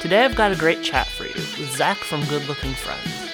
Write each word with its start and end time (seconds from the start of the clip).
Today 0.00 0.24
I've 0.24 0.36
got 0.36 0.52
a 0.52 0.56
great 0.56 0.80
chat 0.80 1.08
for 1.08 1.26
you 1.26 1.34
with 1.34 1.76
Zach 1.76 1.96
from 1.96 2.24
Good 2.26 2.46
Looking 2.46 2.72
Friends. 2.72 3.32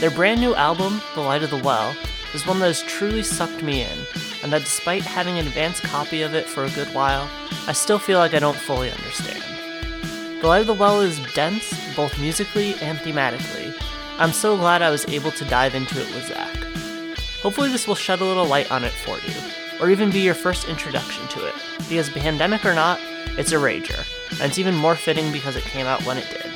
Their 0.00 0.10
brand 0.10 0.38
new 0.38 0.54
album, 0.54 1.00
The 1.14 1.22
Light 1.22 1.42
of 1.42 1.48
the 1.48 1.56
Well, 1.56 1.96
is 2.34 2.46
one 2.46 2.58
that 2.58 2.66
has 2.66 2.82
truly 2.82 3.22
sucked 3.22 3.62
me 3.62 3.80
in, 3.84 3.98
and 4.42 4.52
that 4.52 4.64
despite 4.64 5.00
having 5.00 5.38
an 5.38 5.46
advanced 5.46 5.82
copy 5.82 6.20
of 6.20 6.34
it 6.34 6.44
for 6.44 6.64
a 6.64 6.70
good 6.72 6.88
while, 6.88 7.26
I 7.66 7.72
still 7.72 7.98
feel 7.98 8.18
like 8.18 8.34
I 8.34 8.38
don't 8.38 8.54
fully 8.54 8.90
understand. 8.90 9.42
The 10.42 10.46
Light 10.46 10.60
of 10.60 10.66
the 10.66 10.74
Well 10.74 11.00
is 11.00 11.18
dense, 11.32 11.72
both 11.96 12.20
musically 12.20 12.74
and 12.82 12.98
thematically. 12.98 13.74
I'm 14.18 14.32
so 14.32 14.58
glad 14.58 14.82
I 14.82 14.90
was 14.90 15.08
able 15.08 15.30
to 15.30 15.44
dive 15.46 15.74
into 15.74 15.98
it 15.98 16.14
with 16.14 16.26
Zach. 16.26 16.54
Hopefully, 17.42 17.70
this 17.70 17.88
will 17.88 17.94
shed 17.94 18.20
a 18.20 18.26
little 18.26 18.46
light 18.46 18.70
on 18.70 18.84
it 18.84 18.92
for 18.92 19.16
you, 19.26 19.80
or 19.80 19.90
even 19.90 20.10
be 20.10 20.20
your 20.20 20.34
first 20.34 20.68
introduction 20.68 21.26
to 21.28 21.46
it, 21.46 21.54
because 21.88 22.10
pandemic 22.10 22.66
or 22.66 22.74
not, 22.74 23.00
it's 23.38 23.52
a 23.52 23.56
rager, 23.56 24.04
and 24.40 24.50
it's 24.50 24.58
even 24.58 24.74
more 24.74 24.96
fitting 24.96 25.30
because 25.32 25.56
it 25.56 25.64
came 25.64 25.86
out 25.86 26.04
when 26.04 26.18
it 26.18 26.28
did. 26.28 26.50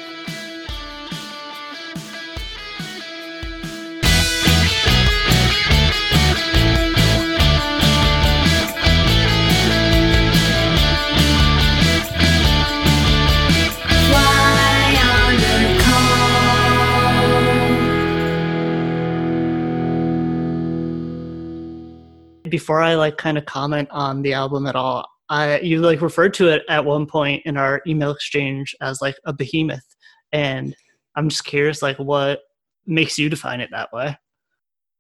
Before 22.51 22.81
I 22.81 22.95
like 22.95 23.19
kind 23.19 23.37
of 23.37 23.45
comment 23.45 23.89
on 23.91 24.23
the 24.23 24.33
album 24.33 24.67
at 24.67 24.75
all, 24.75 25.18
I 25.29 25.61
you 25.61 25.81
like 25.81 26.01
referred 26.01 26.35
to 26.35 26.49
it 26.49 26.63
at 26.69 26.85
one 26.85 27.07
point 27.07 27.43
in 27.45 27.57
our 27.57 27.83
email 27.87 28.11
exchange 28.11 28.75
as 28.81 29.01
like 29.01 29.17
a 29.25 29.33
behemoth, 29.33 29.97
and 30.33 30.75
I'm 31.15 31.29
just 31.29 31.45
curious, 31.45 31.83
like 31.83 31.99
what 31.99 32.41
makes 32.87 33.19
you 33.19 33.29
define 33.29 33.61
it 33.61 33.71
that 33.73 33.93
way? 33.93 34.17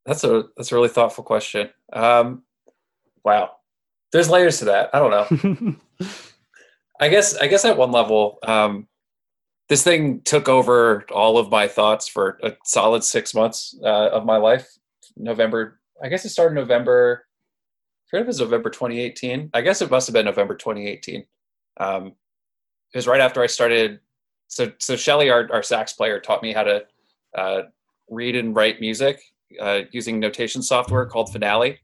That's 0.04 0.24
a 0.24 0.44
that's 0.56 0.72
a 0.72 0.74
really 0.74 0.88
thoughtful 0.88 1.24
question. 1.24 1.70
Um, 1.92 2.42
wow, 3.24 3.52
there's 4.12 4.30
layers 4.30 4.58
to 4.58 4.66
that. 4.66 4.90
I 4.92 4.98
don't 4.98 5.80
know. 6.00 6.06
I 7.00 7.08
guess 7.08 7.36
I 7.36 7.46
guess 7.46 7.64
at 7.64 7.76
one 7.76 7.92
level, 7.92 8.38
um, 8.42 8.88
this 9.68 9.82
thing 9.84 10.22
took 10.22 10.48
over 10.48 11.04
all 11.12 11.38
of 11.38 11.50
my 11.50 11.68
thoughts 11.68 12.08
for 12.08 12.38
a 12.42 12.52
solid 12.64 13.04
six 13.04 13.34
months 13.34 13.78
uh, 13.82 14.08
of 14.08 14.24
my 14.24 14.36
life. 14.36 14.66
November, 15.16 15.80
I 16.02 16.08
guess 16.08 16.24
it 16.24 16.30
started 16.30 16.54
November 16.54 17.24
I 18.08 18.10
forget 18.10 18.22
if 18.22 18.26
it 18.26 18.28
was 18.28 18.40
November 18.40 18.70
2018. 18.70 19.50
I 19.52 19.60
guess 19.60 19.82
it 19.82 19.90
must 19.90 20.06
have 20.06 20.14
been 20.14 20.24
November 20.24 20.54
2018. 20.54 21.24
Um, 21.78 22.06
it 22.94 22.96
was 22.96 23.06
right 23.06 23.20
after 23.20 23.42
I 23.42 23.46
started. 23.46 24.00
So, 24.46 24.72
so 24.78 24.96
Shelley, 24.96 25.28
our, 25.28 25.46
our 25.52 25.62
sax 25.62 25.92
player, 25.92 26.18
taught 26.18 26.42
me 26.42 26.54
how 26.54 26.62
to 26.62 26.84
uh, 27.36 27.62
read 28.08 28.34
and 28.34 28.56
write 28.56 28.80
music 28.80 29.20
uh, 29.60 29.80
using 29.92 30.18
notation 30.20 30.62
software 30.62 31.04
called 31.04 31.30
Finale, 31.32 31.78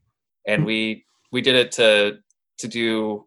and 0.47 0.65
we 0.65 1.05
we 1.31 1.41
did 1.41 1.55
it 1.55 1.71
to 1.73 2.17
to 2.57 2.67
do 2.67 3.25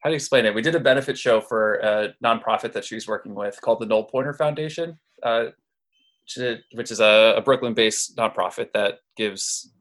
how 0.00 0.10
do 0.10 0.12
you 0.12 0.16
explain 0.16 0.46
it? 0.46 0.54
We 0.54 0.62
did 0.62 0.74
a 0.76 0.80
benefit 0.80 1.18
show 1.18 1.40
for 1.40 1.74
a 1.74 2.14
nonprofit 2.24 2.72
that 2.72 2.84
she 2.84 2.94
was 2.94 3.08
working 3.08 3.34
with 3.34 3.60
called 3.60 3.80
the 3.80 3.86
Null 3.86 4.04
Pointer 4.04 4.32
Foundation, 4.32 4.98
uh, 5.24 5.46
which 6.72 6.90
is 6.90 7.00
a, 7.00 7.34
a 7.36 7.40
Brooklyn-based 7.40 8.16
nonprofit 8.16 8.72
that 8.74 9.00
gives 9.16 9.72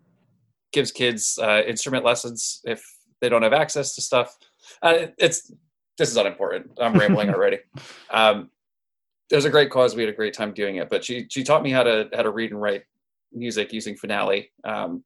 gives 0.72 0.92
kids 0.92 1.40
uh, 1.42 1.62
instrument 1.68 2.04
lessons 2.04 2.62
if 2.64 2.84
they 3.22 3.30
don't 3.30 3.44
have 3.44 3.54
access 3.54 3.96
to 3.96 4.02
stuff. 4.02 4.36
Uh, 4.82 5.08
it's 5.18 5.52
this 5.98 6.10
is 6.10 6.18
unimportant. 6.18 6.72
I'm 6.80 6.94
rambling 6.94 7.30
already. 7.34 7.60
Um, 8.12 8.50
it 9.32 9.36
was 9.36 9.46
a 9.46 9.50
great 9.50 9.72
cause. 9.72 9.96
We 9.96 10.04
had 10.04 10.14
a 10.14 10.16
great 10.16 10.34
time 10.34 10.54
doing 10.54 10.78
it. 10.78 10.90
But 10.90 11.04
she 11.04 11.28
she 11.30 11.44
taught 11.44 11.64
me 11.64 11.72
how 11.72 11.84
to 11.84 12.10
how 12.14 12.24
to 12.24 12.32
read 12.32 12.52
and 12.52 12.62
write 12.62 12.84
music 13.34 13.74
using 13.74 13.96
Finale 13.96 14.52
um, 14.64 15.04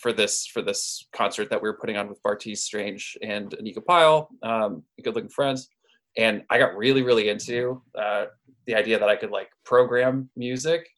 for 0.00 0.12
this 0.12 0.46
for 0.46 0.62
this 0.62 1.06
concert 1.12 1.50
that 1.50 1.62
we 1.62 1.68
were 1.68 1.78
putting 1.78 1.96
on 1.96 2.08
with 2.08 2.22
Bartees 2.22 2.58
Strange 2.58 3.16
and 3.22 3.50
Anika 3.52 3.84
Pyle, 3.84 4.28
um, 4.42 4.82
Good 5.02 5.14
Looking 5.14 5.30
Friends. 5.30 5.68
And 6.16 6.42
I 6.50 6.58
got 6.58 6.76
really 6.76 7.02
really 7.02 7.28
into 7.28 7.82
uh, 7.96 8.26
the 8.66 8.74
idea 8.74 8.98
that 8.98 9.08
I 9.08 9.16
could 9.16 9.30
like 9.30 9.50
program 9.64 10.30
music 10.36 10.88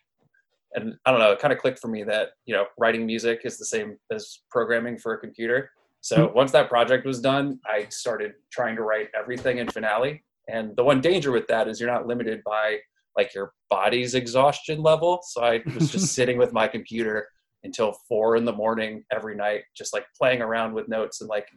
and 0.77 0.95
I 1.05 1.11
don't 1.11 1.21
know, 1.21 1.33
it 1.33 1.39
kind 1.39 1.53
of 1.53 1.59
clicked 1.59 1.81
for 1.81 1.89
me 1.89 2.05
that 2.05 2.31
you 2.45 2.55
know 2.55 2.67
writing 2.79 3.07
music 3.07 3.41
is 3.45 3.59
the 3.59 3.65
same 3.65 3.97
as 4.13 4.41
programming 4.51 4.99
for 4.99 5.15
a 5.15 5.19
computer. 5.19 5.71
So 6.03 6.27
mm-hmm. 6.27 6.37
once 6.37 6.53
that 6.53 6.69
project 6.69 7.05
was 7.05 7.21
done, 7.21 7.59
I 7.67 7.87
started 7.89 8.35
trying 8.53 8.77
to 8.77 8.83
write 8.83 9.09
everything 9.19 9.59
in 9.59 9.69
Finale. 9.69 10.23
And 10.49 10.77
the 10.77 10.85
one 10.85 11.01
danger 11.01 11.33
with 11.33 11.49
that 11.49 11.67
is 11.67 11.81
you're 11.81 11.91
not 11.91 12.07
limited 12.07 12.43
by 12.45 12.79
like 13.17 13.35
your 13.35 13.53
body's 13.71 14.15
exhaustion 14.15 14.83
level. 14.83 15.21
So 15.25 15.43
I 15.43 15.63
was 15.75 15.91
just 15.91 16.09
sitting 16.15 16.39
with 16.39 16.53
my 16.53 16.69
computer 16.69 17.27
until 17.65 17.99
four 18.09 18.37
in 18.37 18.45
the 18.45 18.53
morning 18.53 19.05
every 19.11 19.35
night, 19.35 19.63
just 19.77 19.93
like 19.93 20.07
playing 20.17 20.43
around 20.43 20.75
with 20.75 20.89
notes 20.89 21.21
and 21.21 21.29
like 21.29 21.49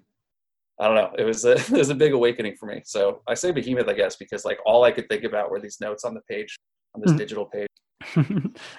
I 0.82 0.86
don't 0.88 0.96
know. 0.96 1.12
It 1.18 1.26
was 1.26 1.44
a 1.46 1.52
it 1.54 1.72
was 1.72 1.90
a 1.90 1.96
big 1.96 2.14
awakening 2.14 2.56
for 2.56 2.66
me. 2.66 2.82
So 2.86 3.22
I 3.28 3.34
say 3.34 3.52
behemoth, 3.52 3.90
I 3.90 3.94
guess, 3.94 4.16
because 4.16 4.46
like 4.46 4.60
all 4.66 4.84
I 4.84 4.92
could 4.92 5.10
think 5.10 5.26
about 5.26 5.52
were 5.52 5.60
these 5.60 5.80
notes 5.82 6.06
on 6.06 6.14
the 6.14 6.22
page, 6.22 6.58
on 6.96 7.02
this 7.02 7.12
mm-hmm. 7.12 7.18
digital 7.20 7.46
page. 7.46 7.68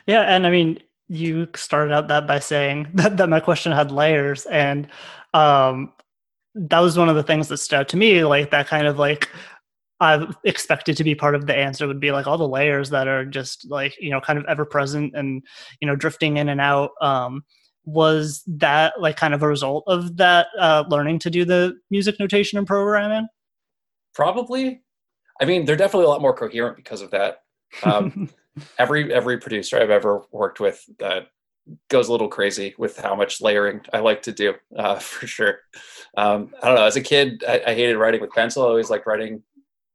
yeah, 0.06 0.22
and 0.22 0.46
I 0.46 0.50
mean, 0.50 0.78
you 1.08 1.48
started 1.56 1.92
out 1.92 2.08
that 2.08 2.26
by 2.26 2.38
saying 2.38 2.88
that, 2.94 3.16
that 3.16 3.28
my 3.28 3.40
question 3.40 3.72
had 3.72 3.90
layers, 3.90 4.46
and 4.46 4.88
um, 5.34 5.92
that 6.54 6.80
was 6.80 6.98
one 6.98 7.08
of 7.08 7.16
the 7.16 7.22
things 7.22 7.48
that 7.48 7.58
stood 7.58 7.80
out 7.80 7.88
to 7.88 7.96
me. 7.96 8.24
Like 8.24 8.50
that 8.50 8.68
kind 8.68 8.86
of 8.86 8.98
like 8.98 9.28
I've 10.00 10.36
expected 10.44 10.96
to 10.96 11.04
be 11.04 11.14
part 11.14 11.34
of 11.34 11.46
the 11.46 11.54
answer 11.54 11.86
would 11.86 12.00
be 12.00 12.12
like 12.12 12.26
all 12.26 12.38
the 12.38 12.48
layers 12.48 12.90
that 12.90 13.06
are 13.06 13.24
just 13.24 13.68
like 13.70 13.94
you 14.00 14.10
know 14.10 14.20
kind 14.20 14.38
of 14.38 14.44
ever 14.46 14.64
present 14.64 15.14
and 15.14 15.42
you 15.80 15.86
know 15.86 15.96
drifting 15.96 16.36
in 16.38 16.48
and 16.48 16.60
out. 16.60 16.90
Um, 17.00 17.44
was 17.84 18.42
that 18.46 19.00
like 19.00 19.16
kind 19.16 19.34
of 19.34 19.42
a 19.42 19.48
result 19.48 19.84
of 19.86 20.16
that 20.18 20.48
uh, 20.58 20.84
learning 20.88 21.18
to 21.20 21.30
do 21.30 21.44
the 21.44 21.74
music 21.90 22.16
notation 22.20 22.58
and 22.58 22.66
programming? 22.66 23.26
Probably. 24.14 24.82
I 25.40 25.46
mean, 25.46 25.64
they're 25.64 25.76
definitely 25.76 26.04
a 26.04 26.10
lot 26.10 26.20
more 26.20 26.34
coherent 26.34 26.76
because 26.76 27.00
of 27.00 27.10
that. 27.12 27.38
Um, 27.82 28.28
every 28.78 29.12
every 29.12 29.38
producer 29.38 29.78
I've 29.78 29.90
ever 29.90 30.22
worked 30.32 30.60
with 30.60 30.84
uh, 31.02 31.20
goes 31.88 32.08
a 32.08 32.12
little 32.12 32.28
crazy 32.28 32.74
with 32.78 32.96
how 32.98 33.14
much 33.14 33.40
layering 33.40 33.80
I 33.92 34.00
like 34.00 34.22
to 34.22 34.32
do 34.32 34.54
uh, 34.76 34.98
for 34.98 35.26
sure. 35.26 35.58
Um, 36.16 36.54
I 36.62 36.68
don't 36.68 36.76
know. 36.76 36.84
As 36.84 36.96
a 36.96 37.02
kid, 37.02 37.44
I, 37.46 37.62
I, 37.66 37.74
hated 37.74 37.96
writing 37.96 38.20
with 38.20 38.30
pencil. 38.30 38.64
I 38.64 38.68
always 38.68 38.90
liked 38.90 39.06
writing 39.06 39.42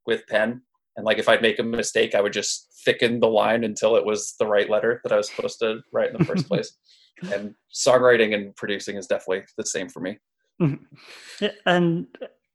with 0.06 0.26
pen. 0.26 0.62
And 0.96 1.04
like 1.04 1.18
if 1.18 1.28
I'd 1.28 1.42
make 1.42 1.58
a 1.58 1.62
mistake, 1.62 2.14
I 2.14 2.20
would 2.20 2.32
just 2.32 2.72
thicken 2.84 3.20
the 3.20 3.28
line 3.28 3.64
until 3.64 3.96
it 3.96 4.04
was 4.04 4.34
the 4.38 4.46
right 4.46 4.70
letter 4.70 5.00
that 5.02 5.12
I 5.12 5.16
was 5.16 5.28
supposed 5.28 5.58
to 5.58 5.80
write 5.92 6.10
in 6.10 6.16
the 6.16 6.24
first 6.24 6.48
place. 6.48 6.72
and 7.32 7.54
songwriting 7.74 8.34
and 8.34 8.54
producing 8.56 8.96
is 8.96 9.06
definitely 9.06 9.44
the 9.58 9.66
same 9.66 9.88
for 9.88 10.00
me. 10.00 10.18
Mm-hmm. 10.60 11.46
And 11.66 12.06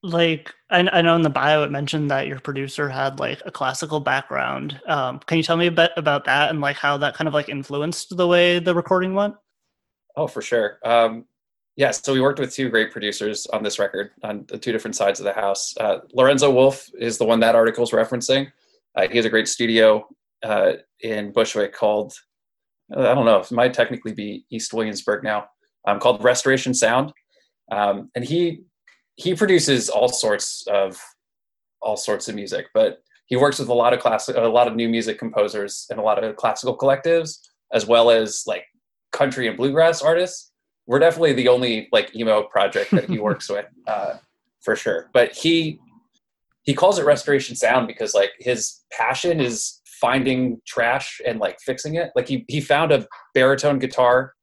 like 0.04 0.54
I, 0.70 0.88
I, 0.92 1.02
know 1.02 1.16
in 1.16 1.22
the 1.22 1.30
bio 1.30 1.64
it 1.64 1.72
mentioned 1.72 2.10
that 2.10 2.28
your 2.28 2.40
producer 2.40 2.90
had 2.90 3.20
like 3.20 3.42
a 3.46 3.52
classical 3.52 4.00
background. 4.00 4.80
Um, 4.88 5.20
can 5.20 5.38
you 5.38 5.44
tell 5.44 5.58
me 5.58 5.68
a 5.68 5.72
bit 5.72 5.92
about 5.96 6.26
that 6.26 6.50
and 6.50 6.60
like 6.60 6.78
how 6.78 6.98
that 6.98 7.16
kind 7.16 7.28
of 7.28 7.34
like 7.34 7.50
influenced 7.50 8.16
the 8.18 8.28
way 8.28 8.60
the 8.60 8.74
recording 8.74 9.14
went? 9.14 9.36
Oh 10.16 10.28
for 10.28 10.42
sure. 10.42 10.80
Um, 10.84 11.26
yeah 11.76 11.92
so 11.92 12.14
we 12.14 12.22
worked 12.22 12.40
with 12.40 12.54
two 12.54 12.70
great 12.70 12.92
producers 12.92 13.46
on 13.48 13.64
this 13.64 13.80
record 13.80 14.12
on 14.24 14.46
the 14.48 14.58
two 14.58 14.72
different 14.72 14.96
sides 14.96 15.20
of 15.20 15.26
the 15.26 15.34
house. 15.34 15.76
Uh, 15.78 16.00
lorenzo 16.14 16.52
wolff 16.52 16.90
is 17.00 17.18
the 17.18 17.26
one 17.26 17.40
that 17.42 17.56
article 17.56 17.84
is 17.84 17.92
referencing. 17.92 18.52
Uh, 18.96 19.08
he 19.08 19.18
has 19.18 19.26
a 19.26 19.30
great 19.30 19.48
studio 19.48 20.08
uh, 20.44 20.74
in 21.02 21.32
bushwick 21.32 21.74
called 21.74 22.14
i 22.98 23.14
don't 23.14 23.26
know 23.26 23.40
it 23.40 23.52
might 23.52 23.74
technically 23.74 24.12
be 24.12 24.44
east 24.50 24.74
williamsburg 24.74 25.24
now 25.24 25.48
um, 25.86 26.00
called 26.00 26.24
restoration 26.24 26.74
sound. 26.74 27.14
Um, 27.72 28.10
and 28.16 28.26
he 28.26 28.64
he 29.22 29.36
produces 29.36 29.88
all 29.90 30.10
sorts 30.10 30.66
of 30.68 31.00
all 31.82 31.96
sorts 31.98 32.28
of 32.28 32.36
music, 32.36 32.68
but 32.74 33.04
he 33.28 33.36
works 33.36 33.60
with 33.60 33.70
a 33.70 33.74
lot 33.74 33.94
of 33.94 34.00
classic, 34.00 34.36
a 34.36 34.42
lot 34.42 34.68
of 34.68 34.76
new 34.76 34.90
music 34.90 35.20
composers 35.20 35.88
and 35.90 36.00
a 36.00 36.04
lot 36.04 36.24
of 36.24 36.36
classical 36.36 36.78
collectives, 36.78 37.38
as 37.72 37.86
well 37.86 38.10
as 38.10 38.44
like 38.48 38.66
country 39.12 39.48
and 39.48 39.58
bluegrass 39.58 40.02
artists. 40.02 40.52
We're 40.88 41.00
definitely 41.00 41.34
the 41.34 41.48
only 41.48 41.88
like 41.92 42.16
emo 42.16 42.44
project 42.44 42.92
that 42.92 43.10
he 43.10 43.20
works 43.20 43.48
with, 43.48 43.68
uh, 43.88 44.16
for 44.62 44.76
sure. 44.76 45.10
But 45.14 45.34
he 45.34 45.80
he 46.64 46.74
calls 46.74 46.98
it 46.98 47.06
restoration 47.06 47.56
sound 47.56 47.88
because 47.88 48.14
like 48.14 48.32
his 48.40 48.82
passion 48.92 49.40
is 49.40 49.82
finding 49.86 50.60
trash 50.66 51.22
and 51.26 51.40
like 51.40 51.60
fixing 51.62 51.96
it. 51.96 52.10
Like 52.16 52.28
he 52.28 52.44
he 52.48 52.60
found 52.60 52.92
a 52.92 53.06
baritone 53.36 53.78
guitar 53.78 54.34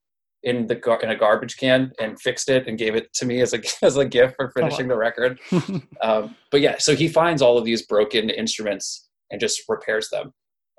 in 0.49 0.67
the 0.67 0.75
gar- 0.75 1.01
in 1.03 1.11
a 1.11 1.17
garbage 1.17 1.57
can 1.57 1.93
and 2.01 2.21
fixed 2.21 2.49
it 2.49 2.67
and 2.67 2.79
gave 2.79 2.95
it 2.95 3.13
to 3.15 3.27
me 3.27 3.41
as 3.41 3.53
a 3.53 3.61
as 3.83 3.97
a 3.97 4.05
gift 4.05 4.37
for 4.37 4.51
finishing 4.51 4.87
oh, 4.87 4.89
wow. 4.89 4.95
the 4.95 4.99
record. 4.99 5.41
um, 6.03 6.37
but 6.51 6.61
yeah, 6.61 6.77
so 6.79 6.95
he 6.95 7.09
finds 7.09 7.43
all 7.43 7.59
of 7.59 7.65
these 7.65 7.87
broken 7.87 8.31
instruments 8.31 9.09
and 9.31 9.41
just 9.41 9.63
repairs 9.69 10.09
them. 10.11 10.33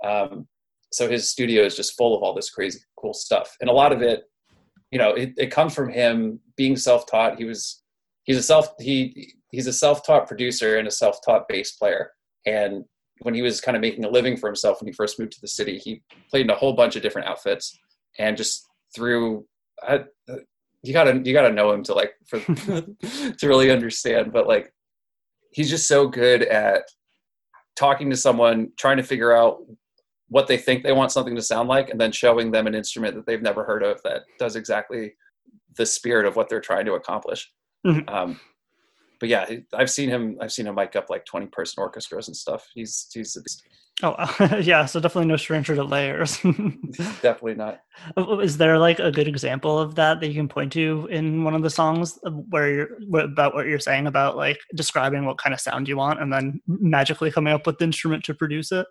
Um, 0.04 0.48
so 0.92 1.08
his 1.08 1.30
studio 1.30 1.64
is 1.64 1.76
just 1.76 1.96
full 1.96 2.18
of 2.18 2.24
all 2.24 2.34
this 2.34 2.50
crazy 2.50 2.80
cool 3.00 3.14
stuff, 3.14 3.56
and 3.62 3.70
a 3.70 3.74
lot 3.74 3.92
of 3.92 4.02
it, 4.02 4.24
you 4.92 4.98
know, 4.98 5.12
it, 5.12 5.34
it 5.38 5.52
comes 5.52 5.76
from 5.76 5.90
him 5.90 6.40
being 6.58 6.76
self-taught. 6.76 7.38
He 7.38 7.46
was 7.46 7.84
he's 8.24 8.38
a 8.38 8.44
self 8.44 8.70
he 8.80 9.34
he's 9.52 9.68
a 9.68 9.74
self-taught 9.74 10.28
producer 10.28 10.78
and 10.78 10.88
a 10.88 10.92
self-taught 10.92 11.48
bass 11.48 11.74
player, 11.74 12.12
and 12.46 12.86
when 13.22 13.34
he 13.34 13.42
was 13.42 13.62
kind 13.62 13.76
of 13.76 13.82
making 13.82 14.06
a 14.06 14.10
living 14.10 14.38
for 14.38 14.48
himself 14.48 14.80
when 14.80 14.88
he 14.88 14.94
first 14.94 15.20
moved 15.20 15.34
to 15.34 15.42
the 15.42 15.48
city, 15.48 15.78
he 15.78 16.02
played 16.30 16.46
in 16.46 16.50
a 16.50 16.56
whole 16.56 16.74
bunch 16.74 16.96
of 16.96 17.02
different 17.02 17.28
outfits 17.28 17.78
and 18.18 18.38
just 18.38 18.66
through 18.96 19.46
I, 19.84 20.04
you 20.82 20.94
gotta 20.94 21.22
you 21.24 21.34
gotta 21.34 21.52
know 21.54 21.72
him 21.72 21.84
to 21.84 21.94
like 21.94 22.14
for 22.26 22.40
to 22.40 23.38
really 23.44 23.72
understand 23.72 24.32
but 24.32 24.48
like 24.48 24.74
he's 25.52 25.70
just 25.70 25.88
so 25.88 26.08
good 26.08 26.44
at 26.44 26.84
talking 27.76 28.10
to 28.10 28.18
someone 28.18 28.72
trying 28.78 28.98
to 28.98 29.04
figure 29.04 29.36
out 29.36 29.60
what 30.30 30.48
they 30.48 30.58
think 30.58 30.84
they 30.84 30.92
want 30.92 31.12
something 31.12 31.36
to 31.36 31.42
sound 31.42 31.68
like 31.68 31.90
and 31.90 32.00
then 32.00 32.12
showing 32.12 32.52
them 32.52 32.68
an 32.68 32.76
instrument 32.76 33.16
that 33.16 33.26
they've 33.26 33.42
never 33.42 33.64
heard 33.64 33.84
of 33.84 34.02
that 34.04 34.24
does 34.38 34.56
exactly 34.56 35.14
the 35.78 35.86
spirit 35.86 36.26
of 36.26 36.36
what 36.36 36.50
they're 36.50 36.62
trying 36.62 36.86
to 36.86 36.94
accomplish. 36.94 37.52
Mm-hmm. 37.86 38.14
um, 38.14 38.40
but 39.22 39.30
yeah 39.30 39.50
i've 39.74 39.90
seen 39.90 40.10
him 40.10 40.38
i've 40.42 40.52
seen 40.52 40.68
him 40.68 40.76
mic 40.76 40.98
up 40.98 41.10
like 41.10 41.24
20 41.26 41.46
person 41.48 41.82
orchestras 41.82 42.28
and 42.28 42.36
stuff. 42.36 42.68
He's 42.74 43.08
he's 43.14 43.38
Oh 44.02 44.16
yeah, 44.62 44.86
so 44.86 45.00
definitely 45.00 45.28
no 45.28 45.36
stranger 45.36 45.76
to 45.76 45.84
layers. 45.84 46.38
definitely 47.22 47.56
not. 47.56 47.82
Uh, 48.18 48.40
is 48.40 48.58
there 48.58 48.80
like 48.80 49.00
a 49.00 49.12
good 49.12 49.28
example 49.28 49.78
of 49.78 49.96
that 49.96 50.22
that 50.22 50.28
you 50.28 50.34
can 50.34 50.48
point 50.48 50.72
to 50.74 51.08
in 51.12 51.44
one 51.44 51.54
of 51.54 51.64
the 51.64 51.70
songs 51.70 52.18
where 52.50 52.70
you're 52.70 53.24
about 53.24 53.54
what 53.54 53.66
you're 53.66 53.80
saying 53.80 54.08
about 54.08 54.38
like 54.38 54.60
describing 54.74 55.26
what 55.26 55.38
kind 55.38 55.54
of 55.54 55.60
sound 55.60 55.88
you 55.88 55.98
want 55.98 56.22
and 56.22 56.32
then 56.32 56.62
magically 56.68 57.30
coming 57.30 57.54
up 57.54 57.68
with 57.68 57.78
the 57.78 57.86
instrument 57.86 58.24
to 58.24 58.34
produce 58.34 58.72
it? 58.72 58.88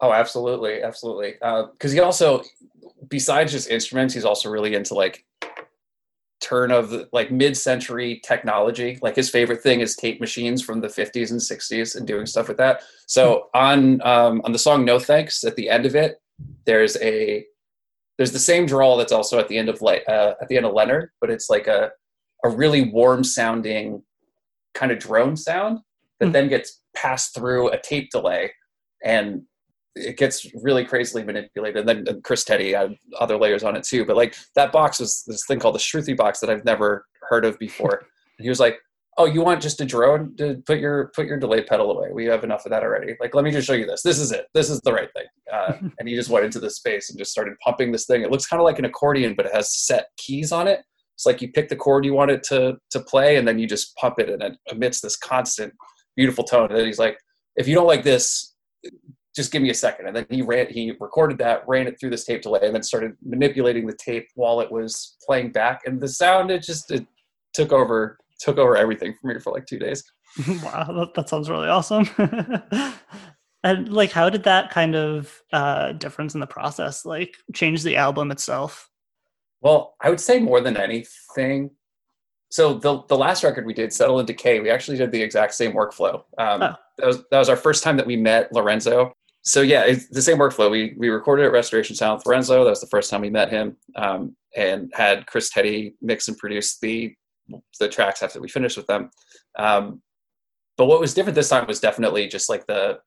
Oh, 0.00 0.12
absolutely, 0.12 0.82
absolutely. 0.82 1.32
Because 1.32 1.92
uh, 1.92 1.94
he 1.94 2.00
also, 2.00 2.42
besides 3.08 3.52
just 3.52 3.70
instruments, 3.70 4.12
he's 4.12 4.24
also 4.24 4.50
really 4.50 4.74
into 4.74 4.94
like 4.94 5.24
turn 6.42 6.70
of 6.70 6.90
the, 6.90 7.08
like 7.12 7.30
mid-century 7.30 8.20
technology. 8.24 8.98
Like 9.00 9.16
his 9.16 9.30
favorite 9.30 9.62
thing 9.62 9.80
is 9.80 9.96
tape 9.96 10.20
machines 10.20 10.62
from 10.62 10.80
the 10.80 10.88
50s 10.88 11.30
and 11.30 11.40
60s 11.40 11.96
and 11.96 12.06
doing 12.06 12.26
stuff 12.26 12.48
with 12.48 12.58
that. 12.58 12.82
So 13.06 13.48
on 13.54 14.02
um, 14.02 14.42
on 14.44 14.52
the 14.52 14.58
song 14.58 14.84
no 14.84 14.98
thanks 14.98 15.44
at 15.44 15.56
the 15.56 15.70
end 15.70 15.86
of 15.86 15.94
it 15.94 16.20
there's 16.66 16.96
a 16.98 17.44
there's 18.18 18.32
the 18.32 18.38
same 18.38 18.66
drawl 18.66 18.96
that's 18.96 19.12
also 19.12 19.38
at 19.38 19.48
the 19.48 19.56
end 19.56 19.68
of 19.68 19.80
like 19.80 20.04
uh, 20.08 20.34
at 20.40 20.48
the 20.48 20.56
end 20.56 20.66
of 20.66 20.74
leonard 20.74 21.10
but 21.20 21.30
it's 21.30 21.48
like 21.48 21.66
a 21.66 21.90
a 22.44 22.48
really 22.48 22.90
warm 22.90 23.22
sounding 23.22 24.02
kind 24.74 24.92
of 24.92 24.98
drone 24.98 25.36
sound 25.36 25.78
that 26.18 26.26
mm-hmm. 26.26 26.32
then 26.32 26.48
gets 26.48 26.80
passed 26.94 27.34
through 27.34 27.70
a 27.70 27.80
tape 27.80 28.10
delay. 28.10 28.52
And 29.04 29.42
it 29.94 30.16
gets 30.16 30.46
really 30.62 30.84
crazily 30.84 31.22
manipulated. 31.22 31.88
And 31.88 32.06
then 32.06 32.22
Chris 32.22 32.44
Teti 32.44 32.76
had 32.76 32.94
other 33.18 33.36
layers 33.36 33.62
on 33.62 33.76
it 33.76 33.84
too. 33.84 34.04
But 34.04 34.16
like 34.16 34.36
that 34.54 34.72
box 34.72 35.00
was 35.00 35.22
this 35.26 35.44
thing 35.46 35.58
called 35.58 35.74
the 35.74 35.80
Shruti 35.80 36.16
box 36.16 36.40
that 36.40 36.50
I've 36.50 36.64
never 36.64 37.06
heard 37.28 37.44
of 37.44 37.58
before. 37.58 38.06
and 38.38 38.38
he 38.44 38.48
was 38.48 38.60
like, 38.60 38.78
"Oh, 39.18 39.26
you 39.26 39.42
want 39.42 39.60
just 39.60 39.80
a 39.80 39.84
drone 39.84 40.34
to 40.36 40.62
put 40.66 40.78
your 40.78 41.12
put 41.14 41.26
your 41.26 41.38
delay 41.38 41.62
pedal 41.62 41.90
away? 41.90 42.08
We 42.12 42.24
have 42.26 42.44
enough 42.44 42.64
of 42.64 42.70
that 42.70 42.82
already. 42.82 43.16
Like, 43.20 43.34
let 43.34 43.44
me 43.44 43.50
just 43.50 43.66
show 43.66 43.74
you 43.74 43.86
this. 43.86 44.02
This 44.02 44.18
is 44.18 44.32
it. 44.32 44.46
This 44.54 44.70
is 44.70 44.80
the 44.80 44.92
right 44.92 45.10
thing." 45.14 45.26
Uh, 45.52 45.74
and 45.98 46.08
he 46.08 46.14
just 46.14 46.30
went 46.30 46.44
into 46.44 46.60
the 46.60 46.70
space 46.70 47.10
and 47.10 47.18
just 47.18 47.32
started 47.32 47.54
pumping 47.62 47.92
this 47.92 48.06
thing. 48.06 48.22
It 48.22 48.30
looks 48.30 48.46
kind 48.46 48.60
of 48.60 48.64
like 48.64 48.78
an 48.78 48.86
accordion, 48.86 49.34
but 49.36 49.46
it 49.46 49.54
has 49.54 49.74
set 49.74 50.06
keys 50.16 50.52
on 50.52 50.68
it. 50.68 50.80
It's 51.14 51.26
like 51.26 51.42
you 51.42 51.52
pick 51.52 51.68
the 51.68 51.76
chord 51.76 52.04
you 52.04 52.14
want 52.14 52.30
it 52.30 52.42
to 52.44 52.78
to 52.90 53.00
play, 53.00 53.36
and 53.36 53.46
then 53.46 53.58
you 53.58 53.66
just 53.66 53.94
pump 53.96 54.18
it, 54.18 54.30
and 54.30 54.42
it 54.42 54.56
emits 54.70 55.00
this 55.00 55.16
constant, 55.16 55.74
beautiful 56.16 56.44
tone. 56.44 56.70
And 56.70 56.78
then 56.78 56.86
he's 56.86 56.98
like, 56.98 57.18
"If 57.56 57.68
you 57.68 57.74
don't 57.74 57.86
like 57.86 58.04
this." 58.04 58.54
Just 59.34 59.50
give 59.50 59.62
me 59.62 59.70
a 59.70 59.74
second. 59.74 60.06
And 60.06 60.16
then 60.16 60.26
he 60.28 60.42
ran, 60.42 60.66
he 60.68 60.92
recorded 61.00 61.38
that, 61.38 61.66
ran 61.66 61.86
it 61.86 61.98
through 61.98 62.10
this 62.10 62.24
tape 62.24 62.42
delay, 62.42 62.60
and 62.62 62.74
then 62.74 62.82
started 62.82 63.12
manipulating 63.24 63.86
the 63.86 63.94
tape 63.94 64.28
while 64.34 64.60
it 64.60 64.70
was 64.70 65.16
playing 65.26 65.52
back. 65.52 65.82
And 65.86 66.00
the 66.00 66.08
sound, 66.08 66.50
it 66.50 66.62
just 66.62 66.90
it 66.90 67.06
took 67.54 67.72
over, 67.72 68.18
took 68.40 68.58
over 68.58 68.76
everything 68.76 69.14
for 69.20 69.28
me 69.28 69.40
for 69.40 69.52
like 69.52 69.66
two 69.66 69.78
days. 69.78 70.04
wow, 70.62 71.10
that, 71.14 71.28
sounds 71.28 71.48
really 71.48 71.68
awesome. 71.68 72.08
and 73.64 73.92
like, 73.92 74.12
how 74.12 74.28
did 74.28 74.44
that 74.44 74.70
kind 74.70 74.94
of 74.94 75.40
uh, 75.52 75.92
difference 75.92 76.34
in 76.34 76.40
the 76.40 76.46
process 76.46 77.04
like 77.06 77.36
change 77.54 77.82
the 77.82 77.96
album 77.96 78.30
itself? 78.30 78.88
Well, 79.62 79.94
I 80.00 80.10
would 80.10 80.20
say 80.20 80.40
more 80.40 80.60
than 80.60 80.76
anything. 80.76 81.70
So 82.50 82.74
the 82.74 83.02
the 83.08 83.16
last 83.16 83.44
record 83.44 83.64
we 83.64 83.72
did, 83.72 83.94
Settle 83.94 84.20
in 84.20 84.26
Decay, 84.26 84.60
we 84.60 84.68
actually 84.68 84.98
did 84.98 85.10
the 85.10 85.22
exact 85.22 85.54
same 85.54 85.72
workflow. 85.72 86.16
Um, 86.36 86.62
oh. 86.62 86.74
that 86.98 87.06
was 87.06 87.24
that 87.30 87.38
was 87.38 87.48
our 87.48 87.56
first 87.56 87.82
time 87.82 87.96
that 87.96 88.06
we 88.06 88.16
met 88.16 88.52
Lorenzo 88.52 89.14
so 89.42 89.60
yeah, 89.60 89.84
it's 89.84 90.08
the 90.08 90.22
same 90.22 90.38
workflow. 90.38 90.70
We 90.70 90.94
we 90.96 91.08
recorded 91.08 91.44
at 91.44 91.52
Restoration 91.52 91.96
Sound 91.96 92.18
with 92.18 92.26
Lorenzo. 92.26 92.62
That 92.62 92.70
was 92.70 92.80
the 92.80 92.86
first 92.86 93.10
time 93.10 93.20
we 93.20 93.30
met 93.30 93.50
him, 93.50 93.76
um, 93.96 94.36
and 94.56 94.90
had 94.94 95.26
Chris 95.26 95.50
Teti 95.52 95.94
mix 96.00 96.28
and 96.28 96.38
produce 96.38 96.78
the 96.78 97.14
the 97.80 97.88
tracks 97.88 98.22
after 98.22 98.40
we 98.40 98.48
finished 98.48 98.76
with 98.76 98.86
them. 98.86 99.10
Um, 99.58 100.00
but 100.78 100.86
what 100.86 101.00
was 101.00 101.12
different 101.12 101.34
this 101.34 101.48
time 101.48 101.66
was 101.66 101.80
definitely 101.80 102.28
just 102.28 102.48
like 102.48 102.66
the 102.66 103.00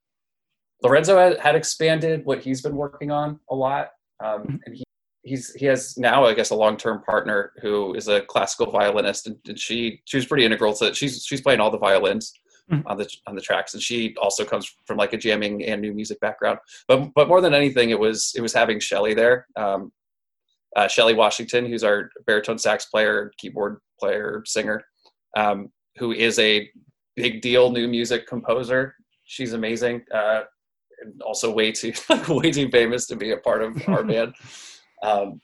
Lorenzo 0.84 1.18
had, 1.18 1.40
had 1.40 1.56
expanded 1.56 2.26
what 2.26 2.42
he's 2.42 2.62
been 2.62 2.76
working 2.76 3.12
on 3.12 3.40
a 3.50 3.56
lot, 3.56 3.90
um, 4.24 4.42
mm-hmm. 4.42 4.56
and 4.66 4.76
he 4.76 4.84
he's 5.24 5.54
he 5.54 5.66
has 5.66 5.98
now 5.98 6.26
I 6.26 6.34
guess 6.34 6.50
a 6.50 6.56
long 6.56 6.76
term 6.76 7.02
partner 7.04 7.54
who 7.62 7.94
is 7.94 8.10
a 8.10 8.22
classical 8.22 8.70
violinist, 8.72 9.28
and, 9.28 9.38
and 9.48 9.58
she 9.58 10.02
she 10.04 10.18
was 10.18 10.26
pretty 10.26 10.44
integral 10.44 10.74
to 10.74 10.88
it. 10.88 10.98
She's 10.98 11.24
she's 11.26 11.42
playing 11.42 11.62
all 11.62 11.72
the 11.72 11.78
violins 11.78 12.34
mm-hmm. 12.72 12.88
on 12.88 12.98
the 12.98 13.10
on 13.28 13.36
the 13.36 13.42
tracks, 13.42 13.74
and 13.74 13.84
she 13.84 14.16
also 14.22 14.44
comes 14.44 14.74
from 14.86 14.98
like 14.98 15.14
a 15.14 15.18
jamming 15.18 15.64
and 15.66 15.82
new 15.82 15.94
music 15.94 16.20
background. 16.20 16.60
But 16.88 17.10
but 17.16 17.28
more 17.28 17.42
than 17.42 17.54
anything, 17.54 17.90
it 17.90 18.00
was 18.00 18.34
it 18.36 18.42
was 18.42 18.54
having 18.54 18.80
Shelley 18.80 19.14
there. 19.14 19.48
Um, 19.56 19.92
uh, 20.76 20.88
Shelley 20.88 21.14
Washington, 21.14 21.66
who's 21.66 21.84
our 21.84 22.10
baritone 22.28 22.58
sax 22.58 22.86
player, 22.86 23.32
keyboard 23.38 23.78
player, 24.00 24.44
singer, 24.46 24.84
um, 25.38 25.70
who 25.98 26.12
is 26.12 26.38
a 26.40 26.70
big 27.16 27.42
deal 27.42 27.72
new 27.72 27.88
music 27.88 28.28
composer. 28.28 28.96
She's 29.24 29.54
amazing. 29.54 30.04
Uh, 30.14 30.42
and 31.02 31.22
also 31.22 31.52
way 31.52 31.72
too 31.72 31.94
way 32.28 32.52
too 32.52 32.70
famous 32.70 33.08
to 33.08 33.16
be 33.16 33.32
a 33.32 33.38
part 33.38 33.62
of 33.62 33.82
our 33.88 34.04
band. 34.08 34.36
Um, 35.04 35.42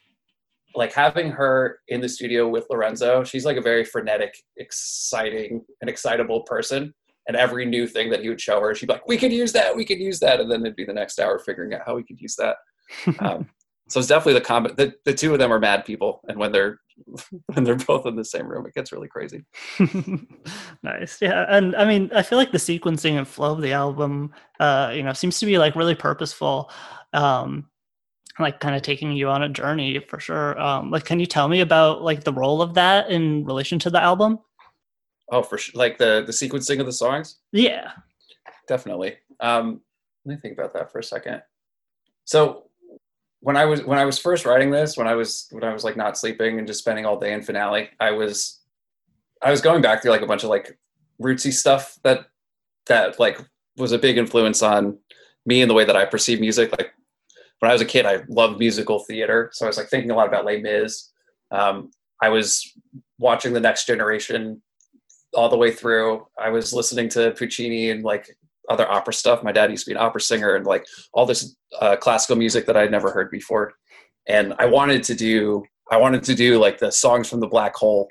like 0.74 0.94
having 0.94 1.30
her 1.32 1.80
in 1.90 2.00
the 2.00 2.08
studio 2.08 2.48
with 2.48 2.66
Lorenzo, 2.70 3.24
she's 3.26 3.46
like 3.46 3.58
a 3.58 3.62
very 3.62 3.84
frenetic, 3.84 4.34
exciting, 4.58 5.62
and 5.82 5.90
excitable 5.90 6.44
person 6.44 6.94
and 7.28 7.38
every 7.38 7.66
new 7.66 7.88
thing 7.88 8.10
that 8.10 8.22
he 8.22 8.30
would 8.30 8.42
show 8.42 8.60
her, 8.62 8.74
she'd 8.74 8.88
be 8.88 8.94
like, 8.94 9.08
"We 9.08 9.18
could 9.18 9.32
use 9.32 9.52
that. 9.54 9.76
We 9.76 9.86
could 9.86 10.00
use 10.00 10.20
that," 10.20 10.40
and 10.40 10.52
then 10.52 10.62
it'd 10.62 10.76
be 10.76 10.86
the 10.86 10.94
next 10.94 11.20
hour 11.20 11.40
figuring 11.40 11.74
out 11.74 11.82
how 11.86 11.96
we 11.96 12.04
could 12.04 12.20
use 12.20 12.36
that. 12.38 12.58
Um, 13.20 13.48
so 13.92 14.00
it's 14.00 14.08
definitely 14.08 14.36
the 14.36 14.46
combat. 14.46 14.78
The, 14.78 14.94
the 15.04 15.14
two 15.14 15.34
of 15.34 15.40
them 15.40 15.52
are 15.52 15.60
mad 15.60 15.84
people, 15.84 16.22
and 16.30 16.38
when 16.38 16.54
they're 16.54 16.80
when 17.54 17.66
they're 17.66 17.76
both 17.76 18.06
in 18.06 18.16
the 18.16 18.24
same 18.24 18.48
room, 18.48 18.66
it 18.66 18.74
gets 18.74 18.94
really 18.94 19.10
crazy. 19.10 19.44
nice, 20.84 21.18
yeah, 21.22 21.46
and 21.50 21.76
I 21.76 21.86
mean, 21.86 22.10
I 22.16 22.22
feel 22.22 22.38
like 22.38 22.54
the 22.54 22.58
sequencing 22.58 23.18
and 23.18 23.28
flow 23.28 23.52
of 23.52 23.62
the 23.62 23.74
album, 23.74 24.32
uh, 24.62 24.94
you 24.96 25.04
know, 25.04 25.12
seems 25.12 25.40
to 25.40 25.46
be 25.46 25.58
like 25.58 25.76
really 25.76 25.96
purposeful. 25.96 26.72
Um, 27.14 27.68
like 28.40 28.62
kind 28.62 28.76
of 28.76 28.82
taking 28.82 29.12
you 29.12 29.28
on 29.28 29.44
a 29.44 29.50
journey 29.50 30.00
for 30.00 30.20
sure. 30.20 30.60
Um, 30.60 30.90
like, 30.90 31.04
can 31.04 31.20
you 31.20 31.26
tell 31.26 31.50
me 31.50 31.60
about 31.60 32.02
like 32.02 32.24
the 32.24 32.32
role 32.32 32.62
of 32.62 32.74
that 32.76 33.12
in 33.12 33.44
relation 33.44 33.78
to 33.80 33.90
the 33.90 34.02
album? 34.02 34.40
Oh, 35.32 35.42
for 35.42 35.58
sure. 35.58 35.80
Like 35.80 35.98
the 35.98 36.24
the 36.26 36.34
sequencing 36.34 36.80
of 36.80 36.86
the 36.86 36.92
songs. 36.92 37.38
Yeah, 37.52 37.92
definitely. 38.68 39.16
Um, 39.40 39.82
let 40.26 40.36
me 40.36 40.42
think 40.42 40.58
about 40.58 40.74
that 40.74 40.92
for 40.92 41.00
a 41.00 41.04
second. 41.04 41.42
So 42.26 42.66
when 43.40 43.58
I 43.58 43.66
was 43.66 43.84
when 43.84 43.98
I 43.98 44.06
was 44.06 44.20
first 44.20 44.46
writing 44.46 44.70
this, 44.70 44.98
when 44.98 45.08
I 45.08 45.16
was 45.16 45.48
when 45.52 45.64
I 45.64 45.74
was 45.74 45.84
like 45.84 45.98
not 45.98 46.18
sleeping 46.18 46.60
and 46.60 46.68
just 46.68 46.80
spending 46.80 47.06
all 47.06 47.20
day 47.20 47.34
in 47.34 47.42
finale, 47.42 47.90
I 48.00 48.12
was 48.12 48.60
I 49.42 49.50
was 49.50 49.62
going 49.62 49.82
back 49.82 50.02
through 50.02 50.12
like 50.12 50.22
a 50.22 50.28
bunch 50.28 50.44
of 50.44 50.50
like 50.50 50.78
rootsy 51.20 51.54
stuff 51.54 51.98
that 52.04 52.28
that 52.88 53.20
like 53.20 53.40
was 53.78 53.94
a 53.94 53.98
big 53.98 54.18
influence 54.18 54.62
on 54.62 54.98
me 55.46 55.62
and 55.62 55.70
the 55.70 55.74
way 55.74 55.86
that 55.86 55.96
I 55.96 56.06
perceive 56.06 56.40
music. 56.40 56.72
Like 56.78 56.94
when 57.60 57.70
I 57.70 57.74
was 57.74 57.82
a 57.82 57.86
kid, 57.86 58.06
I 58.06 58.24
loved 58.28 58.60
musical 58.60 59.00
theater, 59.00 59.50
so 59.54 59.66
I 59.66 59.70
was 59.70 59.78
like 59.78 59.88
thinking 59.88 60.12
a 60.12 60.16
lot 60.16 60.28
about 60.28 60.46
Les 60.46 60.62
Mis. 60.62 61.10
Um, 61.52 61.92
I 62.22 62.30
was 62.30 62.72
watching 63.18 63.54
the 63.54 63.60
Next 63.60 63.88
Generation 63.88 64.62
all 65.34 65.50
the 65.50 65.58
way 65.58 65.72
through. 65.72 66.26
I 66.40 66.50
was 66.50 66.74
listening 66.74 67.10
to 67.10 67.32
Puccini 67.32 67.90
and 67.90 68.04
like 68.04 68.36
other 68.70 68.90
opera 68.90 69.14
stuff. 69.14 69.44
My 69.44 69.52
dad 69.52 69.72
used 69.72 69.86
to 69.86 69.92
be 69.92 69.96
an 69.96 70.02
opera 70.02 70.22
singer 70.22 70.56
and 70.56 70.66
like 70.66 70.86
all 71.14 71.26
this 71.26 71.56
uh, 71.80 71.96
classical 71.96 72.36
music 72.36 72.66
that 72.66 72.78
I'd 72.78 72.92
never 72.92 73.12
heard 73.12 73.32
before. 73.32 73.74
And 74.28 74.54
I 74.60 74.66
wanted 74.66 75.04
to 75.04 75.16
do 75.16 75.64
I 75.92 75.98
wanted 75.98 76.24
to 76.24 76.36
do 76.36 76.58
like 76.58 76.78
the 76.80 76.92
songs 76.92 77.30
from 77.30 77.42
the 77.42 77.48
Black 77.48 77.76
Hole 77.76 78.08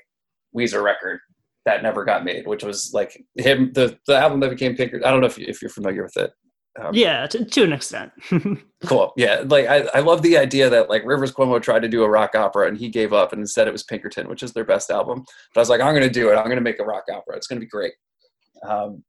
Weezer 0.55 0.83
record 0.83 1.19
that 1.65 1.83
never 1.83 2.03
got 2.05 2.23
made, 2.23 2.45
which 2.45 2.63
was 2.63 2.91
like 2.93 3.23
him 3.35 3.71
the 3.73 3.97
the 4.07 4.17
album 4.17 4.39
that 4.41 4.49
became 4.49 4.75
Pinkerton. 4.75 5.05
I 5.05 5.11
don't 5.11 5.21
know 5.21 5.27
if 5.27 5.39
if 5.39 5.61
you're 5.61 5.69
familiar 5.69 6.03
with 6.03 6.17
it. 6.17 6.31
Um, 6.79 6.93
yeah, 6.93 7.27
to, 7.27 7.43
to 7.43 7.63
an 7.63 7.73
extent. 7.73 8.13
cool. 8.85 9.13
Yeah, 9.17 9.43
like 9.45 9.67
I, 9.67 9.89
I 9.93 9.99
love 9.99 10.21
the 10.21 10.37
idea 10.37 10.69
that 10.69 10.89
like 10.89 11.03
Rivers 11.05 11.33
Cuomo 11.33 11.61
tried 11.61 11.81
to 11.81 11.89
do 11.89 12.03
a 12.03 12.09
rock 12.09 12.33
opera 12.33 12.67
and 12.67 12.77
he 12.77 12.87
gave 12.87 13.11
up, 13.11 13.33
and 13.33 13.41
instead 13.41 13.67
it 13.67 13.71
was 13.71 13.83
Pinkerton, 13.83 14.29
which 14.29 14.41
is 14.41 14.53
their 14.53 14.63
best 14.63 14.89
album. 14.89 15.25
But 15.53 15.59
I 15.59 15.61
was 15.61 15.69
like, 15.69 15.81
I'm 15.81 15.93
going 15.93 16.07
to 16.07 16.09
do 16.09 16.29
it. 16.29 16.35
I'm 16.35 16.45
going 16.45 16.55
to 16.55 16.61
make 16.61 16.79
a 16.79 16.85
rock 16.85 17.03
opera. 17.11 17.35
It's 17.35 17.47
going 17.47 17.59
to 17.59 17.65
be 17.65 17.69
great. 17.69 17.93
Um, 18.65 19.03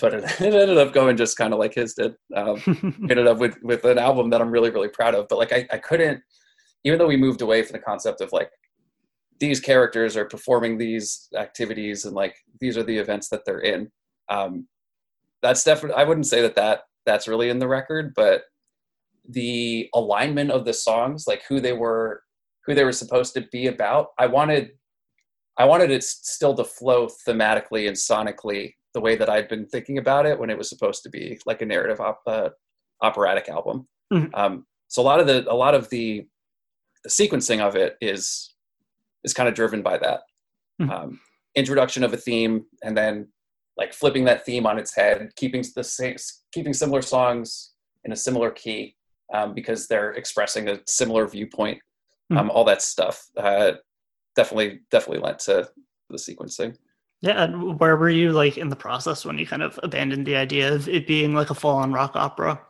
but 0.00 0.14
it, 0.14 0.24
it, 0.40 0.54
ended 0.54 0.78
up 0.78 0.92
going 0.92 1.16
just 1.16 1.36
kind 1.36 1.52
of 1.52 1.60
like 1.60 1.74
his 1.74 1.94
did. 1.94 2.14
Um, 2.34 2.60
ended 3.08 3.28
up 3.28 3.38
with 3.38 3.56
with 3.62 3.84
an 3.84 3.98
album 3.98 4.30
that 4.30 4.40
I'm 4.40 4.50
really 4.50 4.70
really 4.70 4.88
proud 4.88 5.14
of. 5.14 5.28
But 5.28 5.38
like 5.38 5.52
I, 5.52 5.68
I 5.70 5.78
couldn't, 5.78 6.20
even 6.84 6.98
though 6.98 7.06
we 7.06 7.16
moved 7.16 7.42
away 7.42 7.62
from 7.62 7.74
the 7.74 7.84
concept 7.84 8.20
of 8.20 8.32
like 8.32 8.50
these 9.38 9.60
characters 9.60 10.16
are 10.16 10.26
performing 10.26 10.76
these 10.76 11.28
activities 11.36 12.04
and 12.04 12.14
like 12.14 12.36
these 12.60 12.76
are 12.76 12.82
the 12.82 12.98
events 12.98 13.28
that 13.28 13.44
they're 13.46 13.60
in. 13.60 13.90
Um, 14.28 14.66
that's 15.42 15.64
definitely 15.64 16.00
i 16.00 16.04
wouldn't 16.04 16.26
say 16.26 16.42
that 16.42 16.56
that 16.56 16.82
that's 17.06 17.28
really 17.28 17.48
in 17.48 17.58
the 17.58 17.68
record 17.68 18.12
but 18.14 18.42
the 19.28 19.88
alignment 19.94 20.50
of 20.50 20.64
the 20.64 20.72
songs 20.72 21.24
like 21.26 21.42
who 21.48 21.60
they 21.60 21.72
were 21.72 22.22
who 22.66 22.74
they 22.74 22.84
were 22.84 22.92
supposed 22.92 23.34
to 23.34 23.42
be 23.52 23.66
about 23.66 24.08
i 24.18 24.26
wanted 24.26 24.70
i 25.56 25.64
wanted 25.64 25.90
it 25.90 26.02
still 26.02 26.54
to 26.54 26.64
flow 26.64 27.08
thematically 27.26 27.86
and 27.86 27.96
sonically 27.96 28.72
the 28.94 29.00
way 29.00 29.16
that 29.16 29.28
i'd 29.30 29.48
been 29.48 29.66
thinking 29.66 29.98
about 29.98 30.26
it 30.26 30.38
when 30.38 30.50
it 30.50 30.58
was 30.58 30.68
supposed 30.68 31.02
to 31.02 31.08
be 31.08 31.38
like 31.46 31.62
a 31.62 31.66
narrative 31.66 32.00
op- 32.00 32.22
uh, 32.26 32.48
operatic 33.02 33.48
album 33.48 33.86
mm-hmm. 34.12 34.34
um, 34.34 34.66
so 34.88 35.00
a 35.00 35.04
lot 35.04 35.20
of 35.20 35.26
the 35.26 35.50
a 35.50 35.54
lot 35.54 35.74
of 35.74 35.88
the 35.90 36.26
the 37.04 37.10
sequencing 37.10 37.60
of 37.60 37.76
it 37.76 37.96
is 38.00 38.54
is 39.24 39.34
kind 39.34 39.48
of 39.48 39.54
driven 39.54 39.82
by 39.82 39.98
that 39.98 40.20
mm-hmm. 40.80 40.90
um, 40.90 41.20
introduction 41.54 42.04
of 42.04 42.12
a 42.12 42.16
theme 42.16 42.64
and 42.82 42.96
then 42.96 43.28
like 43.80 43.94
flipping 43.94 44.24
that 44.26 44.44
theme 44.44 44.66
on 44.66 44.78
its 44.78 44.94
head, 44.94 45.30
keeping 45.36 45.64
the 45.74 45.82
same, 45.82 46.16
keeping 46.52 46.74
similar 46.74 47.00
songs 47.00 47.72
in 48.04 48.12
a 48.12 48.16
similar 48.16 48.50
key 48.50 48.94
um, 49.32 49.54
because 49.54 49.88
they're 49.88 50.12
expressing 50.12 50.68
a 50.68 50.78
similar 50.86 51.26
viewpoint. 51.26 51.78
Mm-hmm. 52.30 52.38
Um, 52.38 52.50
all 52.50 52.64
that 52.64 52.82
stuff 52.82 53.26
uh, 53.38 53.72
definitely 54.36 54.80
definitely 54.90 55.22
lent 55.22 55.38
to 55.40 55.68
the 56.10 56.16
sequencing. 56.18 56.76
Yeah, 57.22 57.44
and 57.44 57.80
where 57.80 57.96
were 57.96 58.10
you 58.10 58.32
like 58.32 58.58
in 58.58 58.68
the 58.68 58.76
process 58.76 59.24
when 59.24 59.38
you 59.38 59.46
kind 59.46 59.62
of 59.62 59.80
abandoned 59.82 60.26
the 60.26 60.36
idea 60.36 60.72
of 60.72 60.88
it 60.88 61.06
being 61.06 61.34
like 61.34 61.50
a 61.50 61.54
full-on 61.54 61.92
rock 61.92 62.12
opera? 62.14 62.60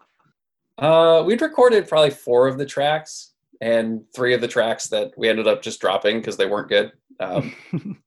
Uh, 0.79 1.23
we'd 1.27 1.43
recorded 1.43 1.89
probably 1.89 2.11
four 2.11 2.49
of 2.49 2.57
the 2.57 2.67
tracks, 2.67 3.35
and 3.61 4.03
three 4.15 4.35
of 4.35 4.41
the 4.41 4.49
tracks 4.49 4.89
that 4.89 5.13
we 5.17 5.29
ended 5.29 5.47
up 5.47 5.63
just 5.63 5.81
dropping 5.81 6.19
because 6.19 6.37
they 6.37 6.47
weren't 6.47 6.69
good. 6.69 6.93
Um, 7.21 7.55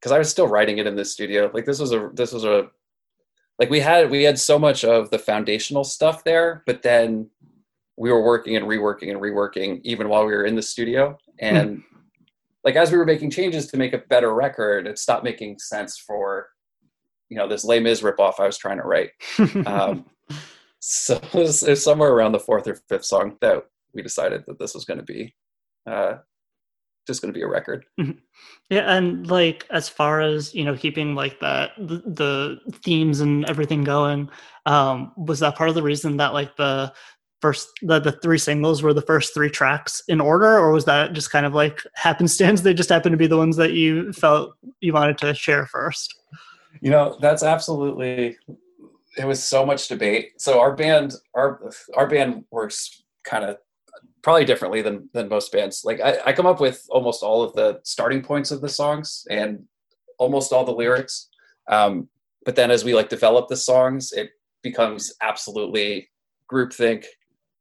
because 0.00 0.12
I 0.12 0.18
was 0.18 0.30
still 0.30 0.48
writing 0.48 0.78
it 0.78 0.86
in 0.86 0.96
the 0.96 1.04
studio. 1.04 1.50
Like 1.52 1.66
this 1.66 1.78
was 1.78 1.92
a 1.92 2.10
this 2.14 2.32
was 2.32 2.44
a 2.44 2.68
like 3.58 3.70
we 3.70 3.80
had 3.80 4.10
we 4.10 4.22
had 4.22 4.38
so 4.38 4.58
much 4.58 4.84
of 4.84 5.10
the 5.10 5.18
foundational 5.18 5.84
stuff 5.84 6.24
there, 6.24 6.62
but 6.66 6.82
then 6.82 7.28
we 7.96 8.10
were 8.10 8.24
working 8.24 8.56
and 8.56 8.66
reworking 8.66 9.10
and 9.10 9.20
reworking 9.20 9.80
even 9.84 10.08
while 10.08 10.24
we 10.24 10.32
were 10.32 10.44
in 10.44 10.56
the 10.56 10.62
studio. 10.62 11.18
And 11.38 11.78
mm. 11.78 11.82
like 12.64 12.76
as 12.76 12.90
we 12.90 12.96
were 12.96 13.04
making 13.04 13.30
changes 13.30 13.66
to 13.66 13.76
make 13.76 13.92
a 13.92 13.98
better 13.98 14.32
record, 14.32 14.86
it 14.86 14.98
stopped 14.98 15.24
making 15.24 15.58
sense 15.58 15.98
for 15.98 16.48
you 17.28 17.36
know 17.36 17.46
this 17.46 17.64
Les 17.64 17.80
Mis 17.80 18.00
ripoff 18.00 18.40
I 18.40 18.46
was 18.46 18.56
trying 18.56 18.78
to 18.78 18.84
write. 18.84 19.10
um, 19.66 20.06
so 20.80 21.16
it 21.16 21.34
was, 21.34 21.62
it 21.62 21.70
was, 21.70 21.84
somewhere 21.84 22.12
around 22.12 22.32
the 22.32 22.40
fourth 22.40 22.66
or 22.66 22.76
fifth 22.88 23.04
song 23.04 23.36
that 23.42 23.66
we 23.92 24.02
decided 24.02 24.44
that 24.46 24.58
this 24.58 24.74
was 24.74 24.86
going 24.86 24.98
to 24.98 25.04
be 25.04 25.34
uh, 25.86 26.14
just 27.10 27.22
going 27.22 27.32
to 27.32 27.38
be 27.38 27.42
a 27.42 27.48
record. 27.48 27.84
Mm-hmm. 28.00 28.18
Yeah, 28.70 28.96
and 28.96 29.26
like 29.28 29.66
as 29.70 29.88
far 29.88 30.20
as 30.20 30.54
you 30.54 30.64
know, 30.64 30.76
keeping 30.76 31.14
like 31.14 31.40
that 31.40 31.72
the, 31.76 32.02
the 32.06 32.60
themes 32.84 33.20
and 33.20 33.44
everything 33.46 33.82
going, 33.82 34.30
um, 34.66 35.12
was 35.16 35.40
that 35.40 35.56
part 35.56 35.68
of 35.68 35.74
the 35.74 35.82
reason 35.82 36.16
that 36.18 36.32
like 36.32 36.56
the 36.56 36.92
first 37.40 37.68
the, 37.82 37.98
the 37.98 38.12
three 38.12 38.38
singles 38.38 38.82
were 38.82 38.94
the 38.94 39.02
first 39.02 39.34
three 39.34 39.50
tracks 39.50 40.02
in 40.08 40.20
order, 40.20 40.56
or 40.58 40.70
was 40.70 40.84
that 40.84 41.12
just 41.12 41.32
kind 41.32 41.46
of 41.46 41.54
like 41.54 41.80
happenstance? 41.94 42.60
They 42.62 42.74
just 42.74 42.90
happened 42.90 43.12
to 43.12 43.18
be 43.18 43.26
the 43.26 43.36
ones 43.36 43.56
that 43.56 43.72
you 43.72 44.12
felt 44.12 44.54
you 44.80 44.92
wanted 44.92 45.18
to 45.18 45.34
share 45.34 45.66
first. 45.66 46.14
You 46.80 46.90
know, 46.90 47.18
that's 47.20 47.42
absolutely. 47.42 48.36
It 49.18 49.24
was 49.24 49.42
so 49.42 49.66
much 49.66 49.88
debate. 49.88 50.40
So 50.40 50.60
our 50.60 50.74
band, 50.76 51.14
our 51.34 51.70
our 51.96 52.06
band 52.06 52.44
works 52.52 53.02
kind 53.24 53.44
of 53.44 53.58
probably 54.22 54.44
differently 54.44 54.82
than 54.82 55.08
than 55.12 55.28
most 55.28 55.52
bands. 55.52 55.82
Like 55.84 56.00
I, 56.00 56.18
I 56.26 56.32
come 56.32 56.46
up 56.46 56.60
with 56.60 56.84
almost 56.90 57.22
all 57.22 57.42
of 57.42 57.52
the 57.54 57.80
starting 57.84 58.22
points 58.22 58.50
of 58.50 58.60
the 58.60 58.68
songs 58.68 59.26
and 59.30 59.64
almost 60.18 60.52
all 60.52 60.64
the 60.64 60.72
lyrics. 60.72 61.28
Um, 61.68 62.08
but 62.44 62.56
then 62.56 62.70
as 62.70 62.84
we 62.84 62.94
like 62.94 63.08
develop 63.08 63.48
the 63.48 63.56
songs, 63.56 64.12
it 64.12 64.30
becomes 64.62 65.12
absolutely 65.22 66.08
groupthink. 66.50 67.04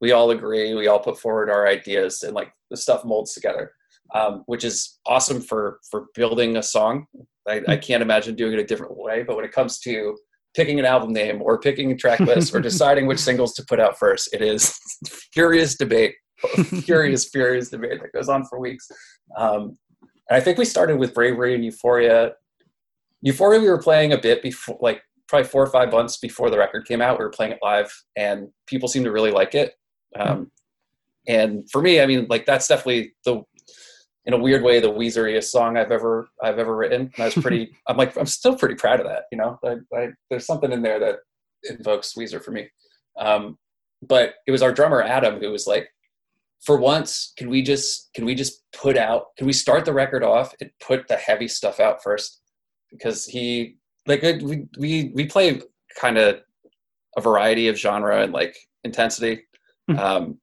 We 0.01 0.11
all 0.11 0.31
agree. 0.31 0.73
We 0.73 0.87
all 0.87 0.99
put 0.99 1.19
forward 1.19 1.49
our 1.49 1.67
ideas, 1.67 2.23
and 2.23 2.33
like 2.33 2.51
the 2.69 2.77
stuff 2.77 3.03
molds 3.03 3.33
together, 3.33 3.73
um, 4.13 4.43
which 4.45 4.63
is 4.63 4.99
awesome 5.05 5.41
for 5.41 5.79
for 5.89 6.07
building 6.15 6.57
a 6.57 6.63
song. 6.63 7.05
I, 7.47 7.61
I 7.67 7.77
can't 7.77 8.03
imagine 8.03 8.35
doing 8.35 8.53
it 8.53 8.59
a 8.59 8.63
different 8.63 8.95
way. 8.97 9.23
But 9.23 9.35
when 9.35 9.45
it 9.45 9.51
comes 9.51 9.79
to 9.79 10.15
picking 10.55 10.79
an 10.79 10.85
album 10.85 11.13
name 11.13 11.41
or 11.41 11.59
picking 11.59 11.91
a 11.91 11.95
track 11.95 12.19
list 12.19 12.53
or 12.53 12.59
deciding 12.69 13.07
which 13.07 13.19
singles 13.19 13.53
to 13.55 13.65
put 13.65 13.79
out 13.79 13.97
first, 13.97 14.33
it 14.33 14.41
is 14.41 14.77
furious 15.33 15.75
debate 15.75 16.15
furious, 16.84 17.25
furious 17.29 17.69
debate 17.69 18.01
that 18.01 18.13
goes 18.13 18.29
on 18.29 18.46
for 18.46 18.60
weeks. 18.60 18.89
Um, 19.38 19.77
and 20.29 20.38
I 20.38 20.39
think 20.39 20.58
we 20.58 20.65
started 20.65 20.98
with 20.98 21.13
Bravery 21.13 21.55
and 21.55 21.65
Euphoria. 21.65 22.34
Euphoria, 23.22 23.60
we 23.60 23.69
were 23.69 23.81
playing 23.81 24.13
a 24.13 24.17
bit 24.17 24.41
before, 24.41 24.77
like 24.81 25.01
probably 25.27 25.48
four 25.48 25.63
or 25.63 25.69
five 25.69 25.91
months 25.91 26.17
before 26.17 26.50
the 26.50 26.58
record 26.58 26.88
came 26.88 27.01
out. 27.01 27.19
We 27.19 27.25
were 27.25 27.31
playing 27.31 27.53
it 27.53 27.60
live, 27.62 27.91
and 28.15 28.50
people 28.67 28.88
seemed 28.88 29.05
to 29.05 29.12
really 29.12 29.31
like 29.31 29.55
it. 29.55 29.74
Um, 30.17 30.51
and 31.27 31.69
for 31.72 31.81
me, 31.81 32.01
I 32.01 32.05
mean, 32.05 32.27
like 32.29 32.46
that's 32.46 32.67
definitely 32.67 33.13
the, 33.25 33.43
in 34.25 34.34
a 34.34 34.38
weird 34.38 34.63
way, 34.63 34.79
the 34.79 34.91
Weezeriest 34.91 35.46
song 35.46 35.77
I've 35.77 35.91
ever 35.91 36.29
I've 36.41 36.60
ever 36.60 36.75
written. 36.75 37.12
And 37.15 37.19
I 37.19 37.25
was 37.25 37.36
pretty. 37.36 37.75
I'm 37.88 37.98
like, 37.98 38.17
I'm 38.17 38.25
still 38.25 38.55
pretty 38.55 38.75
proud 38.75 39.00
of 39.00 39.08
that. 39.08 39.24
You 39.31 39.38
know, 39.38 39.60
I, 39.63 39.75
I, 39.96 40.10
there's 40.29 40.46
something 40.46 40.72
in 40.72 40.81
there 40.81 41.00
that 41.00 41.17
invokes 41.69 42.13
Weezer 42.13 42.43
for 42.43 42.51
me. 42.51 42.69
Um, 43.17 43.58
but 44.01 44.36
it 44.48 44.51
was 44.51 44.62
our 44.62 44.72
drummer 44.72 45.01
Adam 45.01 45.39
who 45.39 45.51
was 45.51 45.67
like, 45.67 45.89
for 46.65 46.77
once 46.77 47.33
can 47.37 47.49
we 47.49 47.61
just 47.61 48.09
can 48.13 48.25
we 48.25 48.35
just 48.35 48.63
put 48.73 48.97
out 48.97 49.27
can 49.37 49.47
we 49.47 49.53
start 49.53 49.85
the 49.85 49.93
record 49.93 50.23
off 50.23 50.53
and 50.59 50.69
put 50.81 51.07
the 51.07 51.15
heavy 51.15 51.47
stuff 51.47 51.79
out 51.79 52.03
first? 52.03 52.41
Because 52.91 53.25
he 53.25 53.77
like 54.07 54.21
we 54.21 54.65
we 54.77 55.11
we 55.15 55.25
play 55.25 55.61
kind 55.99 56.17
of 56.17 56.39
a 57.17 57.21
variety 57.21 57.67
of 57.67 57.77
genre 57.77 58.21
and 58.21 58.33
like 58.33 58.55
intensity. 58.83 59.43
Mm-hmm. 59.89 59.99
um 59.99 60.39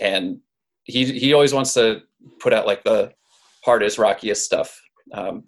and 0.00 0.38
he 0.84 1.04
he 1.18 1.32
always 1.32 1.54
wants 1.54 1.74
to 1.74 2.00
put 2.40 2.52
out 2.52 2.66
like 2.66 2.82
the 2.84 3.12
hardest 3.64 3.98
rockiest 3.98 4.44
stuff. 4.44 4.80
Um 5.12 5.44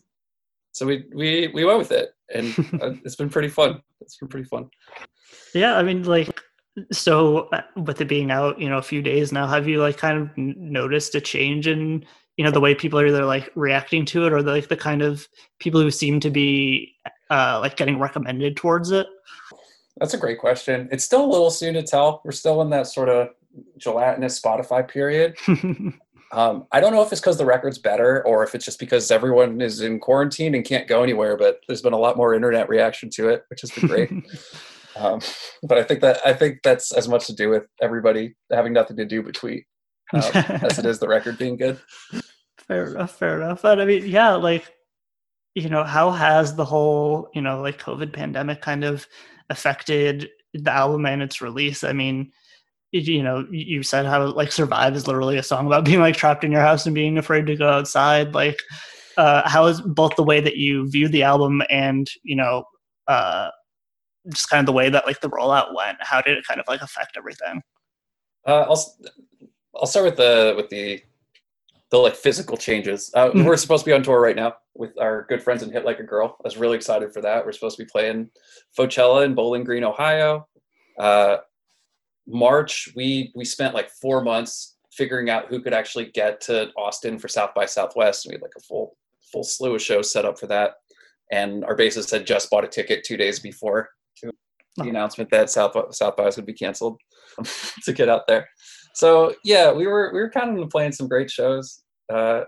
so 0.73 0.87
we 0.87 1.04
we 1.14 1.49
we 1.54 1.64
went 1.64 1.78
with 1.78 1.92
it. 1.92 2.11
And 2.34 2.54
uh, 2.82 2.94
it's 3.04 3.16
been 3.16 3.30
pretty 3.30 3.49
fun. 3.49 3.80
It's 4.00 4.16
been 4.18 4.28
pretty 4.28 4.49
fun. 4.49 4.68
Yeah 5.54 5.76
i 5.76 5.82
mean 5.82 6.02
like 6.02 6.42
so 6.90 7.49
uh, 7.52 7.62
with 7.76 8.00
it 8.00 8.09
being 8.09 8.31
out 8.31 8.61
you 8.61 8.69
know 8.69 8.78
a 8.78 8.83
few 8.83 9.00
days 9.00 9.33
now 9.33 9.47
have 9.47 9.69
you 9.69 9.81
like 9.81 9.97
kind 9.97 10.19
of 10.19 10.37
noticed 10.37 11.14
a 11.14 11.21
change 11.21 11.66
in 11.66 12.04
you 12.37 12.45
know 12.45 12.50
the 12.50 12.61
way 12.61 12.75
people 12.75 12.99
are 12.99 13.07
either 13.07 13.25
like 13.25 13.50
reacting 13.54 14.04
to 14.04 14.26
it 14.26 14.33
or 14.33 14.43
the, 14.43 14.50
like 14.50 14.69
the 14.69 14.76
kind 14.76 15.02
of 15.02 15.28
people 15.59 15.81
who 15.81 15.90
seem 15.90 16.21
to 16.21 16.31
be 16.31 16.95
uh 17.31 17.59
like 17.61 17.76
getting 17.76 17.99
recommended 17.99 18.57
towards 18.57 18.90
it? 18.90 19.07
That's 19.99 20.14
a 20.14 20.19
great 20.19 20.40
question. 20.40 20.88
It's 20.90 21.04
still 21.04 21.25
a 21.25 21.31
little 21.31 21.50
soon 21.50 21.75
to 21.75 21.83
tell. 21.83 22.21
We're 22.25 22.33
still 22.33 22.61
in 22.62 22.71
that 22.71 22.88
sort 22.88 23.09
of 23.09 23.28
gelatinous 23.78 24.40
spotify 24.40 24.87
period. 24.87 25.37
Um, 26.33 26.66
i 26.73 26.81
don't 26.81 26.93
know 26.93 27.02
if 27.02 27.12
it's 27.12 27.21
because 27.21 27.38
the 27.38 27.45
record's 27.45 27.78
better 27.78 28.26
or 28.26 28.43
if 28.43 28.57
it's 28.57 28.64
just 28.64 28.81
because 28.81 29.12
everyone 29.12 29.61
is 29.61 29.83
in 29.83 30.00
quarantine 30.00 30.57
and 30.57 30.64
can't 30.64 30.88
go 30.88 31.04
anywhere 31.04 31.37
but 31.37 31.61
there's 31.69 31.83
been 31.83 31.93
a 31.93 31.99
lot 31.99 32.16
more 32.16 32.35
internet 32.35 32.69
reaction 32.69 33.09
to 33.11 33.28
it 33.28 33.45
which 33.50 33.61
has 33.61 33.71
been 33.71 33.87
great 33.87 34.11
Um, 34.96 35.20
but 35.62 35.78
I 35.78 35.82
think 35.82 36.00
that 36.00 36.18
I 36.24 36.32
think 36.32 36.60
that's 36.62 36.92
as 36.92 37.08
much 37.08 37.26
to 37.26 37.34
do 37.34 37.48
with 37.48 37.64
everybody 37.80 38.34
having 38.50 38.72
nothing 38.72 38.96
to 38.96 39.04
do 39.04 39.22
but 39.22 39.34
tweet 39.34 39.64
um, 40.12 40.22
as 40.34 40.78
it 40.78 40.86
is 40.86 40.98
the 40.98 41.08
record 41.08 41.38
being 41.38 41.56
good. 41.56 41.80
Fair 42.58 42.86
enough. 42.86 43.18
Fair 43.18 43.40
enough. 43.40 43.62
But 43.62 43.80
I 43.80 43.84
mean, 43.84 44.06
yeah, 44.06 44.34
like 44.34 44.70
you 45.54 45.68
know, 45.68 45.84
how 45.84 46.10
has 46.10 46.54
the 46.54 46.64
whole 46.64 47.28
you 47.34 47.42
know 47.42 47.60
like 47.60 47.80
COVID 47.80 48.12
pandemic 48.12 48.60
kind 48.60 48.84
of 48.84 49.06
affected 49.50 50.28
the 50.52 50.70
album 50.70 51.06
and 51.06 51.22
its 51.22 51.40
release? 51.40 51.84
I 51.84 51.92
mean. 51.92 52.32
You 52.96 53.24
know, 53.24 53.44
you 53.50 53.82
said 53.82 54.06
how 54.06 54.24
like 54.26 54.52
"Survive" 54.52 54.94
is 54.94 55.08
literally 55.08 55.36
a 55.36 55.42
song 55.42 55.66
about 55.66 55.84
being 55.84 55.98
like 55.98 56.14
trapped 56.14 56.44
in 56.44 56.52
your 56.52 56.60
house 56.60 56.86
and 56.86 56.94
being 56.94 57.18
afraid 57.18 57.44
to 57.46 57.56
go 57.56 57.68
outside. 57.68 58.34
Like, 58.34 58.62
uh, 59.16 59.48
how 59.48 59.66
is 59.66 59.80
both 59.80 60.14
the 60.14 60.22
way 60.22 60.40
that 60.40 60.58
you 60.58 60.88
view 60.88 61.08
the 61.08 61.24
album 61.24 61.60
and 61.70 62.08
you 62.22 62.36
know 62.36 62.62
uh, 63.08 63.50
just 64.31 64.49
kind 64.49 64.61
of 64.61 64.66
the 64.66 64.73
way 64.73 64.88
that 64.90 65.07
like 65.07 65.21
the 65.21 65.31
rollout 65.31 65.75
went? 65.75 65.99
How 66.00 66.21
did 66.21 66.37
it 66.38 66.47
kind 66.47 66.61
of 66.61 66.66
like 66.69 66.81
affect 66.81 67.16
everything? 67.16 67.62
Uh, 68.47 68.66
I'll 68.69 68.97
I'll 69.76 69.87
start 69.87 70.07
with 70.07 70.16
the 70.16 70.54
with 70.57 70.69
the 70.71 71.02
the 71.90 71.99
like 71.99 72.14
physical 72.16 72.57
changes. 72.57 73.11
Uh, 73.14 73.31
Mhm. 73.31 73.45
We're 73.47 73.57
supposed 73.57 73.85
to 73.85 73.90
be 73.90 73.95
on 73.95 74.02
tour 74.02 74.21
right 74.21 74.35
now 74.37 74.54
with 74.75 74.99
our 74.99 75.26
good 75.28 75.43
friends 75.43 75.62
in 75.62 75.71
Hit 75.71 75.85
Like 75.85 76.00
a 76.00 76.02
Girl. 76.02 76.37
I 76.40 76.43
was 76.45 76.57
really 76.57 76.76
excited 76.76 77.12
for 77.12 77.21
that. 77.23 77.45
We're 77.45 77.52
supposed 77.52 77.76
to 77.76 77.85
be 77.85 77.88
playing 77.90 78.31
Fochella 78.76 79.25
in 79.25 79.35
Bowling 79.35 79.62
Green, 79.64 79.85
Ohio. 79.85 80.49
Uh, 80.99 81.38
March, 82.26 82.88
we 82.97 83.33
we 83.35 83.45
spent 83.45 83.75
like 83.75 83.90
four 83.90 84.23
months 84.23 84.76
figuring 84.93 85.28
out 85.28 85.47
who 85.49 85.61
could 85.61 85.75
actually 85.75 86.07
get 86.07 86.40
to 86.40 86.71
Austin 86.76 87.19
for 87.19 87.28
South 87.28 87.52
by 87.54 87.66
Southwest. 87.66 88.26
We 88.26 88.33
had 88.35 88.43
like 88.43 88.54
a 88.57 88.61
full 88.61 88.97
full 89.33 89.45
slew 89.45 89.75
of 89.75 89.83
shows 89.83 90.11
set 90.12 90.25
up 90.25 90.38
for 90.38 90.47
that, 90.47 90.76
and 91.31 91.64
our 91.64 91.76
bassist 91.76 92.11
had 92.11 92.26
just 92.26 92.49
bought 92.50 92.64
a 92.64 92.69
ticket 92.69 93.04
two 93.04 93.16
days 93.16 93.40
before 93.40 93.90
to 94.21 94.33
the 94.76 94.85
Oh. 94.85 94.88
announcement 94.88 95.30
that 95.30 95.50
South 95.50 95.76
South 95.94 96.16
by 96.16 96.30
to 96.30 96.42
be 96.42 96.52
canceled 96.52 97.00
to 97.85 97.92
get 97.92 98.09
out 98.09 98.26
there. 98.26 98.49
So 98.94 99.35
yeah, 99.44 99.71
we 99.73 99.87
were 99.87 100.11
we 100.12 100.18
were 100.21 100.30
kind 100.30 100.59
of 100.59 100.68
playing 100.71 100.92
some 100.92 101.06
great 101.09 101.30
shows. 101.30 101.83
Uh, 102.12 102.42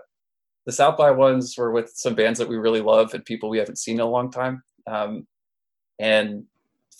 the 0.65 0.73
South 0.73 0.97
by 0.97 1.11
ones 1.11 1.55
were 1.57 1.71
with 1.71 1.91
some 1.95 2.15
bands 2.15 2.37
that 2.39 2.49
we 2.49 2.57
really 2.57 2.81
love 2.81 3.13
and 3.13 3.23
people 3.23 3.49
we 3.49 3.57
haven't 3.59 3.77
seen 3.79 3.95
in 3.95 4.01
a 4.01 4.09
long 4.09 4.29
time. 4.29 4.61
Um, 4.85 5.25
and 5.99 6.43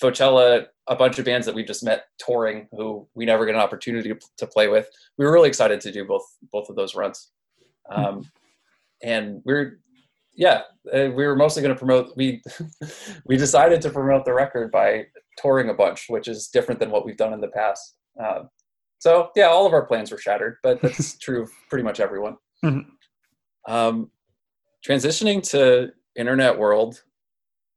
Fochella, 0.02 0.68
a 0.88 0.96
bunch 0.96 1.20
of 1.20 1.26
bands 1.26 1.46
that 1.46 1.56
we 1.56 1.64
just 1.66 1.84
met 1.84 2.06
touring 2.20 2.68
who 2.72 3.08
we 3.14 3.26
never 3.26 3.46
get 3.46 3.56
an 3.56 3.62
opportunity 3.62 4.10
to, 4.14 4.20
to 4.38 4.48
play 4.48 4.70
with. 4.70 4.88
We 5.18 5.26
were 5.26 5.34
really 5.34 5.50
excited 5.50 5.82
to 5.82 5.92
do 5.92 6.06
both 6.06 6.24
both 6.54 6.70
of 6.70 6.78
those 6.78 6.96
runs. 6.96 7.32
Um, 7.90 8.30
and 9.04 9.42
we're 9.44 9.80
yeah, 10.38 10.62
uh, 10.94 11.10
we 11.16 11.26
were 11.26 11.36
mostly 11.36 11.64
going 11.64 11.74
to 11.74 11.78
promote. 11.78 12.16
We 12.16 12.42
we 13.26 13.36
decided 13.36 13.82
to 13.82 13.90
promote 13.90 14.24
the 14.24 14.34
record 14.34 14.72
by 14.72 15.08
touring 15.38 15.70
a 15.70 15.74
bunch, 15.74 16.06
which 16.08 16.28
is 16.28 16.48
different 16.48 16.80
than 16.80 16.92
what 16.92 17.06
we've 17.06 17.18
done 17.18 17.34
in 17.34 17.42
the 17.42 17.50
past. 17.50 17.96
Um, 18.24 18.50
so 19.00 19.30
yeah, 19.36 19.48
all 19.48 19.66
of 19.66 19.74
our 19.74 19.86
plans 19.86 20.12
were 20.12 20.18
shattered, 20.18 20.58
but 20.64 20.82
that's 20.84 21.18
true 21.18 21.44
of 21.44 21.52
pretty 21.70 21.84
much 21.84 22.00
everyone. 22.00 22.38
Mhm. 22.64 22.86
Um, 23.68 24.12
transitioning 24.88 25.42
to 25.52 25.92
internet 26.16 26.58
world, 26.58 27.02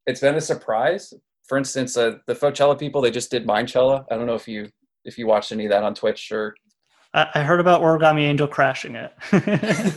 it's 0.06 0.20
been 0.20 0.36
a 0.36 0.40
surprise. 0.40 1.12
For 1.48 1.58
instance, 1.58 1.96
uh, 1.96 2.18
the 2.26 2.34
Fochella 2.34 2.78
people 2.78 3.00
they 3.00 3.10
just 3.10 3.30
did 3.30 3.46
Mindchella. 3.46 4.04
I 4.10 4.16
don't 4.16 4.26
know 4.26 4.34
if 4.34 4.46
you 4.46 4.68
if 5.06 5.16
you 5.16 5.26
watched 5.26 5.50
any 5.50 5.64
of 5.64 5.70
that 5.70 5.82
on 5.82 5.94
Twitch 5.94 6.30
or 6.30 6.54
I, 7.12 7.42
heard 7.42 7.58
about 7.58 7.82
Origami 7.82 8.22
Angel 8.22 8.46
crashing 8.46 8.94
it. 8.94 9.12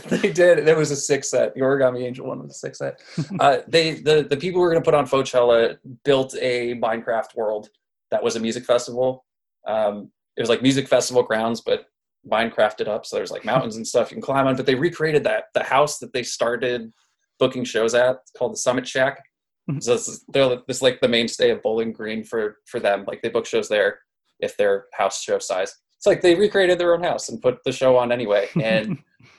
they 0.08 0.32
did. 0.32 0.66
There 0.66 0.76
was 0.76 0.90
a 0.90 0.96
six 0.96 1.30
set. 1.30 1.54
The 1.54 1.60
Origami 1.60 2.02
Angel 2.02 2.26
one 2.26 2.42
was 2.42 2.50
a 2.50 2.54
six 2.54 2.78
set. 2.78 3.00
Uh, 3.38 3.58
they 3.68 3.94
the 3.94 4.26
the 4.28 4.36
people 4.36 4.58
who 4.58 4.62
were 4.62 4.70
going 4.70 4.82
to 4.82 4.84
put 4.84 4.94
on 4.94 5.06
Fochella 5.06 5.76
built 6.04 6.34
a 6.40 6.74
Minecraft 6.74 7.36
world 7.36 7.68
that 8.10 8.22
was 8.22 8.34
a 8.36 8.40
music 8.40 8.64
festival. 8.64 9.24
Um, 9.66 10.10
it 10.36 10.40
was 10.40 10.48
like 10.48 10.62
music 10.62 10.88
festival 10.88 11.22
grounds, 11.22 11.60
but 11.60 11.86
Minecrafted 12.28 12.88
up. 12.88 13.06
So 13.06 13.16
there's 13.16 13.30
like 13.30 13.44
mountains 13.44 13.76
and 13.76 13.86
stuff 13.86 14.10
you 14.10 14.16
can 14.16 14.22
climb 14.22 14.46
on. 14.46 14.56
But 14.56 14.66
they 14.66 14.74
recreated 14.74 15.24
that 15.24 15.44
the 15.54 15.62
house 15.62 15.98
that 15.98 16.12
they 16.12 16.22
started 16.22 16.92
booking 17.38 17.64
shows 17.64 17.94
at 17.94 18.18
called 18.36 18.52
the 18.54 18.58
Summit 18.58 18.88
Shack. 18.88 19.22
Mhm. 19.70 19.82
So 19.82 19.92
this 19.92 20.08
is, 20.08 20.24
they're 20.28 20.48
this 20.66 20.78
is 20.78 20.82
like 20.82 21.00
the 21.00 21.08
mainstay 21.08 21.50
of 21.50 21.62
Bowling 21.62 21.92
Green 21.92 22.24
for 22.24 22.58
for 22.66 22.80
them. 22.80 23.04
Like 23.06 23.22
they 23.22 23.28
book 23.28 23.46
shows 23.46 23.68
there 23.68 24.00
if 24.40 24.56
they're 24.56 24.86
house 24.94 25.22
show 25.22 25.38
size. 25.38 25.74
It's 26.04 26.06
like 26.06 26.20
they 26.20 26.34
recreated 26.34 26.78
their 26.78 26.92
own 26.92 27.02
house 27.02 27.30
and 27.30 27.40
put 27.40 27.64
the 27.64 27.72
show 27.72 27.96
on 27.96 28.12
anyway. 28.12 28.50
And 28.62 28.98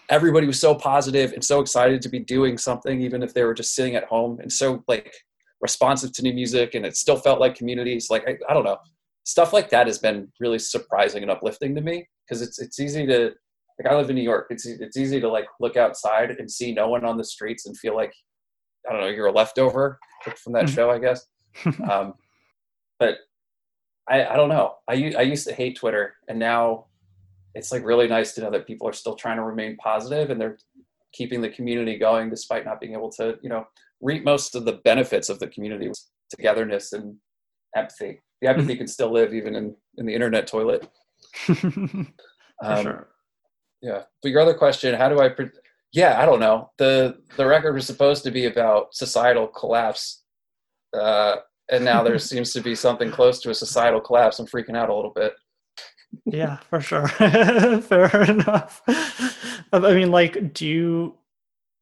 everybody 0.10 0.48
was 0.48 0.60
so 0.60 0.74
positive 0.74 1.32
and 1.34 1.44
so 1.46 1.60
excited 1.60 2.02
to 2.02 2.10
be 2.10 2.18
doing 2.18 2.58
something, 2.58 3.02
even 3.02 3.22
if 3.22 3.36
they 3.36 3.44
were 3.44 3.54
just 3.54 3.76
sitting 3.76 3.94
at 3.96 4.06
home 4.06 4.40
and 4.40 4.52
so 4.52 4.84
like 4.88 5.14
responsive 5.62 6.12
to 6.14 6.24
new 6.24 6.34
music. 6.34 6.74
And 6.74 6.84
it 6.84 6.98
still 6.98 7.18
felt 7.18 7.40
like 7.40 7.54
communities. 7.54 8.10
Like 8.10 8.28
I, 8.28 8.38
I 8.50 8.56
don't 8.56 8.64
know, 8.64 8.78
stuff 9.26 9.54
like 9.54 9.70
that 9.70 9.86
has 9.86 10.00
been 10.00 10.28
really 10.40 10.58
surprising 10.58 11.22
and 11.22 11.30
uplifting 11.30 11.76
to 11.76 11.82
me 11.82 12.08
because 12.28 12.42
it's 12.42 12.58
it's 12.60 12.80
easy 12.80 13.06
to 13.06 13.32
like 13.78 13.92
I 13.92 13.96
live 13.96 14.10
in 14.10 14.16
New 14.16 14.24
York. 14.24 14.48
It's 14.50 14.66
it's 14.66 14.98
easy 14.98 15.20
to 15.22 15.30
like 15.30 15.46
look 15.60 15.78
outside 15.78 16.32
and 16.32 16.50
see 16.50 16.74
no 16.74 16.88
one 16.90 17.06
on 17.06 17.16
the 17.16 17.24
streets 17.26 17.68
and 17.68 17.78
feel 17.78 17.96
like 17.96 18.14
I 18.90 18.92
don't 18.92 19.02
know 19.02 19.08
you're 19.10 19.28
a 19.28 19.32
leftover 19.32 20.00
from 20.44 20.54
that 20.54 20.66
Mhm. 20.66 20.74
show, 20.76 20.90
I 20.90 20.98
guess. 20.98 21.28
um, 21.92 22.16
but 22.98 23.18
I, 24.08 24.26
I 24.26 24.36
don't 24.36 24.50
know. 24.50 24.76
I, 24.88 25.14
I 25.18 25.22
used 25.22 25.48
to 25.48 25.54
hate 25.54 25.78
Twitter, 25.78 26.16
and 26.28 26.38
now 26.38 26.86
it's 27.56 27.72
like 27.72 27.86
really 27.86 28.08
nice 28.08 28.34
to 28.34 28.42
know 28.42 28.52
that 28.52 28.68
people 28.68 28.88
are 28.88 28.94
still 28.94 29.16
trying 29.16 29.38
to 29.38 29.44
remain 29.44 29.78
positive 29.78 30.30
and 30.30 30.40
they're 30.40 30.58
keeping 31.14 31.42
the 31.42 31.50
community 31.50 31.98
going 31.98 32.30
despite 32.30 32.66
not 32.66 32.82
being 32.82 32.94
able 32.94 33.10
to, 33.10 33.40
you 33.42 33.50
know, 33.50 33.66
reap 34.02 34.26
most 34.26 34.56
of 34.56 34.66
the 34.66 34.74
benefits 34.84 35.30
of 35.30 35.40
the 35.40 35.48
community 35.48 35.90
togetherness 36.30 36.92
and 36.92 37.16
empathy. 37.76 38.22
The 38.42 38.50
empathy 38.50 38.76
can 38.76 38.88
still 38.88 39.12
live 39.12 39.34
even 39.34 39.56
in, 39.56 39.76
in 39.98 40.06
the 40.06 40.14
internet 40.14 40.48
toilet. 40.48 40.88
Um, 42.64 42.84
sure. 42.84 43.08
Yeah. 43.82 44.04
But 44.22 44.32
your 44.32 44.40
other 44.40 44.54
question, 44.54 44.96
how 44.96 45.10
do 45.10 45.20
I? 45.20 45.28
Pre- 45.28 45.50
yeah, 45.92 46.22
I 46.22 46.26
don't 46.26 46.40
know. 46.40 46.72
the 46.78 47.18
The 47.36 47.46
record 47.46 47.74
was 47.74 47.86
supposed 47.86 48.24
to 48.24 48.32
be 48.32 48.46
about 48.46 48.96
societal 48.96 49.48
collapse, 49.48 50.24
uh, 50.98 51.36
and 51.70 51.84
now 51.84 52.04
there 52.04 52.20
seems 52.20 52.54
to 52.54 52.62
be 52.62 52.76
something 52.76 53.12
close 53.12 53.40
to 53.42 53.50
a 53.50 53.56
societal 53.56 54.02
collapse. 54.02 54.40
I'm 54.40 54.48
freaking 54.48 54.78
out 54.78 54.90
a 54.90 54.96
little 54.96 55.12
bit. 55.12 55.34
Yeah, 56.26 56.58
for 56.70 56.82
sure. 56.82 57.08
Fair 57.08 58.24
enough. 58.24 58.82
I 59.74 59.94
mean, 59.94 60.12
like, 60.12 60.54
do 60.54 60.66
you 60.66 61.18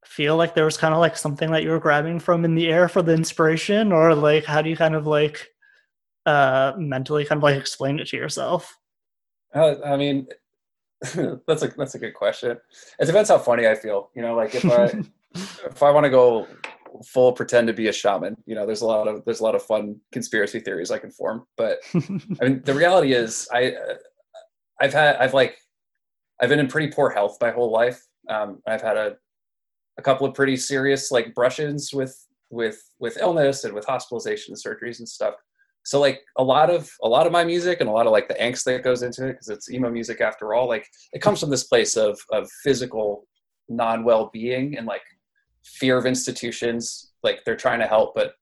feel 0.06 0.38
like 0.38 0.56
there 0.56 0.66
was 0.66 0.78
kind 0.78 0.94
of 0.94 1.00
like 1.00 1.18
something 1.18 1.52
that 1.52 1.64
you 1.64 1.70
were 1.70 1.80
grabbing 1.80 2.20
from 2.20 2.46
in 2.46 2.56
the 2.56 2.68
air 2.68 2.88
for 2.88 3.02
the 3.02 3.14
inspiration, 3.14 3.92
or 3.92 4.16
like, 4.16 4.46
how 4.46 4.62
do 4.62 4.70
you 4.70 4.76
kind 4.76 4.96
of 4.96 5.08
like 5.08 5.50
uh 6.26 6.72
mentally 6.78 7.26
kind 7.26 7.40
of 7.40 7.44
like 7.44 7.58
explain 7.58 8.00
it 8.00 8.08
to 8.08 8.18
yourself? 8.18 8.78
Uh, 9.54 9.76
I 9.86 9.98
mean, 9.98 10.28
that's 11.48 11.64
a 11.64 11.68
that's 11.78 11.96
a 11.96 12.00
good 12.00 12.14
question. 12.14 12.58
It 13.00 13.06
depends 13.06 13.30
how 13.30 13.38
funny 13.38 13.68
I 13.68 13.76
feel. 13.76 14.10
You 14.16 14.22
know, 14.22 14.36
like 14.36 14.56
if 14.56 14.66
I 14.66 14.86
if 15.36 15.84
I 15.84 15.92
want 15.92 16.06
to 16.06 16.10
go 16.10 16.48
full 17.06 17.34
pretend 17.34 17.68
to 17.68 17.74
be 17.74 17.88
a 17.88 17.94
shaman, 17.94 18.36
you 18.46 18.56
know, 18.56 18.66
there's 18.66 18.82
a 18.82 18.86
lot 18.86 19.08
of 19.08 19.24
there's 19.26 19.40
a 19.40 19.44
lot 19.44 19.56
of 19.56 19.64
fun 19.64 20.00
conspiracy 20.12 20.60
theories 20.60 20.92
I 20.92 21.00
can 21.00 21.12
form. 21.12 21.46
But 21.58 21.80
I 21.96 22.44
mean, 22.44 22.62
the 22.64 22.74
reality 22.74 23.14
is, 23.14 23.48
I 23.54 23.72
uh, 23.72 23.96
I've 24.82 24.94
had 24.94 25.18
I've 25.18 25.34
like 25.34 25.58
I've 26.42 26.50
been 26.50 26.60
in 26.60 26.68
pretty 26.68 26.92
poor 26.92 27.10
health 27.10 27.38
my 27.42 27.52
whole 27.52 27.72
life. 27.72 28.02
Um, 28.30 28.62
I've 28.68 28.82
had 28.82 28.98
a 28.98 29.16
a 29.98 30.02
couple 30.02 30.26
of 30.28 30.34
pretty 30.34 30.58
serious 30.58 31.12
like 31.12 31.36
brush-ins 31.36 31.94
with 31.94 32.18
with 32.50 32.82
with 33.00 33.18
illness 33.20 33.64
and 33.64 33.74
with 33.74 33.86
hospitalization 33.86 34.54
and 34.54 34.62
surgeries 34.62 35.00
and 35.00 35.08
stuff. 35.08 35.36
So 35.86 36.00
like 36.00 36.22
a 36.38 36.44
lot 36.44 36.70
of 36.70 36.90
a 37.04 37.08
lot 37.08 37.26
of 37.26 37.34
my 37.34 37.44
music 37.44 37.82
and 37.82 37.90
a 37.90 37.94
lot 37.94 38.06
of 38.06 38.12
like 38.12 38.28
the 38.28 38.36
angst 38.36 38.64
that 38.66 38.84
goes 38.84 39.04
into 39.04 39.28
it 39.28 39.34
because 39.34 39.50
it's 39.50 39.72
emo 39.72 39.90
music 39.90 40.22
after 40.22 40.54
all. 40.54 40.68
Like 40.68 40.88
it 41.12 41.22
comes 41.22 41.40
from 41.40 41.50
this 41.50 41.66
place 41.66 41.98
of 41.98 42.20
of 42.32 42.50
physical 42.64 43.28
non-well-being 43.70 44.78
and 44.78 44.86
like 44.88 45.02
fear 45.64 45.98
of 45.98 46.06
institutions. 46.06 47.12
Like 47.24 47.42
they're 47.46 47.56
trying 47.56 47.80
to 47.80 47.88
help, 47.88 48.14
but 48.16 48.34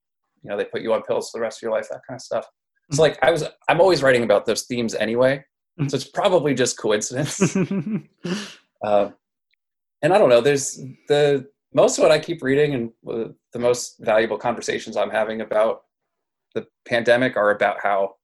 you 0.43 0.49
know 0.49 0.57
they 0.57 0.65
put 0.65 0.81
you 0.81 0.93
on 0.93 1.03
pills 1.03 1.29
for 1.29 1.37
the 1.37 1.41
rest 1.41 1.59
of 1.59 1.61
your 1.63 1.71
life. 1.71 1.87
That 1.89 2.01
kind 2.07 2.17
of 2.17 2.21
stuff. 2.21 2.45
So 2.91 3.01
like 3.01 3.17
I 3.23 3.31
was 3.31 3.43
I'm 3.69 3.79
always 3.79 4.03
writing 4.03 4.23
about 4.23 4.45
those 4.45 4.63
themes 4.63 4.95
anyway. 4.95 5.43
So 5.87 5.95
it's 5.95 6.07
probably 6.07 6.53
just 6.53 6.77
coincidence. 6.77 7.55
Uh, 8.83 9.09
and 10.01 10.13
I 10.13 10.17
don't 10.17 10.29
know. 10.29 10.41
There's 10.41 10.79
the 11.07 11.47
most 11.73 11.97
of 11.97 12.03
what 12.03 12.11
I 12.11 12.19
keep 12.19 12.43
reading 12.43 12.73
and 12.73 13.33
the 13.53 13.59
most 13.59 13.95
valuable 13.99 14.37
conversations 14.37 14.97
I'm 14.97 15.09
having 15.09 15.41
about 15.41 15.81
the 16.53 16.67
pandemic 16.85 17.37
are 17.37 17.51
about 17.51 17.77
how 17.81 18.15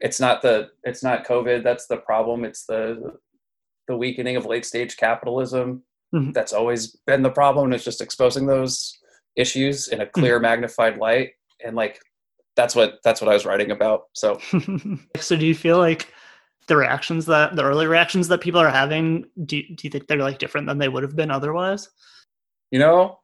it's 0.00 0.20
not 0.20 0.42
the 0.42 0.70
it's 0.84 1.02
not 1.02 1.26
COVID 1.26 1.64
that's 1.64 1.86
the 1.86 1.96
problem. 1.96 2.44
It's 2.44 2.64
the 2.64 3.16
the 3.88 3.96
weakening 3.96 4.36
of 4.36 4.46
late 4.46 4.64
stage 4.64 4.96
capitalism 4.96 5.82
Mhm. 6.14 6.34
that's 6.34 6.52
always 6.52 6.88
been 7.06 7.22
the 7.22 7.30
problem. 7.30 7.66
And 7.66 7.74
it's 7.74 7.84
just 7.84 8.00
exposing 8.00 8.46
those 8.46 8.98
issues 9.36 9.88
in 9.88 10.00
a 10.00 10.06
clear, 10.06 10.38
magnified 10.38 10.98
light. 10.98 11.30
And 11.64 11.74
like 11.76 12.00
that's 12.56 12.74
what 12.74 12.98
that's 13.02 13.20
what 13.20 13.30
I 13.30 13.34
was 13.34 13.46
writing 13.46 13.70
about. 13.70 14.04
So 14.12 14.38
so 15.18 15.36
do 15.36 15.46
you 15.46 15.54
feel 15.54 15.78
like 15.78 16.12
the 16.68 16.76
reactions 16.76 17.26
that 17.26 17.56
the 17.56 17.64
early 17.64 17.86
reactions 17.86 18.28
that 18.28 18.40
people 18.40 18.60
are 18.60 18.68
having 18.70 19.24
do, 19.44 19.62
do 19.62 19.80
you 19.82 19.90
think 19.90 20.06
they're 20.06 20.18
like 20.18 20.38
different 20.38 20.66
than 20.66 20.78
they 20.78 20.88
would 20.88 21.02
have 21.02 21.16
been 21.16 21.30
otherwise 21.30 21.88
You 22.70 22.78
know, 22.78 23.18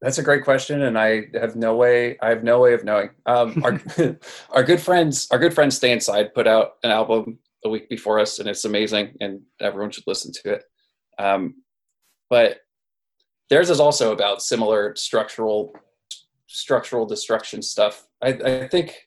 that's 0.00 0.18
a 0.18 0.22
great 0.22 0.44
question, 0.44 0.82
and 0.82 0.98
I 0.98 1.26
have 1.34 1.54
no 1.56 1.76
way. 1.76 2.18
I 2.20 2.28
have 2.30 2.42
no 2.44 2.58
way 2.60 2.74
of 2.74 2.84
knowing. 2.84 3.10
Um, 3.26 3.62
our 3.64 3.80
our 4.50 4.64
good 4.64 4.80
friends, 4.80 5.28
our 5.30 5.38
good 5.38 5.54
friends, 5.54 5.76
Stay 5.76 5.92
Inside, 5.92 6.34
put 6.34 6.46
out 6.46 6.72
an 6.82 6.90
album 6.90 7.38
a 7.64 7.68
week 7.68 7.88
before 7.88 8.18
us, 8.18 8.38
and 8.38 8.48
it's 8.48 8.64
amazing, 8.64 9.14
and 9.20 9.42
everyone 9.60 9.90
should 9.92 10.06
listen 10.06 10.32
to 10.42 10.52
it. 10.54 10.64
Um, 11.18 11.61
but 12.32 12.60
theirs 13.50 13.68
is 13.68 13.78
also 13.78 14.10
about 14.10 14.40
similar 14.40 14.96
structural 14.96 15.76
structural 16.46 17.04
destruction 17.04 17.60
stuff. 17.60 18.06
I, 18.22 18.28
I 18.28 18.68
think 18.68 19.06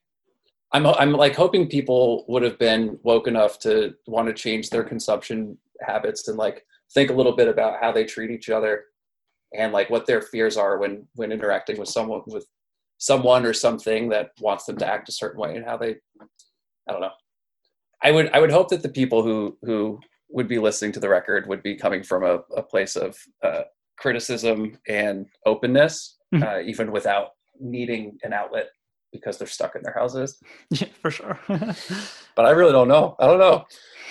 I'm 0.72 0.86
I'm 0.86 1.12
like 1.12 1.36
hoping 1.36 1.68
people 1.68 2.24
would 2.28 2.44
have 2.44 2.60
been 2.60 3.00
woke 3.02 3.28
enough 3.28 3.58
to 3.62 3.96
want 4.06 4.28
to 4.28 4.34
change 4.36 4.70
their 4.70 4.84
consumption 4.84 5.58
habits 5.82 6.28
and 6.28 6.38
like 6.38 6.68
think 6.94 7.10
a 7.10 7.16
little 7.16 7.36
bit 7.36 7.48
about 7.48 7.82
how 7.82 7.92
they 7.92 8.06
treat 8.06 8.30
each 8.30 8.52
other 8.52 8.84
and 9.58 9.74
like 9.74 9.90
what 9.90 10.06
their 10.06 10.22
fears 10.22 10.56
are 10.56 10.78
when 10.78 11.08
when 11.16 11.32
interacting 11.32 11.80
with 11.80 11.90
someone 11.90 12.22
with 12.28 12.46
someone 13.00 13.44
or 13.44 13.54
something 13.54 14.08
that 14.10 14.34
wants 14.40 14.66
them 14.66 14.78
to 14.78 14.88
act 14.88 15.10
a 15.10 15.12
certain 15.12 15.42
way 15.42 15.56
and 15.56 15.66
how 15.66 15.78
they 15.78 15.96
I 16.88 16.92
don't 16.92 17.02
know. 17.02 17.18
I 18.04 18.12
would 18.12 18.30
I 18.34 18.40
would 18.40 18.52
hope 18.52 18.70
that 18.70 18.84
the 18.84 18.98
people 19.02 19.24
who 19.24 19.58
who 19.64 20.00
would 20.36 20.48
be 20.50 20.60
listening 20.60 20.92
to 20.92 21.00
the 21.00 21.08
record 21.10 21.48
would 21.48 21.64
be 21.64 21.76
coming 21.76 22.04
from 22.04 22.24
a, 22.24 22.36
a 22.56 22.62
place 22.62 22.96
of 22.98 23.18
uh, 23.42 23.62
criticism 23.98 24.78
and 24.88 25.26
openness, 25.46 26.18
Mhm. 26.34 26.44
uh, 26.44 26.60
even 26.62 26.92
without 26.92 27.30
needing 27.60 28.18
an 28.24 28.34
outlet 28.34 28.68
because 29.14 29.38
they're 29.38 29.48
stuck 29.48 29.76
in 29.76 29.82
their 29.84 29.94
houses. 29.94 30.38
Yeah, 30.70 30.88
for 31.02 31.10
sure. 31.10 31.40
But 32.36 32.46
I 32.46 32.50
really 32.50 32.74
don't 32.74 32.90
know. 32.90 33.16
I 33.18 33.26
don't 33.28 33.40
know. 33.46 33.58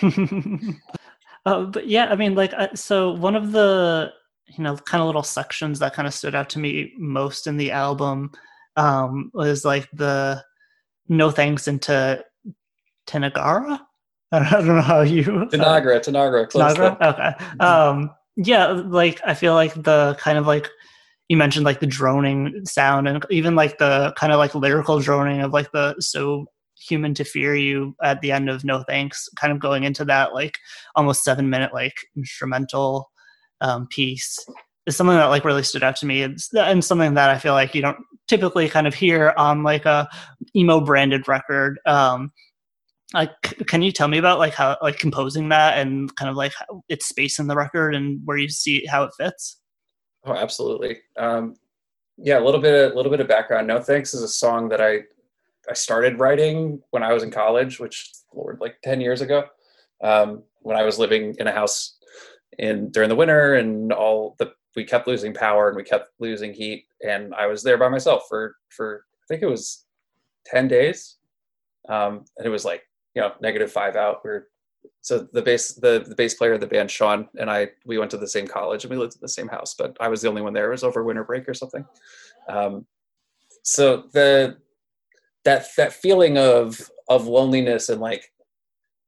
uh, 1.47 1.65
but 1.67 1.87
yeah, 1.89 2.07
I 2.07 2.17
mean, 2.17 2.35
like, 2.35 2.55
uh, 2.57 2.75
so 2.75 3.13
one 3.13 3.37
of 3.37 3.53
the 3.53 4.11
you 4.47 4.65
know 4.65 4.77
kind 4.77 5.03
of 5.03 5.07
little 5.07 5.23
sections 5.23 5.79
that 5.81 5.93
kind 5.95 6.09
of 6.09 6.15
stood 6.15 6.35
out 6.35 6.49
to 6.51 6.59
me 6.59 6.93
most 6.97 7.47
in 7.47 7.59
the 7.59 7.71
album 7.71 8.31
um, 8.77 9.31
was 9.35 9.65
like 9.65 9.87
the 9.93 10.43
no 11.09 11.31
thanks 11.31 11.69
into 11.69 12.25
Tenagara. 13.07 13.81
I 14.35 14.39
don't, 14.51 14.53
I 14.53 14.67
don't 14.67 14.77
know 14.77 14.83
how 14.83 15.01
you 15.03 15.25
Tanagra, 15.25 16.01
Tanagra, 16.05 16.49
close 16.49 16.75
Nagra? 16.75 17.01
Okay. 17.01 17.65
Um, 17.65 18.11
yeah, 18.37 18.67
like 18.67 19.21
I 19.25 19.35
feel 19.35 19.55
like 19.55 19.75
the 19.75 20.17
kind 20.19 20.39
of 20.39 20.47
like 20.47 20.69
you 21.29 21.37
mentioned 21.37 21.65
like 21.65 21.81
the 21.81 21.87
droning 21.87 22.65
sound 22.65 23.09
and 23.09 23.25
even 23.31 23.55
like 23.55 23.79
the 23.79 24.13
kind 24.17 24.33
of 24.33 24.39
like 24.39 24.55
lyrical 24.55 25.01
droning 25.01 25.41
of 25.41 25.53
like 25.53 25.71
the 25.73 25.95
so 26.01 26.47
human 26.79 27.15
to 27.15 27.25
fear 27.25 27.55
you 27.55 27.95
at 28.03 28.21
the 28.21 28.33
end 28.33 28.51
of 28.51 28.65
no 28.65 28.83
thanks 28.83 29.29
kind 29.37 29.53
of 29.53 29.61
going 29.61 29.85
into 29.85 30.05
that 30.05 30.35
like 30.35 30.59
almost 30.97 31.25
seven 31.25 31.49
minute 31.49 31.73
like 31.73 31.95
instrumental 32.17 33.11
um, 33.61 33.87
piece 33.89 34.39
is 34.87 34.97
something 34.97 35.17
that 35.17 35.27
like 35.27 35.45
really 35.45 35.63
stood 35.63 35.83
out 35.83 35.97
to 35.97 36.05
me 36.05 36.23
it's, 36.23 36.53
and 36.53 36.85
something 36.85 37.15
that 37.15 37.31
i 37.31 37.39
feel 37.39 37.55
like 37.55 37.75
you 37.75 37.81
don't 37.81 37.97
typically 38.29 38.69
kind 38.69 38.87
of 38.87 38.95
hear 38.95 39.33
on 39.39 39.63
like 39.63 39.87
a 39.87 40.09
emo 40.55 40.81
branded 40.81 41.27
record 41.27 41.79
um, 41.87 42.33
like 43.15 43.31
can 43.67 43.81
you 43.81 43.93
tell 43.93 44.09
me 44.09 44.19
about 44.19 44.39
like 44.39 44.55
how 44.55 44.77
like 44.83 44.99
composing 44.99 45.49
that 45.49 45.79
and 45.79 46.15
kind 46.17 46.29
of 46.29 46.37
like 46.37 46.53
how 46.59 46.83
its 46.89 47.07
space 47.07 47.39
in 47.39 47.47
the 47.47 47.57
record 47.57 47.95
and 47.95 48.21
where 48.25 48.37
you 48.37 48.49
see 48.49 48.85
how 48.87 49.05
it 49.05 49.11
fits 49.17 49.59
Oh, 50.27 50.35
absolutely. 50.35 50.99
Um, 51.19 51.55
yeah, 52.17 52.39
a 52.39 52.45
little 52.45 52.61
bit, 52.61 52.93
a 52.93 52.95
little 52.95 53.11
bit 53.11 53.21
of 53.21 53.29
background. 53.29 53.67
No 53.67 53.81
thanks 53.81 54.15
is 54.15 54.23
a 54.23 54.29
song 54.29 54.69
that 54.71 54.81
I 54.81 55.01
I 55.69 55.73
started 55.73 56.19
writing 56.19 56.83
when 56.91 57.03
I 57.03 57.13
was 57.13 57.23
in 57.23 57.31
college, 57.31 57.81
which 57.81 58.13
Lord, 58.33 58.59
like 58.61 58.77
ten 58.83 59.01
years 59.01 59.21
ago. 59.21 59.45
Um, 60.03 60.43
when 60.61 60.77
I 60.77 60.83
was 60.83 60.99
living 60.99 61.35
in 61.39 61.47
a 61.47 61.53
house 61.53 61.99
in 62.59 62.91
during 62.91 63.09
the 63.09 63.17
winter, 63.17 63.55
and 63.55 63.93
all 63.93 64.37
the 64.39 64.53
we 64.77 64.85
kept 64.85 65.07
losing 65.07 65.35
power 65.35 65.69
and 65.69 65.77
we 65.77 65.85
kept 65.85 66.11
losing 66.19 66.55
heat, 66.55 66.87
and 67.07 67.35
I 67.35 67.47
was 67.47 67.63
there 67.63 67.79
by 67.79 67.89
myself 67.89 68.25
for 68.29 68.57
for 68.71 69.05
I 69.23 69.25
think 69.29 69.43
it 69.43 69.47
was 69.47 69.85
ten 70.47 70.69
days, 70.69 71.17
um, 71.89 72.25
and 72.39 72.47
it 72.47 72.51
was 72.51 72.65
like 72.65 72.83
you 73.15 73.23
know 73.23 73.33
negative 73.41 73.73
five 73.73 73.97
out. 73.97 74.25
We 74.25 74.31
are 74.31 74.49
so 75.01 75.27
the 75.33 75.43
bass 75.43 75.75
the, 75.75 76.05
the 76.07 76.15
bass 76.15 76.35
player 76.35 76.53
of 76.53 76.61
the 76.61 76.67
band 76.67 76.91
sean 76.91 77.29
and 77.39 77.51
i 77.51 77.69
we 77.87 77.99
went 77.99 78.11
to 78.11 78.19
the 78.19 78.29
same 78.29 78.47
college 78.47 78.85
and 78.85 78.91
we 78.91 78.99
lived 78.99 79.15
in 79.15 79.21
the 79.21 79.29
same 79.29 79.49
house 79.49 79.75
but 79.75 79.97
i 80.01 80.09
was 80.09 80.21
the 80.21 80.29
only 80.29 80.43
one 80.43 80.53
there. 80.53 80.69
It 80.69 80.73
was 80.73 80.85
over 80.85 81.05
winter 81.05 81.25
break 81.25 81.49
or 81.49 81.55
something. 81.55 81.85
Um, 82.49 82.87
so 83.63 84.05
the 84.13 84.59
that 85.45 85.67
that 85.77 85.93
feeling 85.93 86.39
of 86.39 86.91
of 87.09 87.27
loneliness 87.27 87.89
and 87.89 88.01
like 88.01 88.31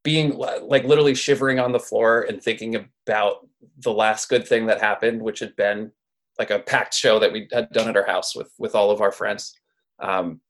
being 0.03 0.37
like 0.37 0.85
literally 0.85 1.14
shivering 1.14 1.59
on 1.59 1.73
the 1.73 1.81
floor 1.81 2.23
and 2.29 2.42
thinking 2.42 2.77
about 3.07 3.49
the 3.79 3.92
last 3.92 4.29
good 4.29 4.47
thing 4.47 4.66
that 4.66 4.81
happened 4.81 5.21
which 5.21 5.40
had 5.40 5.55
been 5.57 5.90
like 6.38 6.51
a 6.51 6.59
packed 6.59 6.95
show 6.95 7.19
that 7.19 7.33
we 7.33 7.49
had 7.53 7.71
done 7.71 7.88
at 7.88 7.97
our 7.97 8.07
house 8.07 8.37
with 8.37 8.53
with 8.59 8.75
all 8.75 8.90
of 8.90 9.01
our 9.01 9.12
friends. 9.12 9.55
Um, 9.99 10.40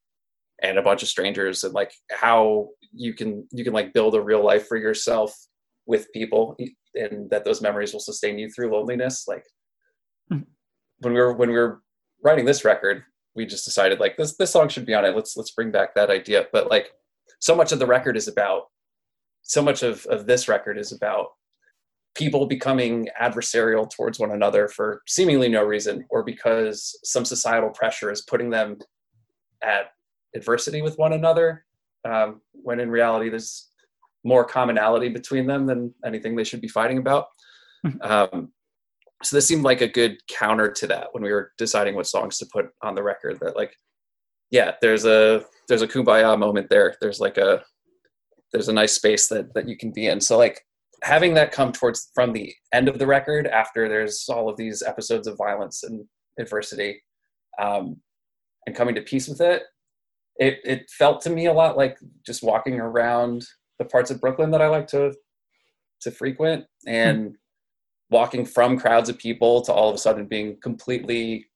and 0.63 0.79
a 0.79 0.83
bunch 0.83 1.03
of 1.03 1.09
strangers 1.09 1.65
and 1.65 1.75
like 1.75 1.93
how 2.11 2.69
you 2.93 3.13
can 3.15 3.47
you 3.53 3.65
can 3.65 3.73
like 3.73 3.93
build 3.93 4.15
a 4.15 4.21
real 4.21 4.45
life 4.45 4.67
for 4.67 4.77
yourself 4.77 5.35
with 5.87 6.13
people 6.13 6.57
and 6.95 7.29
that 7.31 7.45
those 7.45 7.61
memories 7.61 7.93
will 7.93 8.01
sustain 8.01 8.39
you 8.39 8.49
through 8.51 8.73
loneliness 8.73 9.25
like 9.29 9.45
Mhm. 10.33 10.47
when 10.99 11.13
we 11.13 11.21
were 11.21 11.33
when 11.35 11.51
we 11.51 11.57
were 11.57 11.83
writing 12.25 12.45
this 12.47 12.65
record 12.65 13.05
we 13.35 13.45
just 13.47 13.65
decided 13.65 14.01
like 14.01 14.17
this 14.17 14.37
this 14.37 14.51
song 14.51 14.69
should 14.69 14.87
be 14.87 14.95
on 14.95 15.05
it 15.05 15.15
let's 15.15 15.37
let's 15.37 15.51
bring 15.53 15.71
back 15.71 15.95
that 15.95 16.11
idea 16.11 16.47
but 16.53 16.71
like 16.71 16.91
so 17.41 17.55
much 17.55 17.71
of 17.73 17.79
the 17.79 17.87
record 17.87 18.17
is 18.17 18.29
about 18.29 18.65
so 19.43 19.63
much 19.63 19.83
of 19.83 20.07
of 20.07 20.27
this 20.27 20.49
record 20.49 20.79
is 20.79 20.93
about 20.93 21.29
people 22.15 22.47
becoming 22.47 23.09
adversarial 23.21 23.89
towards 23.91 24.19
one 24.19 24.31
another 24.31 24.69
for 24.69 25.03
seemingly 25.07 25.51
no 25.51 25.63
reason 25.63 26.07
or 26.09 26.25
because 26.25 26.99
some 27.05 27.27
societal 27.27 27.69
pressure 27.69 28.11
is 28.11 28.23
putting 28.23 28.49
them 28.49 28.79
at 29.63 29.91
adversity 30.37 30.83
with 30.83 30.99
one 30.99 31.15
another 31.15 31.65
um, 32.05 32.41
when 32.53 32.79
in 32.81 32.91
reality 32.91 33.29
there's 33.29 33.71
more 34.25 34.45
commonality 34.45 35.09
between 35.09 35.47
them 35.47 35.67
than 35.67 35.95
anything 36.05 36.37
they 36.37 36.45
should 36.45 36.61
be 36.61 36.69
fighting 36.69 36.99
about. 36.99 37.27
Um, 38.01 38.53
so 39.23 39.37
this 39.37 39.47
seemed 39.47 39.63
like 39.63 39.81
a 39.81 39.89
good 39.89 40.19
counter 40.29 40.71
to 40.71 40.87
that 40.89 41.09
when 41.13 41.23
we 41.23 41.33
were 41.33 41.53
deciding 41.57 41.95
what 41.95 42.07
songs 42.07 42.37
to 42.39 42.47
put 42.47 42.67
on 42.83 42.95
the 42.95 43.03
record 43.03 43.39
that 43.41 43.57
like 43.57 43.75
yeah 44.51 44.73
there's 44.83 45.05
a 45.05 45.45
there's 45.69 45.83
a 45.83 45.89
kumbaya 45.89 46.39
moment 46.39 46.69
there. 46.69 46.97
There's 47.01 47.21
like 47.21 47.39
a 47.39 47.63
there's 48.53 48.69
a 48.69 48.73
nice 48.73 48.93
space 48.93 49.29
that 49.29 49.55
that 49.55 49.69
you 49.69 49.77
can 49.77 49.93
be 49.93 50.09
in. 50.09 50.21
So 50.21 50.37
like 50.37 50.61
having 51.03 51.35
that 51.35 51.53
come 51.53 51.73
towards 51.73 52.11
from 52.15 52.33
the 52.33 52.53
end 52.73 52.89
of 52.89 52.99
the 52.99 53.07
record 53.07 53.47
after 53.47 53.89
there's 53.89 54.29
all 54.29 54.49
of 54.49 54.57
these 54.57 54.83
episodes 54.83 55.27
of 55.27 55.39
violence 55.39 55.83
and 55.83 56.05
adversity 56.39 57.03
um, 57.61 57.97
and 58.67 58.75
coming 58.75 58.95
to 58.95 59.03
peace 59.03 59.29
with 59.29 59.41
it 59.41 59.63
it 60.39 60.61
it 60.65 60.91
felt 60.91 61.21
to 61.23 61.31
me 61.31 61.47
a 61.47 61.53
lot 61.53 61.77
like 61.77 61.99
just 62.25 62.43
walking 62.43 62.81
around 62.81 63.45
the 63.79 63.85
parts 63.85 64.11
of 64.11 64.21
Brooklyn 64.21 64.51
that 64.51 64.63
I 64.63 64.69
like 64.69 64.87
to 64.89 65.15
to 66.03 66.11
frequent 66.11 66.65
and 66.87 67.37
walking 68.11 68.45
from 68.45 68.79
crowds 68.79 69.09
of 69.09 69.19
people 69.19 69.63
to 69.63 69.73
all 69.73 69.89
of 69.89 69.95
a 69.95 69.99
sudden 69.99 70.27
being 70.27 70.57
completely 70.63 71.47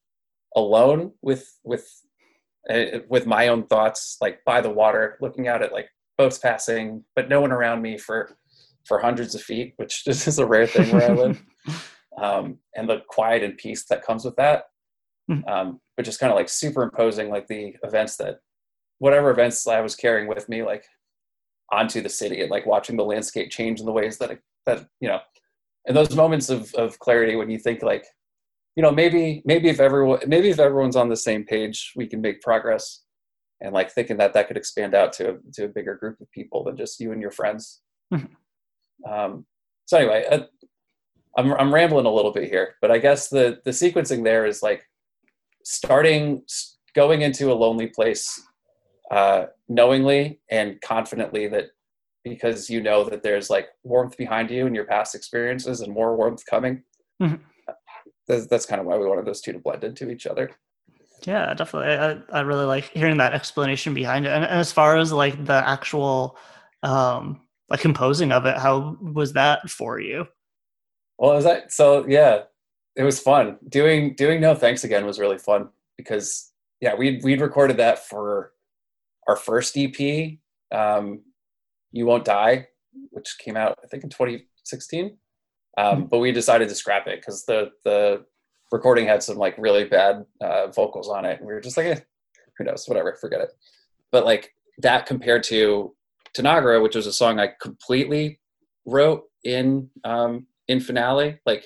alone 0.56 1.12
with 1.22 1.58
with 1.62 1.86
uh, 2.68 2.98
with 3.08 3.26
my 3.26 3.48
own 3.48 3.66
thoughts 3.66 4.16
like 4.20 4.42
by 4.44 4.60
the 4.60 4.70
water 4.70 5.16
looking 5.20 5.48
out 5.48 5.62
at 5.62 5.72
like 5.72 5.88
boats 6.18 6.38
passing 6.38 7.04
but 7.14 7.28
no 7.28 7.40
one 7.40 7.52
around 7.52 7.80
me 7.80 7.96
for 7.96 8.36
for 8.84 8.98
hundreds 8.98 9.34
of 9.34 9.42
feet 9.42 9.74
which 9.76 10.02
is 10.06 10.38
a 10.38 10.46
rare 10.46 10.66
thing 10.66 10.90
where 10.90 11.10
I 11.10 11.14
live 11.14 11.42
um, 12.20 12.58
and 12.74 12.88
the 12.88 13.02
quiet 13.08 13.42
and 13.42 13.56
peace 13.56 13.84
that 13.86 14.04
comes 14.04 14.24
with 14.24 14.36
that 14.36 14.64
Mhm. 15.30 15.48
um, 15.48 15.80
but 15.96 16.04
just 16.04 16.18
kind 16.18 16.32
of 16.32 16.36
like 16.36 16.48
superimposing 16.48 17.28
like 17.30 17.46
the 17.46 17.76
events 17.84 18.16
that 18.16 18.40
whatever 19.00 19.30
events 19.30 19.66
I 19.66 19.80
was 19.80 19.96
carrying 19.96 20.28
with 20.28 20.48
me, 20.48 20.62
like 20.62 20.84
onto 21.72 22.00
the 22.00 22.08
city 22.08 22.42
and 22.42 22.50
like 22.50 22.66
watching 22.66 22.96
the 22.96 23.04
landscape 23.04 23.50
change 23.50 23.80
in 23.80 23.86
the 23.86 23.92
ways 23.92 24.18
that 24.18 24.30
it, 24.30 24.40
that 24.66 24.86
you 25.00 25.08
know, 25.08 25.18
in 25.86 25.94
those 25.94 26.14
moments 26.14 26.48
of 26.50 26.72
of 26.74 26.98
clarity 27.00 27.34
when 27.34 27.50
you 27.50 27.58
think 27.58 27.82
like, 27.82 28.04
you 28.76 28.82
know, 28.82 28.92
maybe 28.92 29.42
maybe 29.44 29.68
if 29.68 29.80
everyone 29.80 30.20
maybe 30.26 30.50
if 30.50 30.60
everyone's 30.60 30.96
on 30.96 31.08
the 31.08 31.16
same 31.16 31.44
page, 31.44 31.92
we 31.96 32.06
can 32.06 32.20
make 32.20 32.42
progress, 32.42 33.02
and 33.60 33.72
like 33.72 33.90
thinking 33.90 34.18
that 34.18 34.34
that 34.34 34.46
could 34.46 34.58
expand 34.58 34.94
out 34.94 35.12
to 35.14 35.38
to 35.54 35.64
a 35.64 35.68
bigger 35.68 35.96
group 35.96 36.20
of 36.20 36.30
people 36.30 36.62
than 36.62 36.76
just 36.76 37.00
you 37.00 37.12
and 37.12 37.22
your 37.22 37.32
friends. 37.32 37.80
Mhm. 38.12 38.28
Um, 39.08 39.46
so 39.86 39.96
anyway, 39.96 40.26
uh, 40.30 40.40
I'm 41.38 41.52
I'm 41.54 41.74
rambling 41.74 42.06
a 42.06 42.12
little 42.12 42.32
bit 42.32 42.50
here, 42.50 42.74
but 42.82 42.90
I 42.90 42.98
guess 42.98 43.28
the 43.28 43.60
the 43.64 43.70
sequencing 43.70 44.24
there 44.24 44.44
is 44.44 44.62
like 44.62 44.84
starting 45.64 46.42
going 46.94 47.22
into 47.22 47.52
a 47.52 47.54
lonely 47.54 47.86
place 47.86 48.42
uh, 49.10 49.46
knowingly 49.68 50.40
and 50.50 50.80
confidently 50.80 51.48
that 51.48 51.66
because 52.24 52.68
you 52.68 52.82
know 52.82 53.04
that 53.04 53.22
there's 53.22 53.50
like 53.50 53.68
warmth 53.82 54.16
behind 54.16 54.50
you 54.50 54.66
and 54.66 54.74
your 54.74 54.84
past 54.84 55.14
experiences 55.14 55.80
and 55.80 55.92
more 55.92 56.16
warmth 56.16 56.44
coming. 56.46 56.82
Mhm. 57.20 57.40
That's, 58.28 58.46
that's 58.46 58.66
kind 58.66 58.80
of 58.80 58.86
why 58.86 58.96
we 58.96 59.06
wanted 59.06 59.24
those 59.24 59.40
two 59.40 59.52
to 59.52 59.58
blend 59.58 59.82
into 59.82 60.10
each 60.10 60.26
other. 60.26 60.50
Yeah, 61.24 61.52
definitely. 61.54 61.94
I, 61.94 62.38
I 62.38 62.40
really 62.42 62.64
like 62.64 62.84
hearing 62.84 63.16
that 63.18 63.34
explanation 63.34 63.94
behind 63.94 64.26
it. 64.26 64.30
And, 64.30 64.44
and 64.44 64.60
as 64.60 64.70
far 64.72 64.96
as 64.96 65.12
like 65.12 65.44
the 65.44 65.68
actual 65.68 66.36
um 66.82 67.40
like 67.68 67.80
composing 67.80 68.32
of 68.32 68.46
it, 68.46 68.56
how 68.56 68.96
was 69.00 69.32
that 69.34 69.68
for 69.70 70.00
you? 70.00 70.26
Well, 71.18 71.36
is 71.36 71.44
that 71.44 71.72
so? 71.72 72.06
Yeah, 72.08 72.42
it 72.96 73.04
was 73.04 73.20
fun 73.20 73.58
doing 73.68 74.14
doing 74.14 74.40
no 74.40 74.54
thanks 74.54 74.84
again 74.84 75.06
was 75.06 75.18
really 75.18 75.38
fun 75.38 75.68
because 75.96 76.52
yeah 76.80 76.94
we'd 76.94 77.22
we'd 77.22 77.40
recorded 77.40 77.76
that 77.76 78.06
for 78.06 78.52
our 79.30 79.36
first 79.36 79.78
EP, 79.78 80.38
um, 80.72 81.22
you 81.92 82.04
won't 82.04 82.24
die, 82.24 82.66
which 83.10 83.36
came 83.38 83.56
out 83.56 83.78
I 83.82 83.86
think 83.86 84.04
in 84.04 84.10
2016. 84.10 85.16
Um, 85.78 86.06
but 86.06 86.18
we 86.18 86.32
decided 86.32 86.68
to 86.68 86.74
scrap 86.74 87.06
it 87.06 87.20
because 87.20 87.44
the 87.44 87.70
the 87.84 88.24
recording 88.72 89.06
had 89.06 89.22
some 89.22 89.36
like 89.36 89.54
really 89.56 89.84
bad 89.84 90.24
uh, 90.40 90.66
vocals 90.68 91.08
on 91.08 91.24
it, 91.24 91.38
and 91.38 91.46
we 91.46 91.54
were 91.54 91.60
just 91.60 91.76
like, 91.76 91.86
eh, 91.86 92.00
who 92.58 92.64
knows, 92.64 92.86
whatever, 92.86 93.16
forget 93.20 93.40
it. 93.40 93.50
But 94.10 94.24
like 94.24 94.52
that 94.78 95.06
compared 95.06 95.44
to 95.44 95.94
Tanagra, 96.36 96.82
which 96.82 96.96
was 96.96 97.06
a 97.06 97.12
song 97.12 97.38
I 97.38 97.52
completely 97.60 98.40
wrote 98.84 99.24
in 99.44 99.90
um, 100.04 100.46
in 100.66 100.80
finale, 100.80 101.38
like 101.46 101.64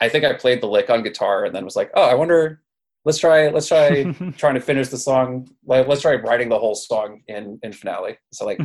I 0.00 0.10
think 0.10 0.24
I 0.24 0.34
played 0.34 0.60
the 0.60 0.68
lick 0.68 0.90
on 0.90 1.02
guitar 1.02 1.46
and 1.46 1.54
then 1.54 1.64
was 1.64 1.76
like, 1.76 1.90
oh, 1.94 2.04
I 2.04 2.14
wonder 2.14 2.62
let's 3.06 3.18
try 3.18 3.48
let's 3.48 3.68
try 3.68 4.02
trying 4.36 4.54
to 4.54 4.60
finish 4.60 4.88
the 4.88 4.98
song. 4.98 5.48
Like, 5.64 5.88
let's 5.88 6.02
try 6.02 6.16
writing 6.16 6.50
the 6.50 6.58
whole 6.58 6.74
song 6.74 7.22
in 7.28 7.58
in 7.62 7.72
finale. 7.72 8.18
So 8.32 8.44
like 8.44 8.60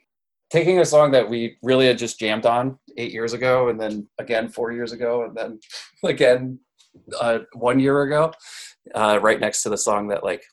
taking 0.50 0.78
a 0.78 0.84
song 0.84 1.10
that 1.12 1.28
we 1.28 1.56
really 1.62 1.86
had 1.86 1.98
just 1.98 2.20
jammed 2.20 2.46
on 2.46 2.78
eight 2.98 3.12
years 3.12 3.32
ago, 3.32 3.68
and 3.68 3.80
then 3.80 4.06
again 4.18 4.48
four 4.48 4.70
years 4.70 4.92
ago, 4.92 5.24
and 5.24 5.36
then 5.36 5.58
again 6.04 6.60
uh, 7.20 7.40
one 7.54 7.80
year 7.80 8.02
ago, 8.02 8.32
uh, 8.94 9.18
right 9.20 9.40
next 9.40 9.62
to 9.64 9.70
the 9.70 9.78
song 9.78 10.08
that 10.08 10.22
like 10.22 10.44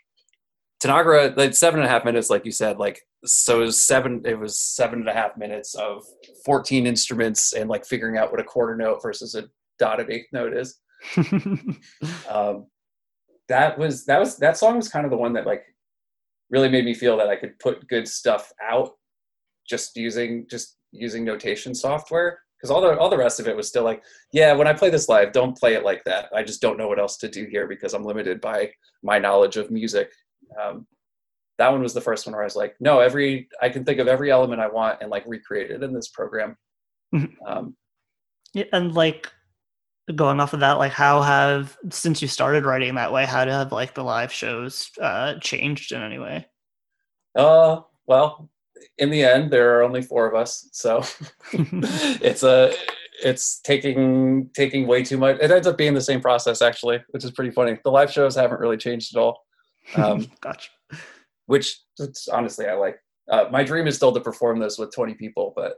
Tanagra, 0.82 1.36
like 1.38 1.54
seven 1.54 1.82
and 1.82 1.88
a 1.88 1.92
half 1.92 2.06
minutes, 2.06 2.30
like 2.30 2.46
you 2.46 2.52
said, 2.52 2.78
like 2.78 3.02
so 3.26 3.62
it 3.62 3.66
was 3.66 3.80
seven. 3.80 4.22
It 4.26 4.40
was 4.40 4.60
seven 4.60 5.00
and 5.00 5.10
a 5.10 5.14
half 5.14 5.38
minutes 5.38 5.76
of 5.76 6.06
fourteen 6.46 6.88
instruments 6.88 7.52
and 7.52 7.70
like 7.70 7.86
figuring 7.86 8.18
out 8.18 8.32
what 8.32 8.40
a 8.40 8.44
quarter 8.46 8.76
note 8.78 9.02
versus 9.02 9.36
a 9.36 9.44
dotted 9.80 10.10
eighth 10.10 10.28
note 10.32 10.56
is. 10.56 10.80
um, 12.30 12.68
that 13.50 13.78
was 13.78 14.06
that 14.06 14.20
was 14.20 14.38
that 14.38 14.58
song 14.58 14.78
was 14.78 14.90
kind 14.90 15.06
of 15.06 15.12
the 15.12 15.18
one 15.18 15.34
that 15.34 15.46
like 15.46 15.64
really 16.50 16.70
made 16.70 16.86
me 16.86 16.94
feel 16.94 17.18
that 17.18 17.30
I 17.30 17.36
could 17.36 17.58
put 17.60 17.88
good 17.88 18.08
stuff 18.08 18.52
out 18.62 18.92
just 19.68 19.96
using 19.96 20.46
just 20.50 20.78
using 20.92 21.24
notation 21.24 21.74
software. 21.74 22.40
Because 22.58 22.72
all 22.72 22.82
the 22.82 22.98
all 22.98 23.10
the 23.10 23.18
rest 23.18 23.40
of 23.40 23.48
it 23.48 23.56
was 23.58 23.68
still 23.68 23.84
like 23.84 24.02
yeah 24.32 24.54
when 24.54 24.68
i 24.68 24.74
play 24.74 24.90
this 24.90 25.10
live 25.10 25.34
don't 25.34 25.58
play 25.58 25.74
it 25.74 25.84
like 25.84 26.04
that. 26.06 26.30
I 26.34 26.44
just 26.44 26.62
don't 26.62 26.78
know 26.78 26.88
what 26.88 27.00
else 27.00 27.18
to 27.18 27.28
do 27.28 27.46
here 27.46 27.68
because 27.68 27.94
i'm 27.94 28.06
limited 28.06 28.40
by 28.40 28.72
my 29.04 29.20
knowledge 29.20 29.58
of 29.58 29.70
music. 29.72 30.10
Um, 30.62 30.88
that 31.58 31.72
one 31.72 31.82
was 31.82 31.94
the 31.94 32.02
first 32.02 32.26
one 32.26 32.34
where 32.34 32.42
i 32.42 32.46
was 32.46 32.56
like 32.56 32.76
no 32.80 33.00
every 33.00 33.50
i 33.62 33.68
can 33.70 33.84
think 33.84 34.00
of 34.00 34.08
every 34.08 34.32
element 34.32 34.62
i 34.62 34.68
want 34.68 35.00
and 35.02 35.10
like 35.12 35.24
recreate 35.28 35.72
it 35.72 35.84
in 35.84 35.94
this 35.94 36.08
program. 36.10 36.56
Mhm. 37.14 37.34
um, 37.46 37.76
Yeah, 38.54 38.66
and 38.72 38.94
like 38.94 39.30
going 40.16 40.40
off 40.40 40.54
of 40.54 40.60
that, 40.62 40.74
like 40.74 40.92
how 40.92 41.22
have 41.22 41.78
since 41.90 42.22
you 42.22 42.28
started 42.28 42.66
writing 42.66 42.96
that 42.96 43.14
way, 43.14 43.26
how 43.26 43.46
have 43.46 43.72
like 43.72 43.94
the 43.94 44.04
live 44.04 44.32
shows 44.32 44.90
uh 45.02 45.36
changed 45.40 45.92
in 45.92 46.02
any 46.02 46.20
way? 46.20 46.46
uh 47.36 47.82
well 48.06 48.48
in 49.00 49.10
the 49.10 49.24
end 49.24 49.50
there 49.50 49.76
are 49.76 49.82
only 49.82 50.04
four 50.04 50.28
of 50.28 50.36
us 50.36 50.70
so 50.72 51.02
it's 51.54 52.44
a 52.44 52.72
it's 53.24 53.60
taking 53.62 54.48
taking 54.54 54.86
way 54.86 55.04
too 55.04 55.18
much 55.18 55.36
it 55.42 55.50
ends 55.50 55.66
up 55.66 55.76
being 55.76 55.96
the 55.96 56.02
same 56.02 56.22
process 56.22 56.62
actually 56.62 57.00
which 57.10 57.24
is 57.24 57.32
pretty 57.32 57.50
funny 57.50 57.76
the 57.84 57.90
live 57.90 58.12
shows 58.12 58.36
haven't 58.36 58.60
really 58.60 58.78
changed 58.78 59.16
at 59.16 59.20
all 59.20 59.44
um, 59.96 60.28
gotcha. 60.42 60.70
which 61.46 61.80
honestly 62.32 62.68
I 62.68 62.74
like. 62.74 62.98
Uh, 63.30 63.46
my 63.52 63.64
dream 63.64 63.88
is 63.88 63.96
still 63.96 64.12
to 64.12 64.20
perform 64.20 64.60
this 64.60 64.78
with 64.78 64.94
20 64.94 65.14
people, 65.14 65.54
but 65.56 65.76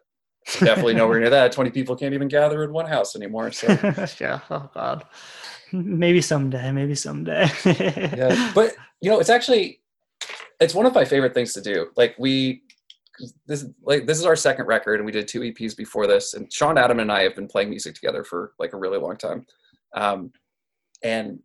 definitely 0.59 0.93
nowhere 0.93 1.19
near 1.19 1.29
that. 1.29 1.51
20 1.51 1.71
people 1.71 1.95
can't 1.95 2.13
even 2.13 2.27
gather 2.27 2.63
in 2.63 2.71
one 2.71 2.85
house 2.85 3.15
anymore. 3.15 3.51
So 3.51 3.67
yeah. 4.19 4.39
Oh 4.49 4.69
God. 4.73 5.05
Maybe 5.71 6.21
someday. 6.21 6.71
Maybe 6.71 6.95
someday. 6.95 7.49
yeah, 7.65 8.51
but 8.53 8.75
you 9.01 9.09
know, 9.09 9.19
it's 9.19 9.29
actually 9.29 9.81
it's 10.59 10.73
one 10.73 10.85
of 10.85 10.93
my 10.93 11.05
favorite 11.05 11.33
things 11.33 11.53
to 11.53 11.61
do. 11.61 11.87
Like 11.95 12.15
we 12.17 12.63
this 13.47 13.65
like 13.83 14.05
this 14.05 14.19
is 14.19 14.25
our 14.25 14.35
second 14.35 14.67
record, 14.67 14.99
and 14.99 15.05
we 15.05 15.11
did 15.11 15.27
two 15.27 15.41
EPs 15.41 15.75
before 15.75 16.07
this. 16.07 16.33
And 16.33 16.51
Sean 16.51 16.77
Adam 16.77 16.99
and 16.99 17.11
I 17.11 17.23
have 17.23 17.35
been 17.35 17.47
playing 17.47 17.69
music 17.69 17.95
together 17.95 18.23
for 18.23 18.53
like 18.59 18.73
a 18.73 18.77
really 18.77 18.99
long 18.99 19.17
time. 19.17 19.45
Um, 19.95 20.31
and 21.03 21.39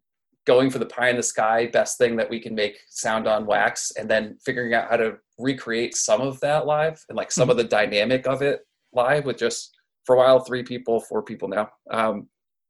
going 0.47 0.71
for 0.71 0.79
the 0.79 0.87
pie 0.87 1.11
in 1.11 1.17
the 1.17 1.23
sky 1.23 1.67
best 1.67 1.99
thing 1.99 2.17
that 2.17 2.29
we 2.29 2.41
can 2.41 2.55
make 2.55 2.79
sound 2.89 3.29
on 3.29 3.47
wax 3.47 3.93
and 3.93 4.09
then 4.09 4.37
figuring 4.45 4.75
out 4.75 4.89
how 4.89 4.97
to 4.97 5.17
recreate 5.39 5.95
some 5.95 6.21
of 6.21 6.41
that 6.41 6.67
live 6.67 7.05
and 7.09 7.17
like 7.17 7.31
some 7.31 7.51
of 7.51 7.57
the 7.57 7.65
dynamic 7.65 8.27
of 8.27 8.43
it 8.43 8.67
live 8.93 9.25
with 9.25 9.37
just 9.39 9.77
for 10.05 10.15
a 10.17 10.19
while 10.19 10.41
three 10.41 10.63
people 10.63 11.01
four 11.01 11.23
people 11.23 11.49
now 11.49 11.69
um 11.91 12.29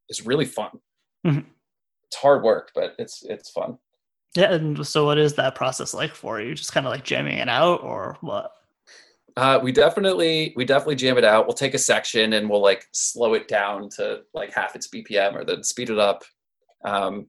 is 0.08 0.26
really 0.26 0.44
fun 0.44 0.70
Mhm. 1.26 1.44
it's 2.06 2.16
hard 2.16 2.42
work 2.42 2.70
but 2.74 2.94
it's 2.98 3.22
it's 3.24 3.50
fun 3.50 3.78
yeah. 4.36 4.52
And 4.52 4.86
so, 4.86 5.06
what 5.06 5.18
is 5.18 5.34
that 5.34 5.56
process 5.56 5.92
like 5.92 6.14
for 6.14 6.40
you? 6.40 6.54
Just 6.54 6.72
kind 6.72 6.86
of 6.86 6.92
like 6.92 7.02
jamming 7.02 7.38
it 7.38 7.48
out, 7.48 7.82
or 7.82 8.16
what? 8.20 8.52
uh 9.36 9.58
we 9.62 9.72
definitely 9.72 10.52
we 10.56 10.64
definitely 10.64 10.94
jam 10.96 11.16
it 11.18 11.24
out 11.24 11.46
we'll 11.46 11.54
take 11.54 11.74
a 11.74 11.78
section 11.78 12.32
and 12.32 12.48
we'll 12.50 12.60
like 12.62 12.84
slow 12.92 13.34
it 13.34 13.46
down 13.48 13.88
to 13.88 14.20
like 14.34 14.52
half 14.52 14.74
its 14.74 14.88
bpm 14.88 15.34
or 15.34 15.44
then 15.44 15.62
speed 15.62 15.88
it 15.88 16.00
up 16.00 16.24
um 16.84 17.26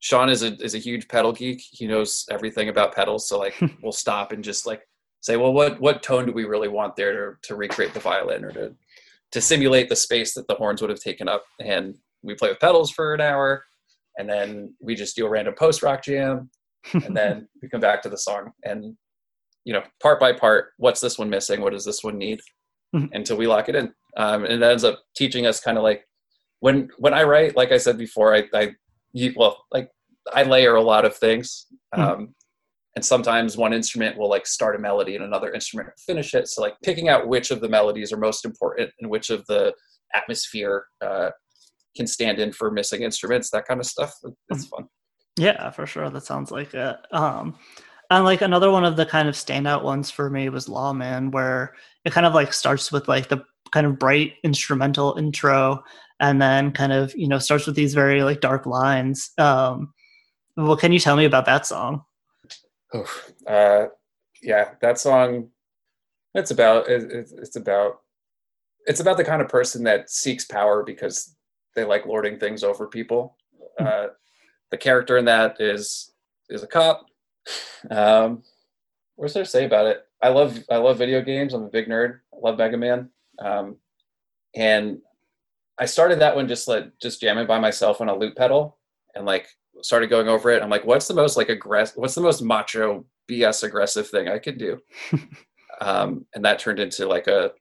sean 0.00 0.28
is 0.28 0.42
a 0.42 0.54
is 0.62 0.74
a 0.74 0.78
huge 0.78 1.06
pedal 1.06 1.32
geek 1.32 1.60
he 1.70 1.86
knows 1.86 2.26
everything 2.32 2.68
about 2.68 2.92
pedals 2.94 3.28
so 3.28 3.38
like 3.38 3.54
we'll 3.82 3.92
stop 3.92 4.32
and 4.32 4.42
just 4.42 4.66
like 4.66 4.82
say 5.20 5.36
well 5.36 5.52
what 5.52 5.80
what 5.80 6.02
tone 6.02 6.26
do 6.26 6.32
we 6.32 6.44
really 6.44 6.68
want 6.68 6.96
there 6.96 7.12
to, 7.12 7.36
to 7.42 7.54
recreate 7.54 7.94
the 7.94 8.00
violin 8.00 8.44
or 8.44 8.52
to 8.52 8.74
to 9.32 9.40
simulate 9.40 9.88
the 9.88 9.96
space 9.96 10.34
that 10.34 10.48
the 10.48 10.54
horns 10.54 10.80
would 10.80 10.90
have 10.90 11.00
taken 11.00 11.28
up? 11.28 11.44
And 11.60 11.96
we 12.22 12.34
play 12.34 12.48
with 12.48 12.60
pedals 12.60 12.90
for 12.90 13.14
an 13.14 13.20
hour 13.20 13.64
and 14.18 14.28
then 14.28 14.74
we 14.80 14.94
just 14.94 15.16
do 15.16 15.26
a 15.26 15.30
random 15.30 15.54
post 15.54 15.82
rock 15.82 16.02
jam 16.02 16.50
and 16.92 17.16
then 17.16 17.48
we 17.62 17.68
come 17.68 17.80
back 17.80 18.02
to 18.02 18.08
the 18.08 18.18
song. 18.18 18.52
And 18.64 18.96
you 19.64 19.72
know 19.74 19.82
part 20.02 20.18
by 20.18 20.32
part 20.32 20.72
what's 20.78 21.00
this 21.00 21.18
one 21.18 21.30
missing? 21.30 21.60
What 21.60 21.72
does 21.72 21.84
this 21.84 22.02
one 22.02 22.18
need? 22.18 22.40
Until 23.12 23.36
we 23.36 23.46
lock 23.46 23.68
it 23.68 23.76
in. 23.76 23.92
Um, 24.16 24.44
and 24.44 24.54
it 24.54 24.62
ends 24.62 24.82
up 24.84 25.00
teaching 25.14 25.46
us 25.46 25.60
kind 25.60 25.76
of 25.78 25.84
like 25.84 26.06
when 26.60 26.88
when 26.98 27.14
i 27.14 27.22
write 27.22 27.56
like 27.56 27.72
i 27.72 27.78
said 27.78 27.96
before 27.96 28.34
i 28.34 28.44
i 28.54 28.72
you, 29.12 29.32
well 29.36 29.64
like 29.72 29.90
i 30.32 30.42
layer 30.42 30.74
a 30.74 30.82
lot 30.82 31.04
of 31.04 31.16
things. 31.16 31.66
Mhm. 31.94 31.98
um, 31.98 32.34
and 32.96 33.04
sometimes 33.04 33.56
one 33.56 33.72
instrument 33.72 34.16
will 34.16 34.28
like 34.28 34.46
start 34.46 34.76
a 34.76 34.78
melody 34.78 35.14
and 35.14 35.24
another 35.24 35.52
instrument 35.52 35.88
will 35.88 36.14
finish 36.14 36.34
it 36.34 36.48
so 36.48 36.60
like 36.60 36.74
picking 36.82 37.08
out 37.08 37.28
which 37.28 37.50
of 37.50 37.60
the 37.60 37.68
melodies 37.68 38.12
are 38.12 38.18
most 38.18 38.44
important 38.44 38.90
and 39.00 39.10
which 39.10 39.30
of 39.30 39.46
the 39.46 39.72
atmosphere 40.14 40.86
uh, 41.00 41.30
can 41.96 42.06
stand 42.06 42.38
in 42.38 42.52
for 42.52 42.70
missing 42.70 43.02
instruments 43.02 43.50
that 43.50 43.66
kind 43.66 43.80
of 43.80 43.86
stuff 43.86 44.12
it's 44.50 44.66
fun 44.66 44.86
Yeah, 45.36 45.70
for 45.70 45.86
sure. 45.86 46.10
That 46.10 46.24
sounds 46.24 46.50
like 46.50 46.74
it. 46.74 46.96
Um, 47.12 47.56
and 48.10 48.24
like 48.24 48.42
another 48.42 48.70
one 48.70 48.84
of 48.84 48.96
the 48.96 49.06
kind 49.06 49.28
of 49.28 49.34
standout 49.34 49.82
ones 49.84 50.10
for 50.10 50.28
me 50.28 50.48
was 50.48 50.68
Lawman, 50.68 51.30
where 51.30 51.74
it 52.04 52.12
kind 52.12 52.26
of 52.26 52.34
like 52.34 52.52
starts 52.52 52.90
with 52.90 53.08
like 53.08 53.28
the 53.28 53.42
kind 53.72 53.86
of 53.86 53.98
bright 53.98 54.34
instrumental 54.42 55.14
intro, 55.16 55.82
and 56.18 56.42
then 56.42 56.72
kind 56.72 56.92
of 56.92 57.14
you 57.16 57.28
know 57.28 57.38
starts 57.38 57.66
with 57.66 57.76
these 57.76 57.94
very 57.94 58.22
like 58.22 58.40
dark 58.40 58.66
lines. 58.66 59.30
Um, 59.38 59.94
what 60.56 60.80
can 60.80 60.92
you 60.92 60.98
tell 60.98 61.16
me 61.16 61.24
about 61.24 61.46
that 61.46 61.66
song? 61.66 62.02
Oof. 62.94 63.32
Uh, 63.46 63.86
yeah, 64.42 64.70
that 64.80 64.98
song. 64.98 65.48
It's 66.34 66.50
about 66.50 66.88
it, 66.88 67.10
it's 67.10 67.32
it's 67.32 67.56
about 67.56 68.00
it's 68.86 69.00
about 69.00 69.16
the 69.16 69.24
kind 69.24 69.42
of 69.42 69.48
person 69.48 69.84
that 69.84 70.10
seeks 70.10 70.44
power 70.44 70.82
because 70.82 71.34
they 71.74 71.84
like 71.84 72.06
lording 72.06 72.38
things 72.38 72.62
over 72.64 72.86
people. 72.86 73.36
Uh, 73.78 74.08
the 74.70 74.76
character 74.76 75.16
in 75.16 75.24
that 75.24 75.60
is 75.60 76.12
is 76.48 76.62
a 76.62 76.66
cop. 76.66 77.06
Um, 77.90 78.42
what's 79.16 79.34
there 79.34 79.44
to 79.44 79.48
say 79.48 79.64
about 79.64 79.86
it? 79.86 80.06
I 80.22 80.28
love 80.28 80.58
I 80.70 80.76
love 80.76 80.98
video 80.98 81.22
games. 81.22 81.54
I'm 81.54 81.64
a 81.64 81.68
big 81.68 81.88
nerd. 81.88 82.20
I 82.32 82.36
love 82.42 82.58
Mega 82.58 82.76
Man. 82.76 83.10
Um, 83.38 83.76
and 84.54 84.98
I 85.78 85.86
started 85.86 86.20
that 86.20 86.36
one 86.36 86.48
just 86.48 86.68
like 86.68 86.92
just 87.00 87.20
jamming 87.20 87.46
by 87.46 87.58
myself 87.58 88.00
on 88.00 88.08
a 88.08 88.16
loop 88.16 88.36
pedal 88.36 88.78
and 89.14 89.24
like 89.24 89.48
started 89.82 90.10
going 90.10 90.28
over 90.28 90.50
it. 90.50 90.62
I'm 90.62 90.70
like, 90.70 90.84
what's 90.84 91.08
the 91.08 91.14
most 91.14 91.36
like 91.36 91.48
aggressive? 91.48 91.96
What's 91.96 92.14
the 92.14 92.20
most 92.20 92.42
macho 92.42 93.04
BS 93.30 93.62
aggressive 93.62 94.08
thing 94.08 94.28
I 94.28 94.38
could 94.38 94.58
do? 94.58 94.78
um, 95.80 96.26
and 96.34 96.44
that 96.44 96.58
turned 96.58 96.78
into 96.78 97.06
like 97.06 97.26
a 97.26 97.52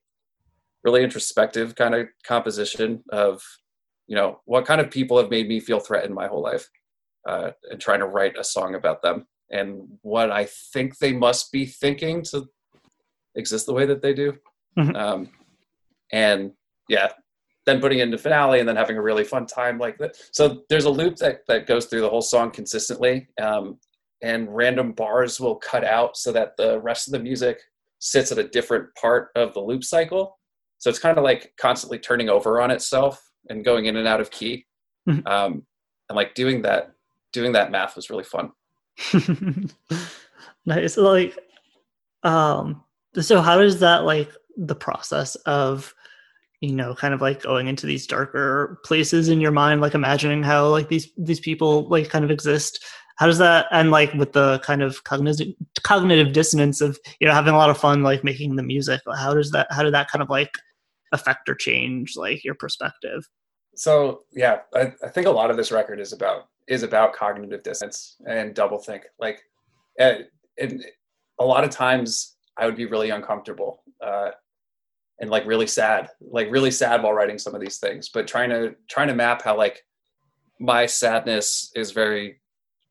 really 0.83 1.03
introspective 1.03 1.75
kind 1.75 1.95
of 1.95 2.07
composition 2.23 3.03
of, 3.09 3.41
you 4.07 4.15
know, 4.15 4.39
what 4.45 4.65
kind 4.65 4.81
of 4.81 4.89
people 4.89 5.17
have 5.17 5.29
made 5.29 5.47
me 5.47 5.59
feel 5.59 5.79
threatened 5.79 6.15
my 6.15 6.27
whole 6.27 6.41
life, 6.41 6.67
uh, 7.27 7.51
and 7.69 7.79
trying 7.79 7.99
to 7.99 8.07
write 8.07 8.37
a 8.37 8.43
song 8.43 8.75
about 8.75 9.01
them 9.01 9.25
and 9.51 9.81
what 10.01 10.31
I 10.31 10.47
think 10.73 10.97
they 10.97 11.13
must 11.13 11.51
be 11.51 11.65
thinking 11.65 12.23
to 12.31 12.47
exist 13.35 13.65
the 13.65 13.73
way 13.73 13.85
that 13.85 14.01
they 14.01 14.13
do. 14.13 14.37
Mhm. 14.77 14.95
Um, 14.95 15.29
and 16.11 16.53
yeah, 16.87 17.11
then 17.65 17.79
putting 17.79 17.99
it 17.99 18.03
into 18.03 18.17
finale 18.17 18.59
and 18.59 18.67
then 18.67 18.75
having 18.75 18.97
a 18.97 19.01
really 19.01 19.23
fun 19.23 19.45
time 19.45 19.77
like 19.77 19.97
that. 19.97 20.15
So 20.31 20.63
there's 20.69 20.85
a 20.85 20.89
loop 20.89 21.17
that, 21.17 21.41
that 21.47 21.67
goes 21.67 21.85
through 21.85 22.01
the 22.01 22.09
whole 22.09 22.21
song 22.21 22.51
consistently. 22.51 23.27
Um, 23.41 23.77
and 24.21 24.53
random 24.53 24.91
bars 24.91 25.39
will 25.39 25.55
cut 25.55 25.83
out 25.83 26.17
so 26.17 26.31
that 26.31 26.57
the 26.57 26.79
rest 26.81 27.07
of 27.07 27.13
the 27.13 27.19
music 27.19 27.61
sits 27.99 28.31
at 28.31 28.37
a 28.37 28.47
different 28.47 28.93
part 28.95 29.29
of 29.35 29.53
the 29.53 29.59
loop 29.59 29.83
cycle. 29.83 30.37
So 30.77 30.89
it's 30.89 30.99
kind 30.99 31.17
of 31.17 31.23
like 31.23 31.53
constantly 31.59 31.99
turning 31.99 32.29
over 32.29 32.61
on 32.61 32.71
itself 32.71 33.21
and 33.49 33.63
going 33.63 33.85
in 33.85 33.97
and 33.97 34.07
out 34.07 34.21
of 34.21 34.31
key. 34.31 34.65
Mhm. 35.07 35.25
Um, 35.27 35.63
and 36.09 36.15
like 36.15 36.33
doing 36.33 36.61
that, 36.63 36.91
doing 37.33 37.51
that 37.53 37.71
math 37.71 37.95
was 37.95 38.09
really 38.09 38.23
fun. 38.23 38.51
nice. 40.65 40.97
Like, 40.97 41.37
um, 42.23 42.83
so 43.19 43.41
how 43.41 43.59
is 43.59 43.79
that 43.79 44.03
like 44.03 44.31
the 44.57 44.75
process 44.75 45.35
of, 45.45 45.93
you 46.61 46.73
know, 46.73 46.93
kind 46.93 47.13
of 47.13 47.21
like 47.21 47.43
going 47.43 47.67
into 47.67 47.85
these 47.85 48.07
darker 48.07 48.79
places 48.83 49.29
in 49.29 49.39
your 49.39 49.51
mind, 49.51 49.81
like 49.81 49.93
imagining 49.93 50.43
how 50.43 50.67
like 50.67 50.89
these 50.89 51.11
these 51.17 51.39
people 51.39 51.87
like 51.89 52.09
kind 52.09 52.25
of 52.25 52.31
exist? 52.31 52.83
How 53.17 53.25
does 53.25 53.37
that 53.39 53.65
and 53.71 53.91
like 53.91 54.13
with 54.13 54.33
the 54.33 54.59
kind 54.59 54.81
of 54.81 55.03
cognitive 55.03 55.53
cognitive 55.83 56.33
dissonance 56.33 56.81
of 56.81 56.97
you 57.19 57.27
know 57.27 57.33
having 57.33 57.53
a 57.53 57.57
lot 57.57 57.69
of 57.69 57.77
fun 57.77 58.03
like 58.03 58.23
making 58.23 58.55
the 58.55 58.63
music? 58.63 59.01
How 59.17 59.33
does 59.33 59.51
that 59.51 59.67
how 59.71 59.83
did 59.83 59.93
that 59.93 60.09
kind 60.11 60.21
of 60.21 60.29
like 60.29 60.51
affect 61.11 61.49
or 61.49 61.55
change 61.55 62.13
like 62.15 62.43
your 62.43 62.55
perspective? 62.55 63.27
so 63.75 64.23
yeah 64.33 64.57
I, 64.75 64.91
I 65.05 65.07
think 65.07 65.25
a 65.25 65.31
lot 65.31 65.49
of 65.49 65.55
this 65.55 65.71
record 65.71 66.01
is 66.01 66.11
about 66.11 66.49
is 66.69 66.83
about 66.83 67.13
cognitive 67.13 67.63
dissonance 67.63 68.15
and 68.25 68.53
double 68.53 68.77
think. 68.77 69.03
Like, 69.19 69.41
and, 69.97 70.25
and 70.57 70.85
a 71.39 71.43
lot 71.43 71.63
of 71.63 71.71
times 71.71 72.37
I 72.57 72.65
would 72.67 72.75
be 72.75 72.85
really 72.85 73.09
uncomfortable 73.09 73.83
uh, 74.01 74.29
and 75.19 75.29
like 75.29 75.45
really 75.45 75.67
sad, 75.67 76.09
like 76.21 76.49
really 76.49 76.71
sad 76.71 77.03
while 77.03 77.13
writing 77.13 77.37
some 77.37 77.55
of 77.55 77.61
these 77.61 77.77
things. 77.77 78.09
But 78.09 78.27
trying 78.27 78.49
to 78.49 78.75
trying 78.89 79.09
to 79.09 79.15
map 79.15 79.41
how 79.43 79.57
like 79.57 79.83
my 80.59 80.85
sadness 80.85 81.71
is 81.75 81.91
very 81.91 82.41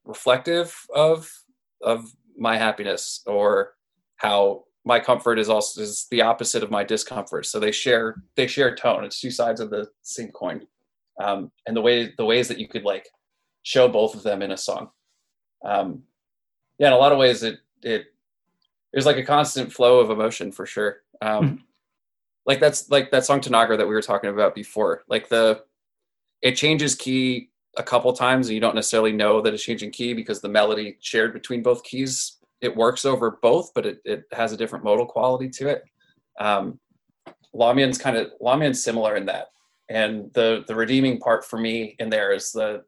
reflective 0.05 0.75
of 0.95 1.31
of 1.83 2.11
my 2.37 2.57
happiness 2.57 3.23
or 3.27 3.75
how 4.17 4.65
my 4.85 4.99
comfort 4.99 5.39
is 5.39 5.49
also 5.49 5.83
is 5.83 6.07
the 6.11 6.23
opposite 6.23 6.63
of 6.63 6.71
my 6.71 6.83
discomfort 6.83 7.45
so 7.45 7.61
they 7.61 7.71
share 7.71 8.23
they 8.37 8.47
share 8.47 8.75
tone 8.75 9.05
it's 9.05 9.21
two 9.21 9.31
sides 9.31 9.61
of 9.61 9.71
the 9.71 9.87
same 10.03 10.31
coin 10.31 10.67
um, 11.23 11.51
and 11.67 11.77
the 11.77 11.81
way 11.81 12.13
the 12.17 12.25
ways 12.25 12.49
that 12.49 12.59
you 12.59 12.67
could 12.67 12.85
like 12.85 13.07
show 13.65 13.87
both 13.87 14.15
of 14.15 14.23
them 14.23 14.41
in 14.41 14.53
a 14.53 14.57
song 14.57 14.89
um, 15.65 16.03
yeah 16.79 16.87
in 16.87 16.93
a 16.95 16.97
lot 16.97 17.13
of 17.13 17.19
ways 17.19 17.43
it 17.43 17.59
it 17.83 18.07
there's 18.93 19.07
like 19.07 19.19
a 19.19 19.25
constant 19.25 19.71
flow 19.71 20.01
of 20.01 20.11
emotion 20.11 20.51
for 20.51 20.65
sure 20.65 21.03
um, 21.21 21.45
mm-hmm. 21.45 21.57
Like 22.49 22.59
that's 22.59 22.91
like 22.91 23.13
that 23.13 23.25
song 23.25 23.41
tanagra 23.41 23.79
that 23.79 23.87
we 23.87 23.95
were 23.95 24.03
talking 24.03 24.31
about 24.31 24.55
before 24.55 25.05
like 25.09 25.29
the 25.29 25.63
it 26.43 26.57
changes 26.57 26.97
key 26.97 27.51
a 27.77 27.83
couple 27.83 28.13
times 28.13 28.49
and 28.49 28.55
you 28.55 28.61
don't 28.61 28.75
necessarily 28.75 29.13
know 29.13 29.41
that 29.41 29.55
it's 29.55 29.63
changing 29.63 29.93
key 29.93 30.13
because 30.13 30.41
the 30.41 30.49
melody 30.49 30.97
shared 31.01 31.33
between 31.33 31.63
both 31.63 31.85
keys 31.85 32.39
it 32.61 32.75
works 32.75 33.05
over 33.05 33.39
both, 33.43 33.73
but 33.75 33.87
it, 33.87 34.01
it 34.05 34.25
has 34.33 34.53
a 34.53 34.57
different 34.57 34.85
modal 34.85 35.07
quality 35.07 35.49
to 35.51 35.69
it. 35.69 35.85
Um, 36.41 36.79
Lamian's 37.55 37.99
kind 37.99 38.17
of 38.17 38.33
Lamian's 38.41 38.83
similar 38.83 39.17
in 39.17 39.27
that, 39.27 39.49
and 39.89 40.33
the 40.35 40.65
the 40.67 40.75
redeeming 40.75 41.19
part 41.19 41.45
for 41.45 41.59
me 41.59 41.97
in 41.99 42.11
there 42.11 42.33
is 42.33 42.53
the 42.53 42.85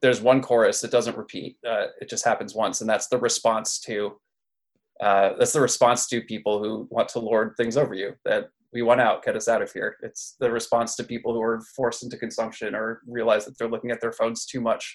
there's 0.00 0.20
one 0.20 0.42
chorus 0.42 0.80
that 0.80 0.90
doesn't 0.90 1.16
repeat. 1.16 1.56
Uh, 1.66 1.86
it 2.00 2.08
just 2.08 2.24
happens 2.24 2.54
once, 2.54 2.80
and 2.80 2.88
that's 2.88 3.08
the 3.08 3.18
response 3.18 3.78
to 3.80 4.18
uh, 5.00 5.32
that's 5.38 5.52
the 5.52 5.60
response 5.60 6.06
to 6.08 6.20
people 6.22 6.62
who 6.62 6.86
want 6.90 7.08
to 7.10 7.18
lord 7.18 7.54
things 7.56 7.76
over 7.76 7.94
you. 7.94 8.14
That 8.24 8.50
we 8.76 8.82
want 8.82 9.00
out, 9.00 9.24
get 9.24 9.36
us 9.36 9.48
out 9.48 9.62
of 9.62 9.72
here. 9.72 9.96
It's 10.02 10.36
the 10.38 10.50
response 10.50 10.96
to 10.96 11.04
people 11.04 11.32
who 11.32 11.40
are 11.40 11.62
forced 11.74 12.02
into 12.02 12.18
consumption 12.18 12.74
or 12.74 13.00
realize 13.06 13.46
that 13.46 13.56
they're 13.58 13.70
looking 13.70 13.90
at 13.90 14.02
their 14.02 14.12
phones 14.12 14.44
too 14.44 14.60
much 14.60 14.94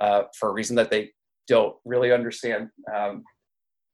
uh, 0.00 0.22
for 0.38 0.48
a 0.48 0.52
reason 0.54 0.76
that 0.76 0.90
they 0.90 1.10
don't 1.46 1.76
really 1.84 2.10
understand. 2.10 2.70
Um, 2.94 3.22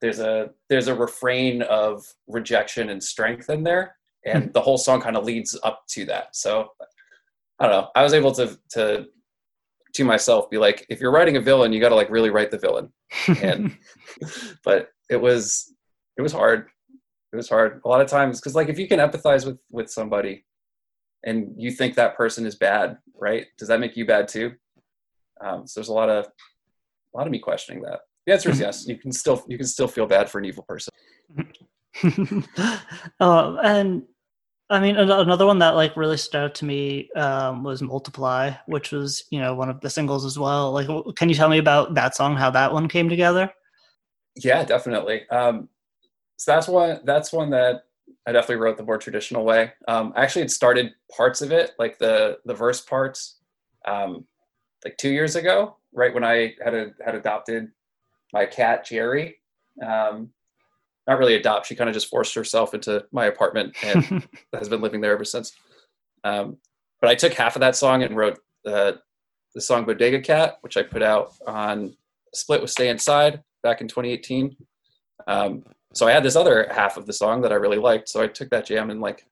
there's 0.00 0.20
a 0.20 0.50
there's 0.68 0.86
a 0.86 0.94
refrain 0.94 1.62
of 1.62 2.04
rejection 2.28 2.90
and 2.90 3.02
strength 3.02 3.50
in 3.50 3.64
there 3.64 3.96
and 4.24 4.44
hmm. 4.44 4.52
the 4.52 4.60
whole 4.60 4.78
song 4.78 5.00
kind 5.00 5.16
of 5.16 5.24
leads 5.24 5.58
up 5.64 5.82
to 5.88 6.04
that 6.04 6.36
so 6.36 6.68
i 7.58 7.66
don't 7.66 7.72
know 7.72 7.88
i 7.96 8.02
was 8.04 8.14
able 8.14 8.30
to 8.30 8.56
to 8.70 9.06
to 9.94 10.04
myself 10.04 10.48
be 10.50 10.58
like 10.58 10.86
if 10.88 11.00
you're 11.00 11.10
writing 11.10 11.36
a 11.36 11.40
villain 11.40 11.72
you 11.72 11.80
got 11.80 11.88
to 11.88 11.96
like 11.96 12.10
really 12.10 12.30
write 12.30 12.52
the 12.52 12.58
villain 12.58 12.92
and 13.42 13.76
but 14.64 14.90
it 15.10 15.20
was 15.20 15.74
it 16.16 16.22
was 16.22 16.30
hard 16.30 16.68
it 17.32 17.36
was 17.36 17.48
hard 17.48 17.80
a 17.84 17.88
lot 17.88 18.00
of 18.00 18.08
times 18.08 18.40
because 18.40 18.54
like 18.54 18.68
if 18.68 18.78
you 18.78 18.88
can 18.88 18.98
empathize 18.98 19.46
with 19.46 19.58
with 19.70 19.90
somebody 19.90 20.44
and 21.24 21.52
you 21.56 21.70
think 21.70 21.94
that 21.94 22.16
person 22.16 22.46
is 22.46 22.54
bad 22.54 22.98
right 23.14 23.46
does 23.58 23.68
that 23.68 23.80
make 23.80 23.96
you 23.96 24.06
bad 24.06 24.28
too 24.28 24.52
um, 25.40 25.66
so 25.66 25.80
there's 25.80 25.88
a 25.88 25.92
lot 25.92 26.08
of 26.08 26.26
a 26.26 27.16
lot 27.16 27.26
of 27.26 27.32
me 27.32 27.38
questioning 27.38 27.82
that 27.82 28.00
the 28.28 28.34
answer 28.34 28.50
is 28.50 28.60
yes. 28.66 28.86
You 28.86 28.96
can 28.96 29.10
still 29.10 29.42
you 29.48 29.56
can 29.56 29.66
still 29.66 29.88
feel 29.88 30.06
bad 30.06 30.28
for 30.28 30.38
an 30.38 30.44
evil 30.44 30.64
person. 30.68 30.92
uh, 33.20 33.56
and 33.62 34.02
I 34.70 34.80
mean, 34.80 34.96
another 34.96 35.46
one 35.46 35.58
that 35.60 35.74
like 35.74 35.96
really 35.96 36.18
stood 36.18 36.44
out 36.44 36.54
to 36.56 36.66
me 36.66 37.08
um, 37.16 37.64
was 37.64 37.80
"Multiply," 37.80 38.52
which 38.66 38.92
was 38.92 39.24
you 39.30 39.40
know 39.40 39.54
one 39.54 39.70
of 39.70 39.80
the 39.80 39.88
singles 39.88 40.26
as 40.26 40.38
well. 40.38 40.72
Like, 40.72 40.88
can 41.16 41.30
you 41.30 41.34
tell 41.34 41.48
me 41.48 41.56
about 41.56 41.94
that 41.94 42.14
song? 42.14 42.36
How 42.36 42.50
that 42.50 42.72
one 42.72 42.86
came 42.86 43.08
together? 43.08 43.50
Yeah, 44.36 44.62
definitely. 44.62 45.26
Um, 45.30 45.70
so 46.38 46.52
that's 46.52 46.68
one. 46.68 47.00
That's 47.04 47.32
one 47.32 47.50
that 47.50 47.82
I 48.26 48.32
definitely 48.32 48.62
wrote 48.62 48.76
the 48.76 48.84
more 48.84 48.96
traditional 48.96 49.44
way. 49.44 49.72
Um, 49.88 50.12
I 50.16 50.22
actually 50.22 50.42
had 50.42 50.50
started 50.50 50.92
parts 51.14 51.42
of 51.42 51.50
it, 51.50 51.72
like 51.78 51.98
the 51.98 52.38
the 52.44 52.54
verse 52.54 52.80
parts, 52.80 53.38
um, 53.86 54.24
like 54.84 54.96
two 54.96 55.10
years 55.10 55.34
ago, 55.34 55.76
right 55.92 56.14
when 56.14 56.24
I 56.24 56.54
had 56.64 56.74
a, 56.74 56.92
had 57.04 57.16
adopted 57.16 57.72
my 58.32 58.46
cat 58.46 58.86
Jerry. 58.86 59.38
Um, 59.84 60.30
not 61.08 61.18
really 61.18 61.34
adopt. 61.34 61.66
She 61.66 61.74
kind 61.74 61.88
of 61.88 61.94
just 61.94 62.08
forced 62.08 62.34
herself 62.34 62.74
into 62.74 63.04
my 63.10 63.26
apartment 63.26 63.74
and 63.82 64.28
has 64.52 64.68
been 64.68 64.82
living 64.82 65.00
there 65.00 65.12
ever 65.12 65.24
since. 65.24 65.54
Um, 66.22 66.58
but 67.00 67.10
I 67.10 67.14
took 67.14 67.32
half 67.32 67.56
of 67.56 67.60
that 67.60 67.76
song 67.76 68.02
and 68.02 68.16
wrote 68.16 68.38
the 68.64 69.00
the 69.54 69.60
song 69.60 69.84
Bodega 69.84 70.20
Cat, 70.20 70.58
which 70.60 70.76
I 70.76 70.82
put 70.84 71.02
out 71.02 71.32
on 71.46 71.96
Split 72.32 72.60
with 72.60 72.70
Stay 72.70 72.90
Inside 72.90 73.42
back 73.64 73.80
in 73.80 73.88
2018. 73.88 74.54
Um, 75.26 75.64
so 75.94 76.06
I 76.06 76.12
had 76.12 76.22
this 76.22 76.36
other 76.36 76.68
half 76.70 76.96
of 76.96 77.06
the 77.06 77.12
song 77.12 77.40
that 77.42 77.52
I 77.52 77.56
really 77.56 77.78
liked. 77.78 78.08
So 78.08 78.22
I 78.22 78.26
took 78.26 78.50
that 78.50 78.66
jam 78.66 78.90
and 78.90 79.00
like 79.00 79.26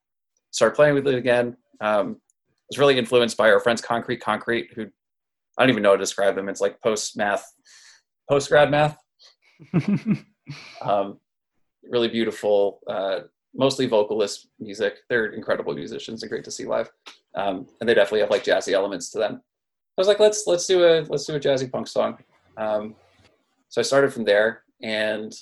started 0.51 0.75
playing 0.75 0.95
with 0.95 1.07
it 1.07 1.15
again. 1.15 1.55
Um, 1.81 2.17
I 2.19 2.69
was 2.69 2.79
really 2.79 2.97
influenced 2.97 3.37
by 3.37 3.49
our 3.51 3.59
friends 3.59 3.81
Concrete 3.81 4.17
Concrete, 4.17 4.71
who 4.73 4.87
I 5.57 5.63
don't 5.63 5.69
even 5.69 5.83
know 5.83 5.89
how 5.89 5.95
to 5.95 6.01
describe 6.01 6.35
them. 6.35 6.49
It's 6.49 6.61
like 6.61 6.81
post 6.81 7.17
math 7.17 7.45
post 8.29 8.49
grad 8.49 8.71
math. 8.71 8.97
um, 10.81 11.19
really 11.89 12.07
beautiful, 12.07 12.79
uh, 12.87 13.19
mostly 13.55 13.85
vocalist 13.85 14.49
music. 14.59 14.97
They're 15.09 15.27
incredible 15.27 15.73
musicians 15.73 16.21
and 16.23 16.29
great 16.29 16.43
to 16.43 16.51
see 16.51 16.65
live. 16.65 16.89
Um, 17.35 17.67
and 17.79 17.87
they 17.87 17.93
definitely 17.93 18.21
have 18.21 18.31
like 18.31 18.43
jazzy 18.43 18.73
elements 18.73 19.09
to 19.11 19.19
them. 19.19 19.41
I 19.97 20.01
was 20.01 20.07
like, 20.07 20.19
let's 20.19 20.45
let's 20.45 20.67
do 20.67 20.83
a 20.83 21.01
let's 21.09 21.25
do 21.25 21.35
a 21.35 21.39
jazzy 21.39 21.71
punk 21.71 21.87
song. 21.87 22.17
Um, 22.57 22.95
so 23.69 23.81
I 23.81 23.83
started 23.83 24.13
from 24.13 24.25
there, 24.25 24.63
and 24.81 25.33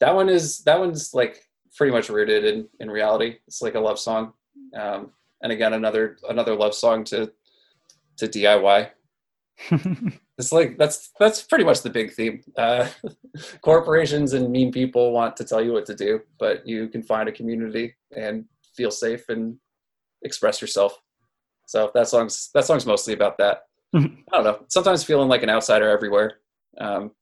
that 0.00 0.14
one 0.14 0.28
is 0.28 0.58
that 0.64 0.78
one's 0.78 1.14
like 1.14 1.42
pretty 1.76 1.92
much 1.92 2.08
rooted 2.08 2.44
in 2.44 2.68
in 2.80 2.90
reality. 2.90 3.38
It's 3.46 3.62
like 3.62 3.74
a 3.74 3.80
love 3.80 3.98
song, 3.98 4.32
um, 4.76 5.10
and 5.42 5.52
again 5.52 5.72
another 5.72 6.18
another 6.28 6.54
love 6.54 6.74
song 6.74 7.04
to 7.04 7.32
to 8.18 8.28
DIY. 8.28 8.90
it's 10.38 10.52
like 10.52 10.76
that's 10.78 11.10
that's 11.18 11.42
pretty 11.42 11.64
much 11.64 11.82
the 11.82 11.90
big 11.90 12.12
theme. 12.12 12.42
Uh, 12.56 12.88
corporations 13.60 14.32
and 14.32 14.50
mean 14.50 14.72
people 14.72 15.12
want 15.12 15.36
to 15.36 15.44
tell 15.44 15.62
you 15.62 15.72
what 15.72 15.86
to 15.86 15.94
do, 15.94 16.20
but 16.38 16.66
you 16.66 16.88
can 16.88 17.02
find 17.02 17.28
a 17.28 17.32
community 17.32 17.94
and 18.16 18.44
feel 18.76 18.90
safe 18.90 19.28
and 19.28 19.56
express 20.22 20.60
yourself. 20.60 21.00
So 21.66 21.90
that 21.94 22.08
song's 22.08 22.50
that 22.54 22.64
song's 22.64 22.86
mostly 22.86 23.14
about 23.14 23.38
that. 23.38 23.62
I 23.94 24.00
don't 24.32 24.44
know. 24.44 24.64
Sometimes 24.68 25.04
feeling 25.04 25.28
like 25.28 25.42
an 25.42 25.50
outsider 25.50 25.88
everywhere, 25.88 26.38
um, 26.78 27.12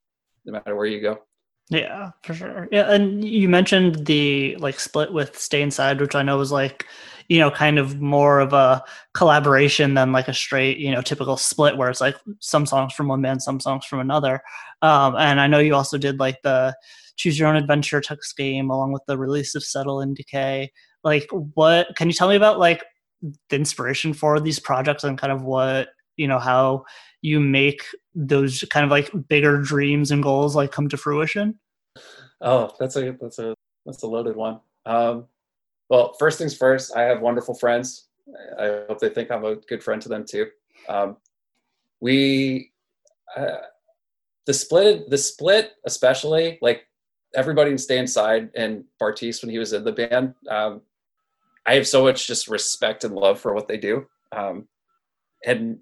no 0.45 0.53
matter 0.53 0.75
where 0.75 0.87
you 0.87 1.01
go. 1.01 1.19
Yeah, 1.69 2.11
for 2.23 2.33
sure. 2.33 2.67
Yeah, 2.71 2.91
and 2.91 3.23
you 3.23 3.47
mentioned 3.49 4.05
the 4.05 4.55
like 4.59 4.79
split 4.79 5.13
with 5.13 5.37
Stay 5.39 5.61
Inside, 5.61 6.01
which 6.01 6.15
I 6.15 6.21
know 6.23 6.37
was 6.37 6.51
like 6.51 6.85
you 7.29 7.39
know, 7.39 7.49
kind 7.49 7.79
of 7.79 8.01
more 8.01 8.41
of 8.41 8.51
a 8.51 8.83
collaboration 9.13 9.93
than 9.93 10.11
like 10.11 10.27
a 10.27 10.33
straight, 10.33 10.77
you 10.77 10.91
know, 10.91 11.01
typical 11.01 11.37
split 11.37 11.77
where 11.77 11.89
it's 11.89 12.01
like 12.01 12.17
some 12.39 12.65
songs 12.65 12.93
from 12.93 13.07
one 13.07 13.21
band, 13.21 13.41
some 13.41 13.61
songs 13.61 13.85
from 13.85 14.01
another. 14.01 14.41
Um, 14.81 15.15
and 15.15 15.39
I 15.39 15.47
know 15.47 15.59
you 15.59 15.73
also 15.73 15.97
did 15.97 16.19
like 16.19 16.41
the 16.43 16.75
Choose 17.15 17.39
Your 17.39 17.47
Own 17.47 17.55
Adventure 17.55 18.01
text 18.01 18.35
game 18.35 18.69
along 18.69 18.91
with 18.91 19.03
the 19.07 19.17
release 19.17 19.55
of 19.55 19.63
Settle 19.63 20.01
in 20.01 20.13
Decay. 20.13 20.69
Like, 21.05 21.25
what 21.31 21.95
can 21.95 22.09
you 22.09 22.13
tell 22.13 22.27
me 22.27 22.35
about 22.35 22.59
like 22.59 22.83
the 23.49 23.55
inspiration 23.55 24.13
for 24.13 24.39
these 24.39 24.59
projects 24.59 25.03
and 25.03 25.17
kind 25.17 25.31
of 25.31 25.43
what 25.43 25.89
you 26.17 26.27
know 26.27 26.39
how 26.39 26.83
you 27.23 27.39
make 27.39 27.83
those 28.13 28.63
kind 28.69 28.83
of 28.83 28.91
like 28.91 29.09
bigger 29.29 29.61
dreams 29.61 30.11
and 30.11 30.21
goals 30.21 30.55
like 30.55 30.71
come 30.71 30.89
to 30.89 30.97
fruition? 30.97 31.57
Oh, 32.41 32.75
that's 32.79 32.97
a 32.97 33.15
that's 33.19 33.39
a 33.39 33.55
that's 33.85 34.03
a 34.03 34.07
loaded 34.07 34.35
one. 34.35 34.59
Um, 34.85 35.25
well, 35.89 36.13
first 36.19 36.37
things 36.37 36.55
first, 36.55 36.95
I 36.95 37.03
have 37.03 37.21
wonderful 37.21 37.55
friends. 37.55 38.09
I 38.59 38.83
hope 38.89 38.99
they 38.99 39.09
think 39.09 39.31
I'm 39.31 39.45
a 39.45 39.55
good 39.55 39.81
friend 39.81 40.01
to 40.01 40.09
them 40.09 40.25
too. 40.25 40.47
Um, 40.89 41.17
we, 42.01 42.71
uh, 43.35 43.57
the 44.45 44.53
split, 44.53 45.09
the 45.09 45.17
split, 45.17 45.73
especially 45.85 46.57
like 46.61 46.87
everybody 47.35 47.71
in 47.71 47.77
Stay 47.77 47.97
Inside 47.97 48.49
and 48.55 48.83
Bartise 49.01 49.41
when 49.41 49.49
he 49.49 49.59
was 49.59 49.71
in 49.71 49.83
the 49.83 49.91
band. 49.91 50.33
Um, 50.49 50.81
I 51.65 51.75
have 51.75 51.87
so 51.87 52.03
much 52.03 52.27
just 52.27 52.49
respect 52.49 53.05
and 53.05 53.15
love 53.15 53.39
for 53.39 53.53
what 53.53 53.67
they 53.67 53.77
do. 53.77 54.07
Um, 54.33 54.67
and 55.45 55.79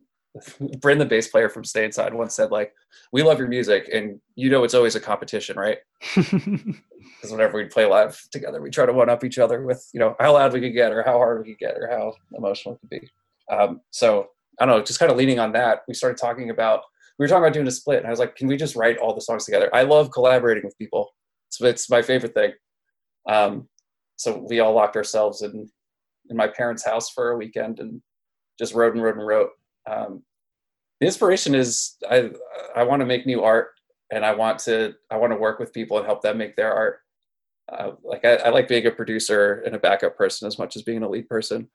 Bryn, 0.79 0.97
the 0.97 1.05
bass 1.05 1.27
player 1.27 1.49
from 1.49 1.63
Stay 1.63 1.85
Inside, 1.85 2.13
once 2.13 2.35
said, 2.35 2.51
like, 2.51 2.73
we 3.11 3.23
love 3.23 3.39
your 3.39 3.47
music 3.47 3.89
and 3.93 4.19
you 4.35 4.49
know 4.49 4.63
it's 4.63 4.73
always 4.73 4.95
a 4.95 4.99
competition, 4.99 5.57
right? 5.57 5.79
Because 7.17 7.31
whenever 7.31 7.57
we'd 7.57 7.69
play 7.69 7.85
live 7.85 8.19
together, 8.31 8.61
we 8.61 8.71
try 8.71 8.85
to 8.85 8.93
one 8.93 9.09
up 9.09 9.23
each 9.23 9.37
other 9.37 9.63
with, 9.63 9.87
you 9.93 9.99
know, 9.99 10.15
how 10.19 10.33
loud 10.33 10.53
we 10.53 10.59
could 10.59 10.73
get 10.73 10.91
or 10.91 11.03
how 11.03 11.17
hard 11.17 11.39
we 11.39 11.51
could 11.51 11.59
get 11.59 11.75
or 11.77 11.87
how 11.87 12.13
emotional 12.35 12.75
it 12.75 12.79
could 12.79 12.89
be. 12.89 13.09
Um, 13.51 13.81
so 13.91 14.29
I 14.59 14.65
don't 14.65 14.75
know, 14.75 14.83
just 14.83 14.99
kind 14.99 15.11
of 15.11 15.17
leaning 15.17 15.39
on 15.39 15.51
that, 15.53 15.81
we 15.87 15.93
started 15.93 16.17
talking 16.17 16.49
about 16.49 16.81
we 17.17 17.23
were 17.23 17.27
talking 17.27 17.43
about 17.43 17.53
doing 17.53 17.67
a 17.67 17.71
split, 17.71 17.99
and 17.99 18.07
I 18.07 18.09
was 18.09 18.19
like, 18.19 18.35
can 18.35 18.47
we 18.47 18.57
just 18.57 18.75
write 18.75 18.97
all 18.97 19.13
the 19.13 19.21
songs 19.21 19.45
together? 19.45 19.69
I 19.75 19.83
love 19.83 20.11
collaborating 20.11 20.63
with 20.63 20.77
people. 20.77 21.11
So 21.49 21.67
it's 21.67 21.87
my 21.87 22.01
favorite 22.01 22.33
thing. 22.33 22.53
Um, 23.29 23.67
so 24.15 24.43
we 24.49 24.59
all 24.59 24.73
locked 24.73 24.95
ourselves 24.95 25.41
in 25.43 25.69
in 26.29 26.37
my 26.37 26.47
parents' 26.47 26.85
house 26.85 27.09
for 27.11 27.31
a 27.31 27.37
weekend 27.37 27.79
and 27.79 28.01
just 28.57 28.73
wrote 28.73 28.93
and 28.93 29.03
wrote 29.03 29.17
and 29.17 29.27
wrote. 29.27 29.49
Um, 29.89 30.23
the 30.99 31.07
inspiration 31.07 31.55
is 31.55 31.97
I 32.09 32.31
I 32.75 32.83
want 32.83 33.01
to 33.01 33.05
make 33.05 33.25
new 33.25 33.43
art 33.43 33.69
and 34.11 34.25
I 34.25 34.33
want 34.33 34.59
to 34.59 34.93
I 35.09 35.17
want 35.17 35.33
to 35.33 35.37
work 35.37 35.59
with 35.59 35.73
people 35.73 35.97
and 35.97 36.05
help 36.05 36.21
them 36.21 36.37
make 36.37 36.55
their 36.55 36.73
art. 36.73 36.99
Uh, 37.71 37.91
like 38.03 38.25
I, 38.25 38.35
I, 38.35 38.49
like 38.49 38.67
being 38.67 38.85
a 38.85 38.91
producer 38.91 39.63
and 39.65 39.73
a 39.75 39.79
backup 39.79 40.17
person 40.17 40.45
as 40.45 40.59
much 40.59 40.75
as 40.75 40.81
being 40.81 41.03
a 41.03 41.09
lead 41.09 41.29
person. 41.29 41.69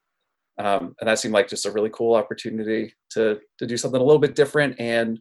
Um, 0.59 0.95
and 1.01 1.09
that 1.09 1.19
seemed 1.19 1.33
like 1.33 1.49
just 1.49 1.65
a 1.65 1.71
really 1.71 1.91
cool 1.91 2.15
opportunity 2.15 2.95
to 3.11 3.41
to 3.59 3.67
do 3.67 3.77
something 3.77 4.01
a 4.01 4.05
little 4.05 4.21
bit 4.21 4.35
different 4.35 4.79
and 4.79 5.19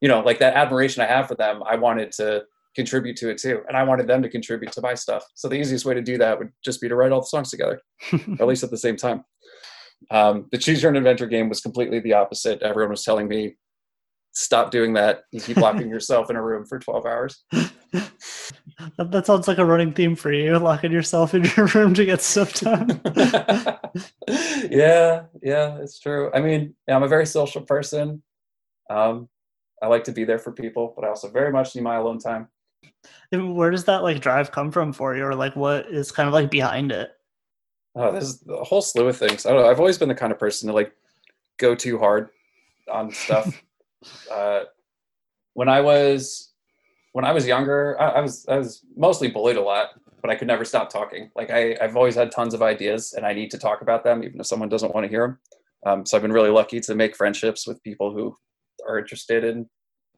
you 0.00 0.08
know 0.08 0.20
like 0.20 0.38
that 0.38 0.54
admiration 0.54 1.02
I 1.02 1.06
have 1.06 1.28
for 1.28 1.34
them. 1.34 1.62
I 1.64 1.76
wanted 1.76 2.12
to 2.12 2.44
contribute 2.76 3.16
to 3.16 3.30
it 3.30 3.38
too, 3.38 3.62
and 3.66 3.76
I 3.76 3.82
wanted 3.82 4.06
them 4.06 4.22
to 4.22 4.28
contribute 4.28 4.70
to 4.72 4.82
my 4.82 4.94
stuff. 4.94 5.24
So 5.34 5.48
the 5.48 5.56
easiest 5.56 5.84
way 5.84 5.94
to 5.94 6.02
do 6.02 6.18
that 6.18 6.38
would 6.38 6.52
just 6.64 6.80
be 6.80 6.88
to 6.88 6.94
write 6.94 7.10
all 7.10 7.22
the 7.22 7.26
songs 7.26 7.50
together, 7.50 7.80
or 8.12 8.20
at 8.40 8.46
least 8.46 8.62
at 8.62 8.70
the 8.70 8.76
same 8.76 8.96
time. 8.96 9.24
Um, 10.10 10.46
the 10.50 10.58
Choose 10.58 10.82
Your 10.82 10.90
Own 10.90 10.96
Adventure 10.96 11.26
game 11.26 11.48
was 11.48 11.60
completely 11.60 12.00
the 12.00 12.14
opposite. 12.14 12.62
Everyone 12.62 12.90
was 12.90 13.04
telling 13.04 13.28
me, 13.28 13.56
stop 14.32 14.70
doing 14.70 14.92
that. 14.92 15.22
You 15.32 15.40
keep 15.40 15.56
locking 15.56 15.88
yourself 15.90 16.30
in 16.30 16.36
a 16.36 16.42
room 16.42 16.66
for 16.66 16.78
12 16.78 17.06
hours. 17.06 17.44
that, 17.52 19.10
that, 19.10 19.26
sounds 19.26 19.48
like 19.48 19.58
a 19.58 19.64
running 19.64 19.92
theme 19.92 20.14
for 20.14 20.32
you, 20.32 20.58
locking 20.58 20.92
yourself 20.92 21.34
in 21.34 21.44
your 21.56 21.66
room 21.74 21.94
to 21.94 22.04
get 22.04 22.22
stuff 22.22 22.54
done. 22.54 23.00
yeah, 24.70 25.24
yeah, 25.42 25.78
it's 25.78 25.98
true. 25.98 26.30
I 26.34 26.40
mean, 26.40 26.74
I'm 26.88 27.02
a 27.02 27.08
very 27.08 27.26
social 27.26 27.62
person. 27.62 28.22
Um, 28.90 29.28
I 29.82 29.88
like 29.88 30.04
to 30.04 30.12
be 30.12 30.24
there 30.24 30.38
for 30.38 30.52
people, 30.52 30.92
but 30.94 31.04
I 31.04 31.08
also 31.08 31.30
very 31.30 31.52
much 31.52 31.74
need 31.74 31.82
my 31.82 31.96
alone 31.96 32.18
time. 32.18 32.48
And 33.32 33.54
where 33.54 33.70
does 33.70 33.84
that 33.84 34.02
like 34.02 34.20
drive 34.20 34.52
come 34.52 34.70
from 34.70 34.92
for 34.92 35.16
you, 35.16 35.24
or 35.24 35.34
like 35.34 35.56
what 35.56 35.86
is 35.86 36.12
kind 36.12 36.28
of 36.28 36.32
like 36.32 36.50
behind 36.50 36.92
it? 36.92 37.10
Oh, 37.96 38.12
there's 38.12 38.44
a 38.48 38.62
whole 38.62 38.82
slew 38.82 39.08
of 39.08 39.16
things. 39.16 39.46
I 39.46 39.52
don't 39.52 39.62
know. 39.62 39.70
I've 39.70 39.80
always 39.80 39.96
been 39.96 40.10
the 40.10 40.14
kind 40.14 40.30
of 40.30 40.38
person 40.38 40.68
to 40.68 40.74
like 40.74 40.92
go 41.56 41.74
too 41.74 41.98
hard 41.98 42.28
on 42.92 43.10
stuff. 43.10 43.62
uh, 44.32 44.64
when 45.54 45.70
I 45.70 45.80
was 45.80 46.52
when 47.12 47.24
I 47.24 47.32
was 47.32 47.46
younger, 47.46 47.98
I, 47.98 48.08
I, 48.08 48.20
was 48.20 48.44
I 48.48 48.58
was 48.58 48.82
mostly 48.94 49.28
bullied 49.28 49.56
a 49.56 49.62
lot, 49.62 49.92
but 50.20 50.30
I 50.30 50.34
could 50.34 50.46
never 50.46 50.66
stop 50.66 50.90
talking. 50.90 51.30
Like 51.34 51.50
I, 51.50 51.74
I've 51.80 51.96
always 51.96 52.14
had 52.14 52.30
tons 52.30 52.52
of 52.52 52.60
ideas, 52.60 53.14
and 53.14 53.24
I 53.24 53.32
need 53.32 53.50
to 53.52 53.58
talk 53.58 53.80
about 53.80 54.04
them, 54.04 54.22
even 54.22 54.38
if 54.40 54.46
someone 54.46 54.68
doesn't 54.68 54.94
want 54.94 55.04
to 55.04 55.10
hear 55.10 55.26
them. 55.26 55.38
Um, 55.86 56.04
so 56.04 56.16
I've 56.18 56.22
been 56.22 56.32
really 56.32 56.50
lucky 56.50 56.80
to 56.80 56.94
make 56.94 57.16
friendships 57.16 57.66
with 57.66 57.82
people 57.82 58.12
who 58.12 58.36
are 58.86 58.98
interested 58.98 59.42
in, 59.42 59.58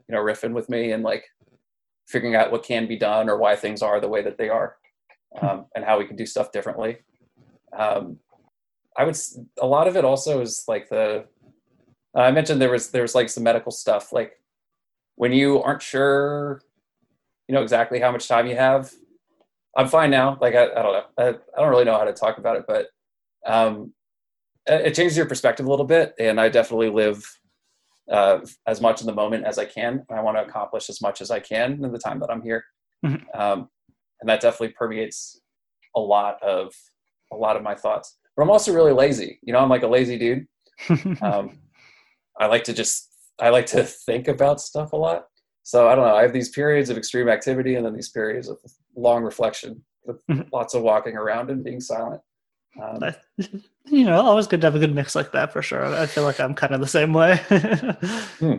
you 0.09 0.15
know, 0.15 0.19
riffing 0.19 0.53
with 0.53 0.69
me 0.69 0.91
and 0.91 1.05
like 1.05 1.25
figuring 2.09 2.35
out 2.35 2.51
what 2.51 2.65
can 2.65 2.89
be 2.89 2.97
done 2.97 3.29
or 3.29 3.37
why 3.37 3.55
things 3.55 3.83
are 3.83 4.01
the 4.01 4.09
way 4.09 4.23
that 4.23 4.37
they 4.37 4.49
are, 4.49 4.75
um, 5.41 5.67
and 5.77 5.85
how 5.85 5.97
we 5.97 6.07
can 6.07 6.17
do 6.17 6.27
stuff 6.27 6.51
differently 6.51 6.99
um, 7.77 8.19
I 8.97 9.05
would 9.05 9.17
a 9.61 9.67
lot 9.67 9.89
of 9.89 9.97
it 9.97 10.05
also 10.05 10.41
is 10.41 10.65
like 10.67 10.89
the 10.89 11.25
uh, 12.17 12.21
I 12.21 12.33
mentioned 12.33 12.61
there 12.61 12.71
was 12.71 12.91
there 12.91 13.03
was 13.03 13.15
like 13.15 13.29
some 13.29 13.45
medical 13.45 13.71
stuff 13.71 14.13
like 14.13 14.33
when 15.15 15.33
you 15.33 15.63
aren't 15.63 15.83
sure 15.83 16.61
you 17.47 17.55
know 17.55 17.63
exactly 17.63 18.01
how 18.01 18.11
much 18.11 18.27
time 18.27 18.47
you 18.47 18.57
have 18.57 18.93
I'm 19.77 19.89
fine 19.89 20.11
now 20.11 20.37
like 20.41 20.55
I, 20.55 20.65
I 20.65 20.83
don't 20.83 20.93
know 20.93 21.05
I, 21.19 21.29
I 21.29 21.61
don't 21.61 21.71
really 21.71 21.85
know 21.85 21.97
how 21.97 22.05
to 22.05 22.13
talk 22.13 22.39
about 22.39 22.57
it 22.57 22.65
but 22.67 22.89
um, 23.47 23.93
it, 24.67 24.89
it 24.89 24.95
changes 24.95 25.17
your 25.17 25.27
perspective 25.27 25.67
a 25.67 25.71
little 25.71 25.87
bit 25.87 26.15
and 26.19 26.41
I 26.41 26.49
definitely 26.49 26.91
live 26.91 27.25
uh, 28.11 28.41
as 28.67 28.81
much 28.81 29.01
in 29.01 29.07
the 29.07 29.15
moment 29.15 29.45
as 29.45 29.59
I 29.59 29.65
can 29.65 30.05
I 30.11 30.21
want 30.23 30.37
to 30.37 30.45
accomplish 30.45 30.91
as 30.91 31.01
much 31.01 31.21
as 31.21 31.31
I 31.31 31.39
can 31.39 31.85
in 31.85 31.93
the 31.93 31.99
time 31.99 32.19
that 32.19 32.31
I'm 32.31 32.43
here 32.43 32.65
mm-hmm. 33.07 33.41
um, 33.41 33.69
and 34.21 34.29
that 34.29 34.41
definitely 34.41 34.75
permeates 34.77 35.41
a 35.95 36.01
lot 36.01 36.43
of 36.43 36.73
a 37.33 37.37
lot 37.37 37.57
of 37.57 37.63
my 37.63 37.75
thoughts. 37.75 38.19
But 38.37 38.43
I'm 38.43 38.51
also 38.51 38.73
really 38.73 38.93
lazy. 38.93 39.39
You 39.43 39.53
know, 39.53 39.59
I'm 39.59 39.69
like 39.69 39.83
a 39.83 39.89
lazy 39.89 40.19
dude. 40.19 40.47
um, 41.23 41.59
I 42.39 42.47
like 42.47 42.65
to 42.65 42.73
just 42.73 43.09
I 43.41 43.51
like 43.51 43.67
to 43.67 43.85
think 43.85 44.29
about 44.29 44.61
stuff 44.61 44.93
a 44.93 44.97
lot. 44.97 45.27
So 45.63 45.89
I 45.89 45.95
don't 45.95 46.07
know. 46.07 46.15
I 46.15 46.23
have 46.23 46.33
these 46.33 46.49
periods 46.49 46.89
of 46.89 46.97
extreme 46.97 47.29
activity 47.29 47.75
and 47.75 47.85
then 47.85 47.95
these 47.95 48.09
periods 48.09 48.49
of 48.49 48.59
long 48.97 49.23
reflection, 49.23 49.83
with 50.05 50.23
lots 50.53 50.75
of 50.75 50.83
walking 50.83 51.17
around 51.17 51.51
and 51.51 51.63
being 51.63 51.81
silent. 51.81 52.23
Um, 52.81 53.03
you 53.87 54.05
know, 54.05 54.21
always 54.21 54.47
good 54.47 54.61
to 54.61 54.67
have 54.67 54.77
a 54.77 54.79
good 54.79 54.95
mix 54.95 55.15
like 55.15 55.33
that 55.33 55.53
for 55.53 55.63
sure. 55.63 55.85
I 55.85 56.07
feel 56.07 56.25
like 56.25 56.41
I'm 56.41 56.55
kind 56.55 56.75
of 56.75 56.81
the 56.81 56.87
same 56.87 57.13
way. 57.13 57.37
hmm. 58.39 58.55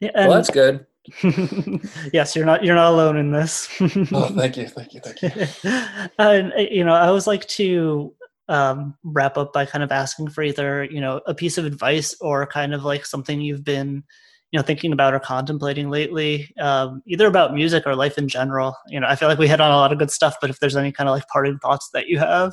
Yeah, 0.00 0.10
and, 0.14 0.28
well, 0.28 0.38
that's 0.38 0.50
good. 0.50 0.86
yes, 2.12 2.36
you're 2.36 2.44
not 2.44 2.62
you're 2.62 2.74
not 2.74 2.92
alone 2.92 3.16
in 3.16 3.30
this. 3.32 3.68
oh, 4.12 4.28
thank 4.36 4.56
you, 4.56 4.68
thank 4.68 4.92
you, 4.92 5.00
thank 5.00 5.22
you. 5.22 6.10
and 6.18 6.52
you 6.70 6.84
know, 6.84 6.92
I 6.92 7.06
always 7.06 7.26
like 7.26 7.46
to 7.48 8.14
um, 8.48 8.94
wrap 9.02 9.38
up 9.38 9.52
by 9.52 9.64
kind 9.64 9.82
of 9.82 9.92
asking 9.92 10.30
for 10.30 10.42
either 10.42 10.84
you 10.84 11.00
know 11.00 11.20
a 11.26 11.34
piece 11.34 11.56
of 11.56 11.64
advice 11.64 12.14
or 12.20 12.46
kind 12.46 12.74
of 12.74 12.84
like 12.84 13.06
something 13.06 13.40
you've 13.40 13.64
been 13.64 14.04
you 14.50 14.58
know 14.58 14.62
thinking 14.62 14.92
about 14.92 15.14
or 15.14 15.20
contemplating 15.20 15.88
lately, 15.88 16.52
um, 16.60 17.02
either 17.06 17.26
about 17.26 17.54
music 17.54 17.84
or 17.86 17.94
life 17.94 18.18
in 18.18 18.28
general. 18.28 18.76
You 18.88 19.00
know, 19.00 19.06
I 19.06 19.16
feel 19.16 19.28
like 19.28 19.38
we 19.38 19.48
hit 19.48 19.60
on 19.60 19.70
a 19.70 19.76
lot 19.76 19.92
of 19.92 19.98
good 19.98 20.10
stuff, 20.10 20.36
but 20.40 20.50
if 20.50 20.60
there's 20.60 20.76
any 20.76 20.92
kind 20.92 21.08
of 21.08 21.14
like 21.14 21.26
parting 21.28 21.58
thoughts 21.58 21.88
that 21.94 22.08
you 22.08 22.18
have, 22.18 22.52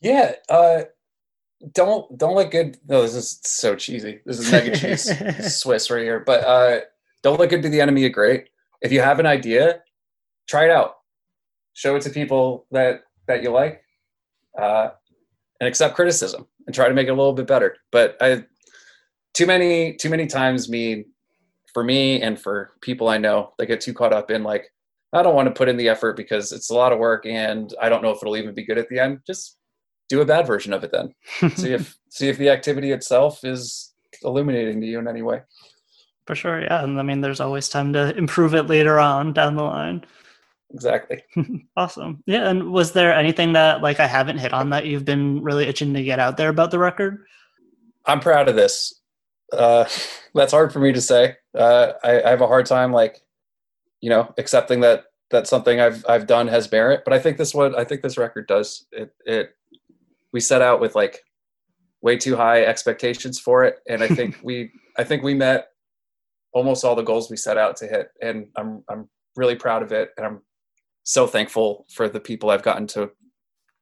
yeah. 0.00 0.34
Uh, 0.48 0.82
don't 1.72 2.16
don't 2.16 2.36
let 2.36 2.52
good. 2.52 2.78
No, 2.86 3.02
this 3.02 3.16
is 3.16 3.40
so 3.42 3.74
cheesy. 3.74 4.20
This 4.24 4.38
is 4.38 4.52
mega 4.52 4.76
cheese 4.76 5.58
Swiss 5.60 5.90
right 5.90 6.04
here, 6.04 6.20
but. 6.20 6.44
uh 6.44 6.80
don't 7.22 7.38
let 7.38 7.50
good 7.50 7.62
be 7.62 7.68
the 7.68 7.80
enemy 7.80 8.06
of 8.06 8.12
great. 8.12 8.48
If 8.80 8.92
you 8.92 9.00
have 9.00 9.18
an 9.18 9.26
idea, 9.26 9.80
try 10.48 10.64
it 10.64 10.70
out. 10.70 10.94
Show 11.74 11.96
it 11.96 12.02
to 12.02 12.10
people 12.10 12.66
that 12.70 13.02
that 13.26 13.42
you 13.42 13.50
like, 13.50 13.82
uh, 14.58 14.90
and 15.60 15.68
accept 15.68 15.94
criticism 15.94 16.46
and 16.66 16.74
try 16.74 16.88
to 16.88 16.94
make 16.94 17.08
it 17.08 17.10
a 17.10 17.14
little 17.14 17.32
bit 17.32 17.46
better. 17.46 17.76
But 17.92 18.16
I, 18.20 18.44
too 19.34 19.46
many 19.46 19.94
too 19.94 20.10
many 20.10 20.26
times 20.26 20.68
mean 20.68 21.04
for 21.72 21.84
me 21.84 22.20
and 22.22 22.40
for 22.40 22.72
people 22.80 23.08
I 23.08 23.18
know, 23.18 23.52
they 23.58 23.66
get 23.66 23.80
too 23.80 23.94
caught 23.94 24.12
up 24.12 24.30
in 24.30 24.42
like 24.42 24.72
I 25.12 25.22
don't 25.22 25.34
want 25.34 25.46
to 25.46 25.54
put 25.54 25.68
in 25.68 25.76
the 25.76 25.88
effort 25.88 26.16
because 26.16 26.52
it's 26.52 26.70
a 26.70 26.74
lot 26.74 26.92
of 26.92 26.98
work 26.98 27.24
and 27.24 27.72
I 27.80 27.88
don't 27.88 28.02
know 28.02 28.10
if 28.10 28.18
it'll 28.22 28.36
even 28.36 28.54
be 28.54 28.64
good 28.64 28.78
at 28.78 28.88
the 28.88 28.98
end. 28.98 29.20
Just 29.26 29.56
do 30.08 30.20
a 30.20 30.26
bad 30.26 30.46
version 30.46 30.72
of 30.72 30.84
it 30.84 30.92
then. 30.92 31.14
see 31.56 31.72
if 31.72 31.96
see 32.10 32.28
if 32.28 32.38
the 32.38 32.50
activity 32.50 32.92
itself 32.92 33.44
is 33.44 33.94
illuminating 34.22 34.80
to 34.80 34.86
you 34.86 34.98
in 34.98 35.08
any 35.08 35.22
way. 35.22 35.42
For 36.28 36.34
sure, 36.34 36.60
yeah. 36.60 36.84
And 36.84 37.00
I 37.00 37.02
mean, 37.02 37.22
there's 37.22 37.40
always 37.40 37.70
time 37.70 37.94
to 37.94 38.14
improve 38.14 38.54
it 38.54 38.64
later 38.64 39.00
on 39.00 39.32
down 39.32 39.56
the 39.56 39.62
line. 39.62 40.04
Exactly. 40.74 41.22
awesome. 41.78 42.22
Yeah. 42.26 42.50
And 42.50 42.70
was 42.70 42.92
there 42.92 43.14
anything 43.14 43.54
that 43.54 43.80
like 43.80 43.98
I 43.98 44.06
haven't 44.06 44.36
hit 44.36 44.52
on 44.52 44.68
that 44.68 44.84
you've 44.84 45.06
been 45.06 45.42
really 45.42 45.64
itching 45.64 45.94
to 45.94 46.02
get 46.02 46.18
out 46.18 46.36
there 46.36 46.50
about 46.50 46.70
the 46.70 46.78
record? 46.78 47.24
I'm 48.04 48.20
proud 48.20 48.46
of 48.50 48.56
this. 48.56 49.00
Uh, 49.54 49.86
that's 50.34 50.52
hard 50.52 50.70
for 50.70 50.80
me 50.80 50.92
to 50.92 51.00
say. 51.00 51.36
Uh, 51.54 51.94
I, 52.04 52.20
I 52.20 52.28
have 52.28 52.42
a 52.42 52.46
hard 52.46 52.66
time 52.66 52.92
like, 52.92 53.22
you 54.02 54.10
know, 54.10 54.34
accepting 54.36 54.80
that 54.80 55.06
that 55.30 55.46
something 55.46 55.80
I've 55.80 56.04
I've 56.06 56.26
done 56.26 56.46
has 56.48 56.70
merit. 56.70 57.04
But 57.06 57.14
I 57.14 57.20
think 57.20 57.38
this 57.38 57.54
one, 57.54 57.74
I 57.74 57.84
think 57.84 58.02
this 58.02 58.18
record 58.18 58.46
does. 58.46 58.84
It 58.92 59.14
it 59.24 59.56
we 60.30 60.40
set 60.40 60.60
out 60.60 60.78
with 60.78 60.94
like 60.94 61.24
way 62.02 62.18
too 62.18 62.36
high 62.36 62.64
expectations 62.64 63.40
for 63.40 63.64
it, 63.64 63.78
and 63.88 64.02
I 64.02 64.08
think 64.08 64.38
we 64.42 64.72
I 64.98 65.04
think 65.04 65.22
we 65.22 65.32
met 65.32 65.68
almost 66.52 66.84
all 66.84 66.94
the 66.94 67.02
goals 67.02 67.30
we 67.30 67.36
set 67.36 67.58
out 67.58 67.76
to 67.76 67.86
hit, 67.86 68.08
and 68.22 68.48
I'm 68.56 68.82
I'm 68.88 69.08
really 69.36 69.56
proud 69.56 69.82
of 69.82 69.92
it, 69.92 70.10
and 70.16 70.26
I'm 70.26 70.40
so 71.04 71.26
thankful 71.26 71.86
for 71.92 72.08
the 72.08 72.20
people 72.20 72.50
I've 72.50 72.62
gotten 72.62 72.86
to 72.88 73.10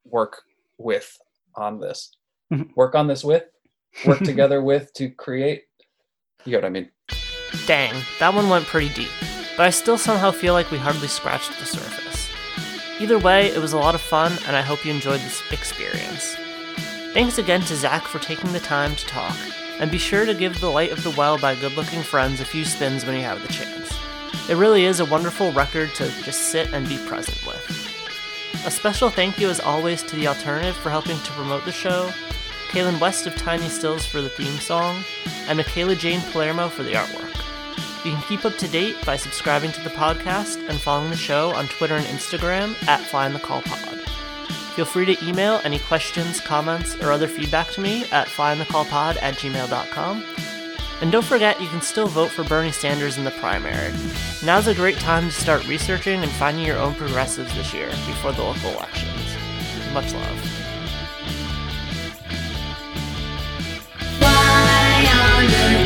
work 0.05 0.43
with 0.79 1.17
on 1.55 1.81
this. 1.81 2.17
Mm-hmm. 2.53 2.71
Work 2.77 2.95
on 2.95 3.07
this 3.07 3.25
with, 3.25 3.45
work 4.07 4.19
together 4.25 4.62
with 4.62 4.93
to 4.95 5.11
create. 5.11 5.64
You 6.45 6.53
know 6.53 6.59
what 6.59 6.64
I 6.67 6.71
mean? 6.71 6.91
Dang, 7.67 7.95
that 8.21 8.35
one 8.35 8.49
went 8.49 8.67
pretty 8.67 8.93
deep, 8.95 9.11
but 9.57 9.67
I 9.67 9.71
still 9.71 9.99
somehow 9.99 10.31
feel 10.31 10.53
like 10.53 10.71
we 10.71 10.79
hardly 10.79 11.09
scratched 11.09 11.59
the 11.59 11.67
surface. 11.67 12.29
Either 13.01 13.19
way, 13.19 13.49
it 13.49 13.59
was 13.59 13.73
a 13.73 13.79
lot 13.79 13.95
of 13.95 14.01
fun, 14.01 14.33
and 14.47 14.57
I 14.57 14.62
hope 14.62 14.85
you 14.85 14.93
enjoyed 14.93 15.21
this 15.21 15.43
experience. 15.51 16.37
Thanks 17.12 17.39
again 17.39 17.62
to 17.62 17.77
Zach 17.77 18.05
for 18.05 18.19
taking 18.19 18.53
the 18.53 18.61
time 18.61 18.95
to 18.95 19.07
talk, 19.07 19.37
and 19.79 19.91
be 19.91 19.99
sure 19.99 20.24
to 20.24 20.35
give 20.35 20.61
The 20.61 20.70
Light 20.70 20.93
of 20.93 21.03
the 21.03 21.11
Well 21.11 21.39
by 21.39 21.55
Good 21.55 21.77
Looking 21.77 22.03
Friends 22.03 22.41
a 22.41 22.45
few 22.45 22.64
spins 22.64 23.05
when 23.05 23.16
you 23.16 23.22
have 23.22 23.43
the 23.43 23.53
chance. 23.53 23.93
It 24.49 24.57
really 24.57 24.85
is 24.85 25.01
a 25.01 25.05
wonderful 25.05 25.53
record 25.53 25.95
to 25.97 26.09
just 26.22 26.51
sit 26.51 26.72
and 26.72 26.89
be 26.89 26.99
present 26.99 27.45
with. 27.47 28.66
A 28.66 28.70
special 28.70 29.11
thank 29.11 29.39
you, 29.39 29.49
as 29.49 29.61
always, 29.61 30.03
to 30.05 30.16
The 30.16 30.29
Alternative 30.29 30.77
for 30.77 30.91
helping 30.91 31.18
to 31.18 31.33
promote 31.33 31.64
the 31.64 31.72
show, 31.72 32.11
Kailynn 32.68 33.01
West 33.01 33.27
of 33.27 33.37
Tiny 33.37 33.68
Stills 33.68 34.07
for 34.07 34.20
the 34.20 34.29
theme 34.29 34.59
song, 34.59 35.05
and 35.49 35.57
Michaela 35.57 35.95
Jane 35.95 36.20
Palermo 36.33 36.68
for 36.68 36.83
the 36.83 36.93
artwork. 36.93 37.35
You 38.05 38.12
can 38.12 38.22
keep 38.22 38.45
up 38.45 38.57
to 38.59 38.68
date 38.68 38.97
by 39.05 39.16
subscribing 39.16 39.72
to 39.72 39.83
the 39.83 39.91
podcast 39.91 40.68
and 40.68 40.81
following 40.81 41.11
the 41.11 41.16
show 41.16 41.51
on 41.51 41.66
Twitter 41.66 41.97
and 41.97 42.07
Instagram 42.07 42.74
at 42.87 43.01
Fly 43.01 43.29
the 43.29 43.39
Call 43.39 43.62
Pod. 43.62 43.95
Feel 44.77 44.85
free 44.85 45.07
to 45.07 45.27
email 45.27 45.59
any 45.64 45.79
questions, 45.79 46.39
comments, 46.39 46.97
or 46.97 47.11
other 47.11 47.27
feedback 47.27 47.70
to 47.70 47.81
me 47.81 48.05
at 48.12 48.29
flyinthecallpod 48.29 49.16
at 49.22 49.33
gmail.com. 49.37 50.22
And 51.01 51.11
don't 51.11 51.24
forget, 51.24 51.59
you 51.62 51.68
can 51.68 51.81
still 51.81 52.09
vote 52.09 52.29
for 52.29 52.45
Bernie 52.45 52.72
Sanders 52.72 53.16
in 53.16 53.24
the 53.24 53.31
primary. 53.31 53.91
Now's 54.45 54.66
a 54.66 54.74
great 54.74 54.99
time 54.99 55.24
to 55.24 55.33
start 55.33 55.66
researching 55.66 56.22
and 56.22 56.31
finding 56.33 56.66
your 56.66 56.77
own 56.77 56.95
progressives 56.95 57.55
this 57.55 57.72
year 57.72 57.89
before 57.89 58.33
the 58.33 58.43
local 58.43 58.68
elections. 58.72 59.35
Much 59.95 60.12
love. 60.12 60.41
Fly 64.18 65.07
on 65.11 65.86